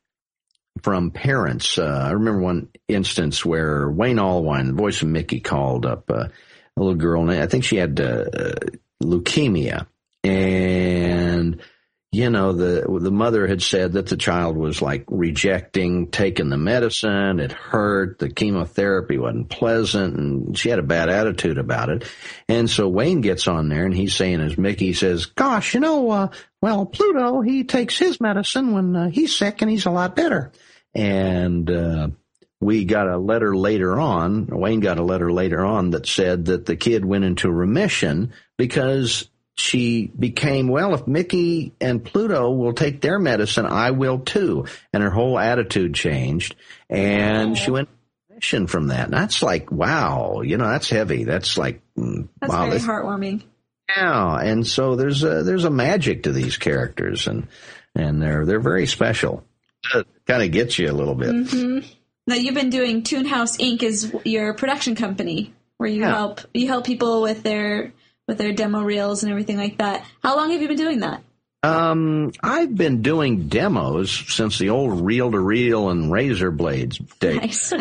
from 0.82 1.12
parents. 1.12 1.78
Uh, 1.78 2.06
i 2.08 2.12
remember 2.12 2.41
one 2.41 2.70
instance 2.88 3.45
where 3.45 3.89
wayne 3.89 4.18
allwine 4.18 4.68
the 4.68 4.74
voice 4.74 5.01
of 5.04 5.08
mickey 5.08 5.39
called 5.39 5.86
up 5.86 6.10
uh, 6.10 6.26
a 6.26 6.32
little 6.76 6.95
girl 6.95 7.22
and 7.22 7.32
i 7.32 7.45
think 7.45 7.64
she 7.64 7.76
had 7.76 7.99
uh, 7.99 8.26
leukemia. 9.04 9.88
And 10.24 11.62
you 12.14 12.30
know, 12.30 12.53
the 12.53 12.86
the 13.01 13.11
mother 13.11 13.47
had 13.47 13.64
said 13.64 13.93
that 13.93 14.05
the 14.05 14.16
child 14.16 14.55
was 14.55 14.84
like 14.84 15.03
rejecting 15.07 16.11
taking 16.11 16.49
the 16.49 16.57
medicine. 16.57 17.39
It 17.39 17.51
hurt. 17.51 18.20
The 18.20 18.30
chemotherapy 18.30 19.18
wasn't 19.18 19.49
pleasant, 19.49 20.16
and 20.16 20.55
she 20.55 20.70
had 20.70 20.78
a 20.78 20.84
bad 20.84 21.09
attitude 21.09 21.57
about 21.57 21.89
it. 21.89 22.07
And 22.47 22.70
so 22.70 22.88
Wayne 22.88 23.22
gets 23.22 23.47
on 23.47 23.68
there, 23.68 23.86
and 23.86 23.95
he's 23.95 24.16
saying, 24.16 24.41
as 24.41 24.59
Mickey 24.59 24.93
says, 24.93 25.26
"Gosh, 25.26 25.74
you 25.74 25.80
know, 25.80 26.11
uh, 26.11 26.28
well, 26.61 26.86
Pluto, 26.86 27.41
he 27.41 27.64
takes 27.64 27.97
his 27.97 28.22
medicine 28.22 28.74
when 28.74 28.95
uh, 28.95 29.09
he's 29.09 29.36
sick, 29.36 29.64
and 29.64 29.72
he's 29.72 29.88
a 29.88 29.91
lot 29.91 30.16
better." 30.16 30.51
And 30.93 31.68
uh, 31.72 32.09
we 32.61 32.86
got 32.86 33.07
a 33.07 33.18
letter 33.18 33.55
later 33.55 33.99
on. 33.99 34.45
Wayne 34.45 34.82
got 34.82 34.99
a 34.99 35.03
letter 35.03 35.32
later 35.32 35.66
on 35.66 35.89
that 35.89 36.05
said 36.05 36.45
that 36.45 36.68
the 36.68 36.76
kid 36.76 37.03
went 37.03 37.26
into 37.26 37.51
remission 37.51 38.34
because 38.55 39.28
she 39.56 40.08
became, 40.08 40.68
well, 40.68 40.95
if 40.95 41.06
Mickey 41.06 41.74
and 41.80 42.04
Pluto 42.04 42.51
will 42.51 42.74
take 42.74 43.01
their 43.01 43.20
medicine, 43.20 43.66
I 43.66 43.91
will 43.91 44.20
too. 44.20 44.66
And 44.91 45.04
her 45.04 45.12
whole 45.12 45.38
attitude 45.38 45.93
changed. 45.93 46.56
And 46.89 47.58
she 47.58 47.70
went 47.70 47.89
mission 48.34 48.66
from 48.66 48.88
that. 48.88 49.06
And 49.06 49.14
that's 49.14 49.43
like, 49.43 49.72
wow, 49.72 50.41
you 50.41 50.58
know, 50.58 50.68
that's 50.68 50.89
heavy. 50.89 51.24
That's 51.24 51.58
like, 51.58 51.82
mm, 51.95 52.28
that's 52.41 52.51
wow, 52.51 52.68
very 52.68 52.80
heartwarming. 52.80 53.43
Yeah. 53.95 54.38
And 54.38 54.66
so 54.66 54.95
there's 54.95 55.24
a, 55.24 55.43
there's 55.43 55.66
a 55.66 55.70
magic 55.70 56.24
to 56.24 56.32
these 56.32 56.58
characters 56.58 57.28
and, 57.28 57.47
and 57.95 58.22
they're, 58.22 58.45
they're 58.45 58.60
very 58.60 58.88
special. 58.88 59.43
It 59.93 60.08
kind 60.26 60.41
of 60.41 60.51
gets 60.51 60.80
you 60.80 60.89
a 60.89 60.93
little 60.93 61.16
bit. 61.16 61.30
Mm-hmm. 61.30 61.88
Now 62.26 62.36
you've 62.36 62.56
been 62.56 62.72
doing 62.72 63.04
Toonhouse 63.04 63.60
Inc. 63.60 63.84
is 63.84 64.16
your 64.26 64.56
production 64.56 64.95
company 64.95 65.54
where 65.78 65.89
you 65.89 66.01
yeah. 66.01 66.16
help, 66.16 66.41
you 66.56 66.68
help 66.68 66.86
people 66.86 67.22
with 67.22 67.43
their, 67.43 67.93
with 68.28 68.38
their 68.38 68.53
demo 68.53 68.82
reels 68.82 69.24
and 69.24 69.32
everything 69.32 69.57
like 69.57 69.78
that. 69.78 70.05
How 70.21 70.38
long 70.38 70.51
have 70.51 70.61
you 70.61 70.67
been 70.67 70.78
doing 70.78 70.99
that? 70.99 71.24
Um, 71.63 72.34
I've 72.41 72.76
been 72.76 73.01
doing 73.01 73.47
demos 73.47 74.11
since 74.11 74.59
the 74.59 74.69
old 74.69 75.01
reel 75.01 75.32
to 75.32 75.39
reel 75.39 75.89
and 75.89 76.11
razor 76.11 76.51
blades 76.51 76.97
days. 76.97 77.38
Nice. 77.38 77.69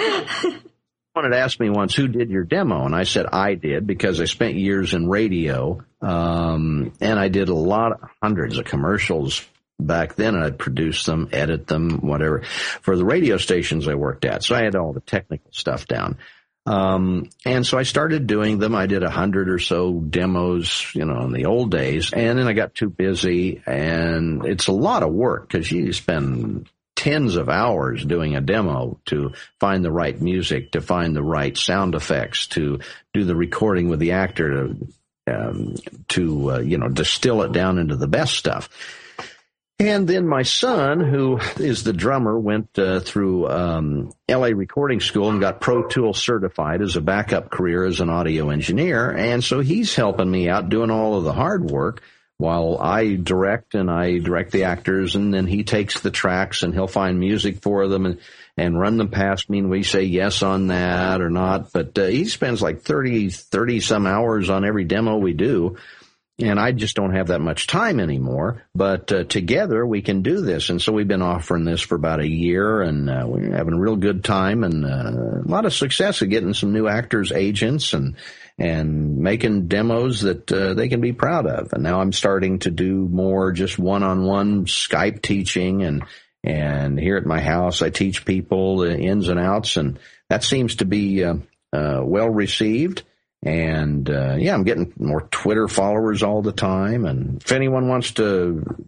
Someone 1.15 1.33
had 1.33 1.35
asked 1.35 1.61
me 1.61 1.69
once, 1.69 1.95
who 1.95 2.09
did 2.09 2.31
your 2.31 2.45
demo? 2.45 2.87
And 2.87 2.95
I 2.95 3.03
said, 3.03 3.27
I 3.27 3.55
did 3.55 3.87
because 3.87 4.21
I 4.21 4.25
spent 4.25 4.55
years 4.55 4.95
in 4.95 5.09
radio. 5.09 5.85
Um, 6.01 6.93
and 7.01 7.19
I 7.19 7.29
did 7.29 7.49
a 7.49 7.55
lot, 7.55 8.01
hundreds 8.23 8.57
of 8.57 8.65
commercials 8.65 9.45
back 9.79 10.15
then 10.15 10.35
and 10.35 10.45
I'd 10.45 10.59
produce 10.59 11.05
them, 11.05 11.29
edit 11.33 11.67
them, 11.67 11.99
whatever 12.01 12.43
for 12.81 12.97
the 12.97 13.05
radio 13.05 13.37
stations 13.37 13.89
I 13.89 13.95
worked 13.95 14.25
at. 14.25 14.45
So 14.45 14.55
I 14.55 14.63
had 14.63 14.77
all 14.77 14.93
the 14.93 15.01
technical 15.01 15.51
stuff 15.53 15.87
down. 15.87 16.19
Um, 16.65 17.29
and 17.45 17.67
so 17.67 17.77
I 17.77 17.83
started 17.83 18.27
doing 18.27 18.59
them. 18.59 18.75
I 18.75 18.87
did 18.87 19.03
a 19.03 19.11
hundred 19.11 19.49
or 19.49 19.59
so 19.59 19.95
demos, 19.95 20.95
you 20.95 21.05
know, 21.05 21.23
in 21.23 21.33
the 21.33 21.47
old 21.47 21.71
days. 21.71 22.13
And 22.13 22.39
then 22.39 22.47
I 22.47 22.53
got 22.53 22.75
too 22.75 22.89
busy 22.89 23.63
and 23.67 24.45
it's 24.45 24.69
a 24.69 24.73
lot 24.73 25.03
of 25.03 25.13
work 25.13 25.49
because 25.49 25.71
you 25.73 25.93
spend 25.93 26.69
tens 26.95 27.35
of 27.35 27.49
hours 27.49 28.05
doing 28.05 28.37
a 28.37 28.41
demo 28.41 29.01
to 29.07 29.33
find 29.59 29.85
the 29.85 29.91
right 29.91 30.21
music, 30.21 30.73
to 30.73 30.81
find 30.81 31.17
the 31.17 31.23
right 31.23 31.57
sound 31.57 31.97
effects, 31.97 32.47
to 32.47 32.79
do 33.13 33.25
the 33.25 33.35
recording 33.35 33.89
with 33.89 33.99
the 33.99 34.13
actor, 34.13 34.69
to, 34.69 34.89
um, 35.27 35.75
to 36.09 36.53
uh, 36.53 36.59
you 36.61 36.79
know, 36.79 36.89
distill 36.89 37.43
it 37.43 37.51
down 37.51 37.79
into 37.79 37.97
the 37.97 38.07
best 38.07 38.35
stuff. 38.35 38.69
And 39.89 40.07
then 40.07 40.29
my 40.29 40.43
son, 40.43 41.01
who 41.01 41.41
is 41.59 41.83
the 41.83 41.93
drummer, 41.93 42.39
went 42.39 42.79
uh, 42.79 43.01
through 43.01 43.49
um, 43.49 44.13
LA 44.31 44.49
Recording 44.49 45.01
School 45.01 45.29
and 45.29 45.41
got 45.41 45.61
Pro 45.61 45.89
Tool 45.89 46.15
certified 46.15 46.83
as 46.83 46.95
a 46.95 47.01
backup 47.01 47.51
career 47.51 47.85
as 47.85 47.99
an 47.99 48.09
audio 48.09 48.51
engineer. 48.51 49.11
And 49.11 49.43
so 49.43 49.59
he's 49.59 49.97
helping 49.97 50.31
me 50.31 50.49
out 50.49 50.69
doing 50.69 50.93
all 50.93 51.17
of 51.17 51.25
the 51.25 51.33
hard 51.33 51.69
work 51.69 52.01
while 52.37 52.79
I 52.79 53.17
direct 53.17 53.75
and 53.75 53.91
I 53.91 54.19
direct 54.19 54.53
the 54.53 54.65
actors. 54.65 55.17
And 55.17 55.35
then 55.35 55.49
he 55.49 55.65
takes 55.65 56.01
the 56.01 56.13
tracks 56.13 56.63
and 56.63 56.73
he'll 56.73 56.87
find 56.87 57.19
music 57.19 57.61
for 57.61 57.89
them 57.89 58.07
and, 58.07 58.21
and 58.57 58.79
run 58.79 58.99
them 58.99 59.09
past 59.09 59.51
me. 59.51 59.59
And 59.59 59.69
we 59.69 59.83
say 59.83 60.05
yes 60.05 60.45
on 60.45 60.69
that 60.69 61.21
or 61.21 61.31
not. 61.31 61.73
But 61.73 61.99
uh, 61.99 62.07
he 62.07 62.27
spends 62.27 62.63
like 62.63 62.83
30, 62.83 63.31
30 63.31 63.81
some 63.81 64.07
hours 64.07 64.49
on 64.49 64.65
every 64.65 64.85
demo 64.85 65.17
we 65.17 65.33
do 65.33 65.77
and 66.43 66.59
I 66.59 66.73
just 66.73 66.97
don't 66.97 67.15
have 67.15 67.29
that 67.29 67.41
much 67.41 67.67
time 67.67 68.01
anymore. 68.01 68.63
But 68.75 69.13
uh, 69.13 69.25
together 69.25 69.87
we 69.87 70.03
can 70.03 70.23
do 70.23 70.41
this, 70.41 70.71
and 70.71 70.81
so 70.81 70.93
we've 70.93 71.09
been 71.09 71.23
offering 71.23 71.65
this 71.65 71.81
for 71.81 71.95
about 71.95 72.21
a 72.21 72.29
year, 72.29 72.83
and 72.83 73.09
uh, 73.09 73.25
we're 73.27 73.57
having 73.57 73.75
a 73.75 73.81
real 73.81 73.97
good 73.97 74.25
time 74.25 74.65
and 74.65 74.85
uh, 74.85 75.43
a 75.45 75.49
lot 75.49 75.65
of 75.65 75.75
success 75.75 76.23
of 76.23 76.31
getting 76.31 76.55
some 76.55 76.73
new 76.73 76.89
actors, 76.89 77.33
agents, 77.33 77.93
and 77.93 78.17
and 78.59 79.19
making 79.19 79.69
demos 79.69 80.23
that 80.23 80.53
uh, 80.53 80.75
they 80.75 80.89
can 80.89 81.01
be 81.01 81.13
proud 81.13 81.47
of. 81.47 81.73
And 81.73 81.83
now 81.83 82.01
I'm 82.01 82.13
starting 82.13 82.59
to 82.61 82.71
do 82.71 83.09
more 83.09 83.53
just 83.53 83.79
one-on-one 83.79 84.67
Skype 84.67 85.23
teaching, 85.23 85.83
and 85.83 86.05
and 86.45 86.99
here 86.99 87.17
at 87.17 87.27
my 87.27 87.41
house 87.41 87.83
I 87.83 87.91
teach 87.91 88.25
people 88.25 88.79
the 88.79 88.99
ins 88.99 89.29
and 89.29 89.39
outs, 89.39 89.77
and 89.77 89.99
that 90.29 90.45
seems 90.45 90.77
to 90.77 90.85
be 90.85 91.25
uh, 91.25 91.37
uh, 91.73 92.01
well 92.03 92.29
received. 92.29 93.05
And 93.43 94.09
uh, 94.09 94.37
yeah, 94.39 94.55
I'm 94.55 94.65
getting 94.65 94.93
more 94.99 95.23
Twitter 95.23 95.67
followers 95.69 96.23
all 96.23 96.43
the 96.43 96.53
time. 96.53 97.05
And 97.05 97.43
if 97.43 97.53
anyone 97.53 97.89
wants 97.89 98.13
to 98.13 98.87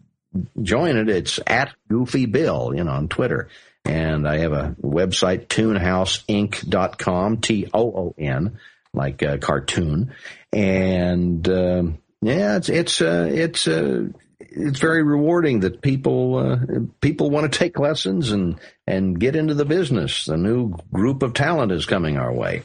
join 0.63 0.97
it, 0.97 1.09
it's 1.09 1.41
at 1.47 1.75
Goofy 1.89 2.27
Bill, 2.27 2.73
you 2.75 2.85
know, 2.85 2.93
on 2.93 3.09
Twitter. 3.09 3.49
And 3.85 4.27
I 4.27 4.39
have 4.39 4.53
a 4.53 4.77
website, 4.81 5.49
toonhouseinc.com, 5.49 7.39
T-O-O-N, 7.39 8.59
like 8.95 9.23
a 9.23 9.39
cartoon, 9.39 10.15
and 10.53 11.47
um, 11.49 11.99
yeah, 12.23 12.57
it's 12.57 12.69
it's 12.69 13.01
uh, 13.03 13.29
it's 13.31 13.69
uh, 13.69 14.07
it's 14.39 14.79
very 14.79 15.03
rewarding 15.03 15.61
that 15.61 15.83
people 15.83 16.37
uh, 16.37 16.57
people 17.01 17.31
want 17.31 17.51
to 17.51 17.59
take 17.59 17.79
lessons 17.79 18.31
and 18.31 18.59
and 18.87 19.19
get 19.19 19.37
into 19.37 19.55
the 19.55 19.65
business. 19.65 20.29
A 20.29 20.37
new 20.37 20.75
group 20.93 21.23
of 21.23 21.35
talent 21.35 21.73
is 21.73 21.87
coming 21.87 22.17
our 22.17 22.33
way. 22.33 22.63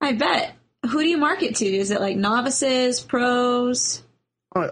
I 0.00 0.12
bet. 0.12 0.55
Who 0.86 1.00
do 1.00 1.08
you 1.08 1.18
market 1.18 1.56
to? 1.56 1.66
Is 1.66 1.90
it 1.90 2.00
like 2.00 2.16
novices, 2.16 3.00
pros? 3.00 4.02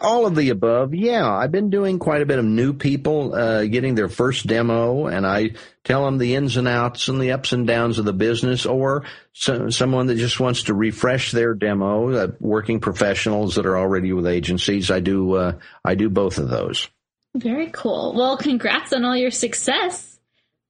All 0.00 0.24
of 0.24 0.34
the 0.34 0.48
above. 0.48 0.94
Yeah, 0.94 1.30
I've 1.30 1.52
been 1.52 1.68
doing 1.68 1.98
quite 1.98 2.22
a 2.22 2.26
bit 2.26 2.38
of 2.38 2.44
new 2.46 2.72
people 2.72 3.34
uh, 3.34 3.64
getting 3.64 3.94
their 3.94 4.08
first 4.08 4.46
demo, 4.46 5.08
and 5.08 5.26
I 5.26 5.50
tell 5.82 6.06
them 6.06 6.16
the 6.16 6.36
ins 6.36 6.56
and 6.56 6.66
outs 6.66 7.08
and 7.08 7.20
the 7.20 7.32
ups 7.32 7.52
and 7.52 7.66
downs 7.66 7.98
of 7.98 8.06
the 8.06 8.14
business, 8.14 8.64
or 8.64 9.04
so, 9.34 9.68
someone 9.68 10.06
that 10.06 10.14
just 10.14 10.40
wants 10.40 10.64
to 10.64 10.74
refresh 10.74 11.32
their 11.32 11.52
demo. 11.52 12.10
Uh, 12.12 12.28
working 12.40 12.80
professionals 12.80 13.56
that 13.56 13.66
are 13.66 13.76
already 13.76 14.12
with 14.14 14.26
agencies, 14.26 14.90
I 14.90 15.00
do. 15.00 15.34
Uh, 15.34 15.52
I 15.84 15.96
do 15.96 16.08
both 16.08 16.38
of 16.38 16.48
those. 16.48 16.88
Very 17.34 17.68
cool. 17.70 18.14
Well, 18.16 18.38
congrats 18.38 18.94
on 18.94 19.04
all 19.04 19.16
your 19.16 19.32
success. 19.32 20.12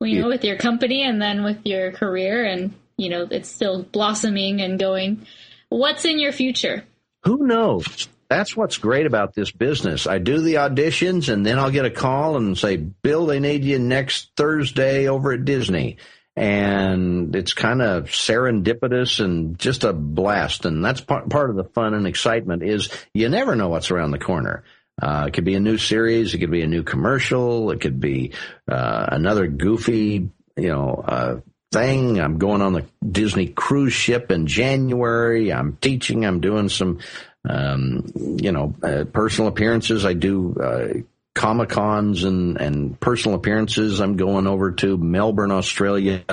You 0.00 0.20
know, 0.20 0.28
with 0.28 0.44
your 0.44 0.58
company 0.58 1.02
and 1.02 1.22
then 1.22 1.44
with 1.44 1.64
your 1.64 1.92
career, 1.92 2.44
and 2.44 2.74
you 2.96 3.08
know, 3.08 3.26
it's 3.30 3.48
still 3.48 3.82
blossoming 3.82 4.60
and 4.60 4.78
going. 4.78 5.26
What's 5.68 6.04
in 6.04 6.18
your 6.18 6.32
future? 6.32 6.84
Who 7.24 7.46
knows? 7.46 8.08
that's 8.28 8.56
what's 8.56 8.78
great 8.78 9.06
about 9.06 9.34
this 9.34 9.50
business. 9.50 10.06
I 10.06 10.18
do 10.18 10.40
the 10.40 10.54
auditions 10.54 11.32
and 11.32 11.44
then 11.44 11.58
I'll 11.58 11.70
get 11.70 11.84
a 11.84 11.90
call 11.90 12.36
and 12.36 12.56
say, 12.56 12.76
Bill, 12.76 13.26
they 13.26 13.40
need 13.40 13.64
you 13.64 13.78
next 13.78 14.30
Thursday 14.36 15.08
over 15.08 15.32
at 15.32 15.44
Disney. 15.44 15.98
And 16.36 17.36
it's 17.36 17.54
kind 17.54 17.80
of 17.80 18.06
serendipitous 18.06 19.24
and 19.24 19.56
just 19.58 19.84
a 19.84 19.92
blast. 19.92 20.64
And 20.64 20.84
that's 20.84 21.00
part, 21.00 21.28
part 21.30 21.50
of 21.50 21.56
the 21.56 21.64
fun 21.64 21.94
and 21.94 22.08
excitement 22.08 22.64
is 22.64 22.90
you 23.12 23.28
never 23.28 23.54
know 23.54 23.68
what's 23.68 23.92
around 23.92 24.10
the 24.10 24.18
corner. 24.18 24.64
Uh, 25.00 25.26
it 25.28 25.34
could 25.34 25.44
be 25.44 25.54
a 25.54 25.60
new 25.60 25.78
series. 25.78 26.34
It 26.34 26.38
could 26.38 26.50
be 26.50 26.62
a 26.62 26.66
new 26.66 26.82
commercial. 26.82 27.70
It 27.70 27.80
could 27.80 28.00
be, 28.00 28.32
uh, 28.68 29.06
another 29.12 29.46
goofy, 29.46 30.30
you 30.56 30.68
know, 30.68 31.04
uh, 31.06 31.40
thing. 31.74 32.20
I'm 32.20 32.38
going 32.38 32.62
on 32.62 32.72
the 32.72 32.86
Disney 33.06 33.48
cruise 33.48 33.92
ship 33.92 34.30
in 34.30 34.46
January. 34.46 35.52
I'm 35.52 35.76
teaching. 35.76 36.24
I'm 36.24 36.40
doing 36.40 36.68
some 36.70 37.00
um, 37.48 38.06
you 38.14 38.52
know, 38.52 38.74
uh, 38.82 39.04
personal 39.04 39.48
appearances. 39.48 40.04
I 40.04 40.14
do 40.14 40.56
uh, 40.60 41.00
comic 41.34 41.68
cons 41.68 42.24
and 42.24 42.58
and 42.60 42.98
personal 42.98 43.36
appearances. 43.36 44.00
I'm 44.00 44.16
going 44.16 44.46
over 44.46 44.72
to 44.72 44.96
Melbourne, 44.96 45.50
Australia 45.50 46.24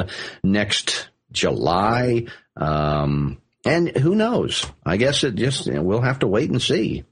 next 0.43 1.09
July. 1.31 2.27
Um, 2.55 3.41
and 3.65 3.89
who 3.89 4.15
knows? 4.15 4.65
I 4.85 4.97
guess 4.97 5.23
it 5.23 5.35
just 5.35 5.67
we'll 5.67 6.01
have 6.01 6.19
to 6.19 6.27
wait 6.27 6.49
and 6.49 6.61
see. 6.61 7.03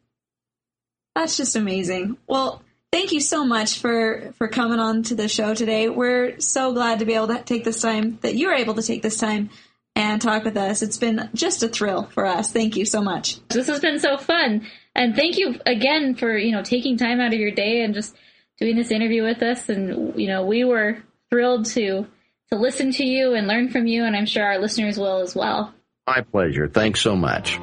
That's 1.15 1.38
just 1.38 1.55
amazing. 1.55 2.17
Well, 2.27 2.63
thank 2.91 3.11
you 3.11 3.19
so 3.19 3.45
much 3.45 3.79
for 3.79 4.33
for 4.37 4.47
coming 4.47 4.79
on 4.79 5.03
to 5.03 5.15
the 5.15 5.27
show 5.27 5.53
today. 5.53 5.89
We're 5.89 6.39
so 6.39 6.73
glad 6.73 6.99
to 6.99 7.05
be 7.05 7.13
able 7.13 7.27
to 7.27 7.41
take 7.41 7.63
this 7.63 7.81
time 7.81 8.19
that 8.21 8.35
you 8.35 8.49
are 8.49 8.55
able 8.55 8.75
to 8.75 8.83
take 8.83 9.01
this 9.01 9.17
time 9.17 9.49
and 9.95 10.21
talk 10.21 10.43
with 10.43 10.57
us. 10.57 10.81
It's 10.81 10.97
been 10.97 11.29
just 11.33 11.63
a 11.63 11.67
thrill 11.67 12.03
for 12.03 12.25
us. 12.25 12.51
Thank 12.51 12.77
you 12.77 12.85
so 12.85 13.01
much. 13.01 13.45
This 13.49 13.67
has 13.67 13.79
been 13.79 13.99
so 13.99 14.17
fun. 14.17 14.67
And 14.95 15.15
thank 15.15 15.37
you 15.37 15.55
again 15.65 16.15
for, 16.15 16.37
you 16.37 16.51
know, 16.51 16.63
taking 16.63 16.97
time 16.97 17.19
out 17.19 17.33
of 17.33 17.39
your 17.39 17.51
day 17.51 17.83
and 17.83 17.93
just 17.93 18.15
doing 18.59 18.75
this 18.75 18.91
interview 18.91 19.23
with 19.23 19.41
us. 19.41 19.69
And, 19.69 20.19
you 20.19 20.27
know, 20.27 20.45
we 20.45 20.63
were 20.63 20.97
thrilled 21.29 21.65
to 21.67 22.07
to 22.51 22.57
listen 22.57 22.91
to 22.91 23.05
you 23.05 23.33
and 23.35 23.47
learn 23.47 23.69
from 23.69 23.85
you 23.85 24.05
and 24.05 24.15
I'm 24.15 24.25
sure 24.25 24.43
our 24.43 24.57
listeners 24.57 24.97
will 24.97 25.19
as 25.19 25.35
well. 25.35 25.73
My 26.07 26.21
pleasure. 26.21 26.67
Thanks 26.67 27.01
so 27.01 27.15
much. 27.15 27.59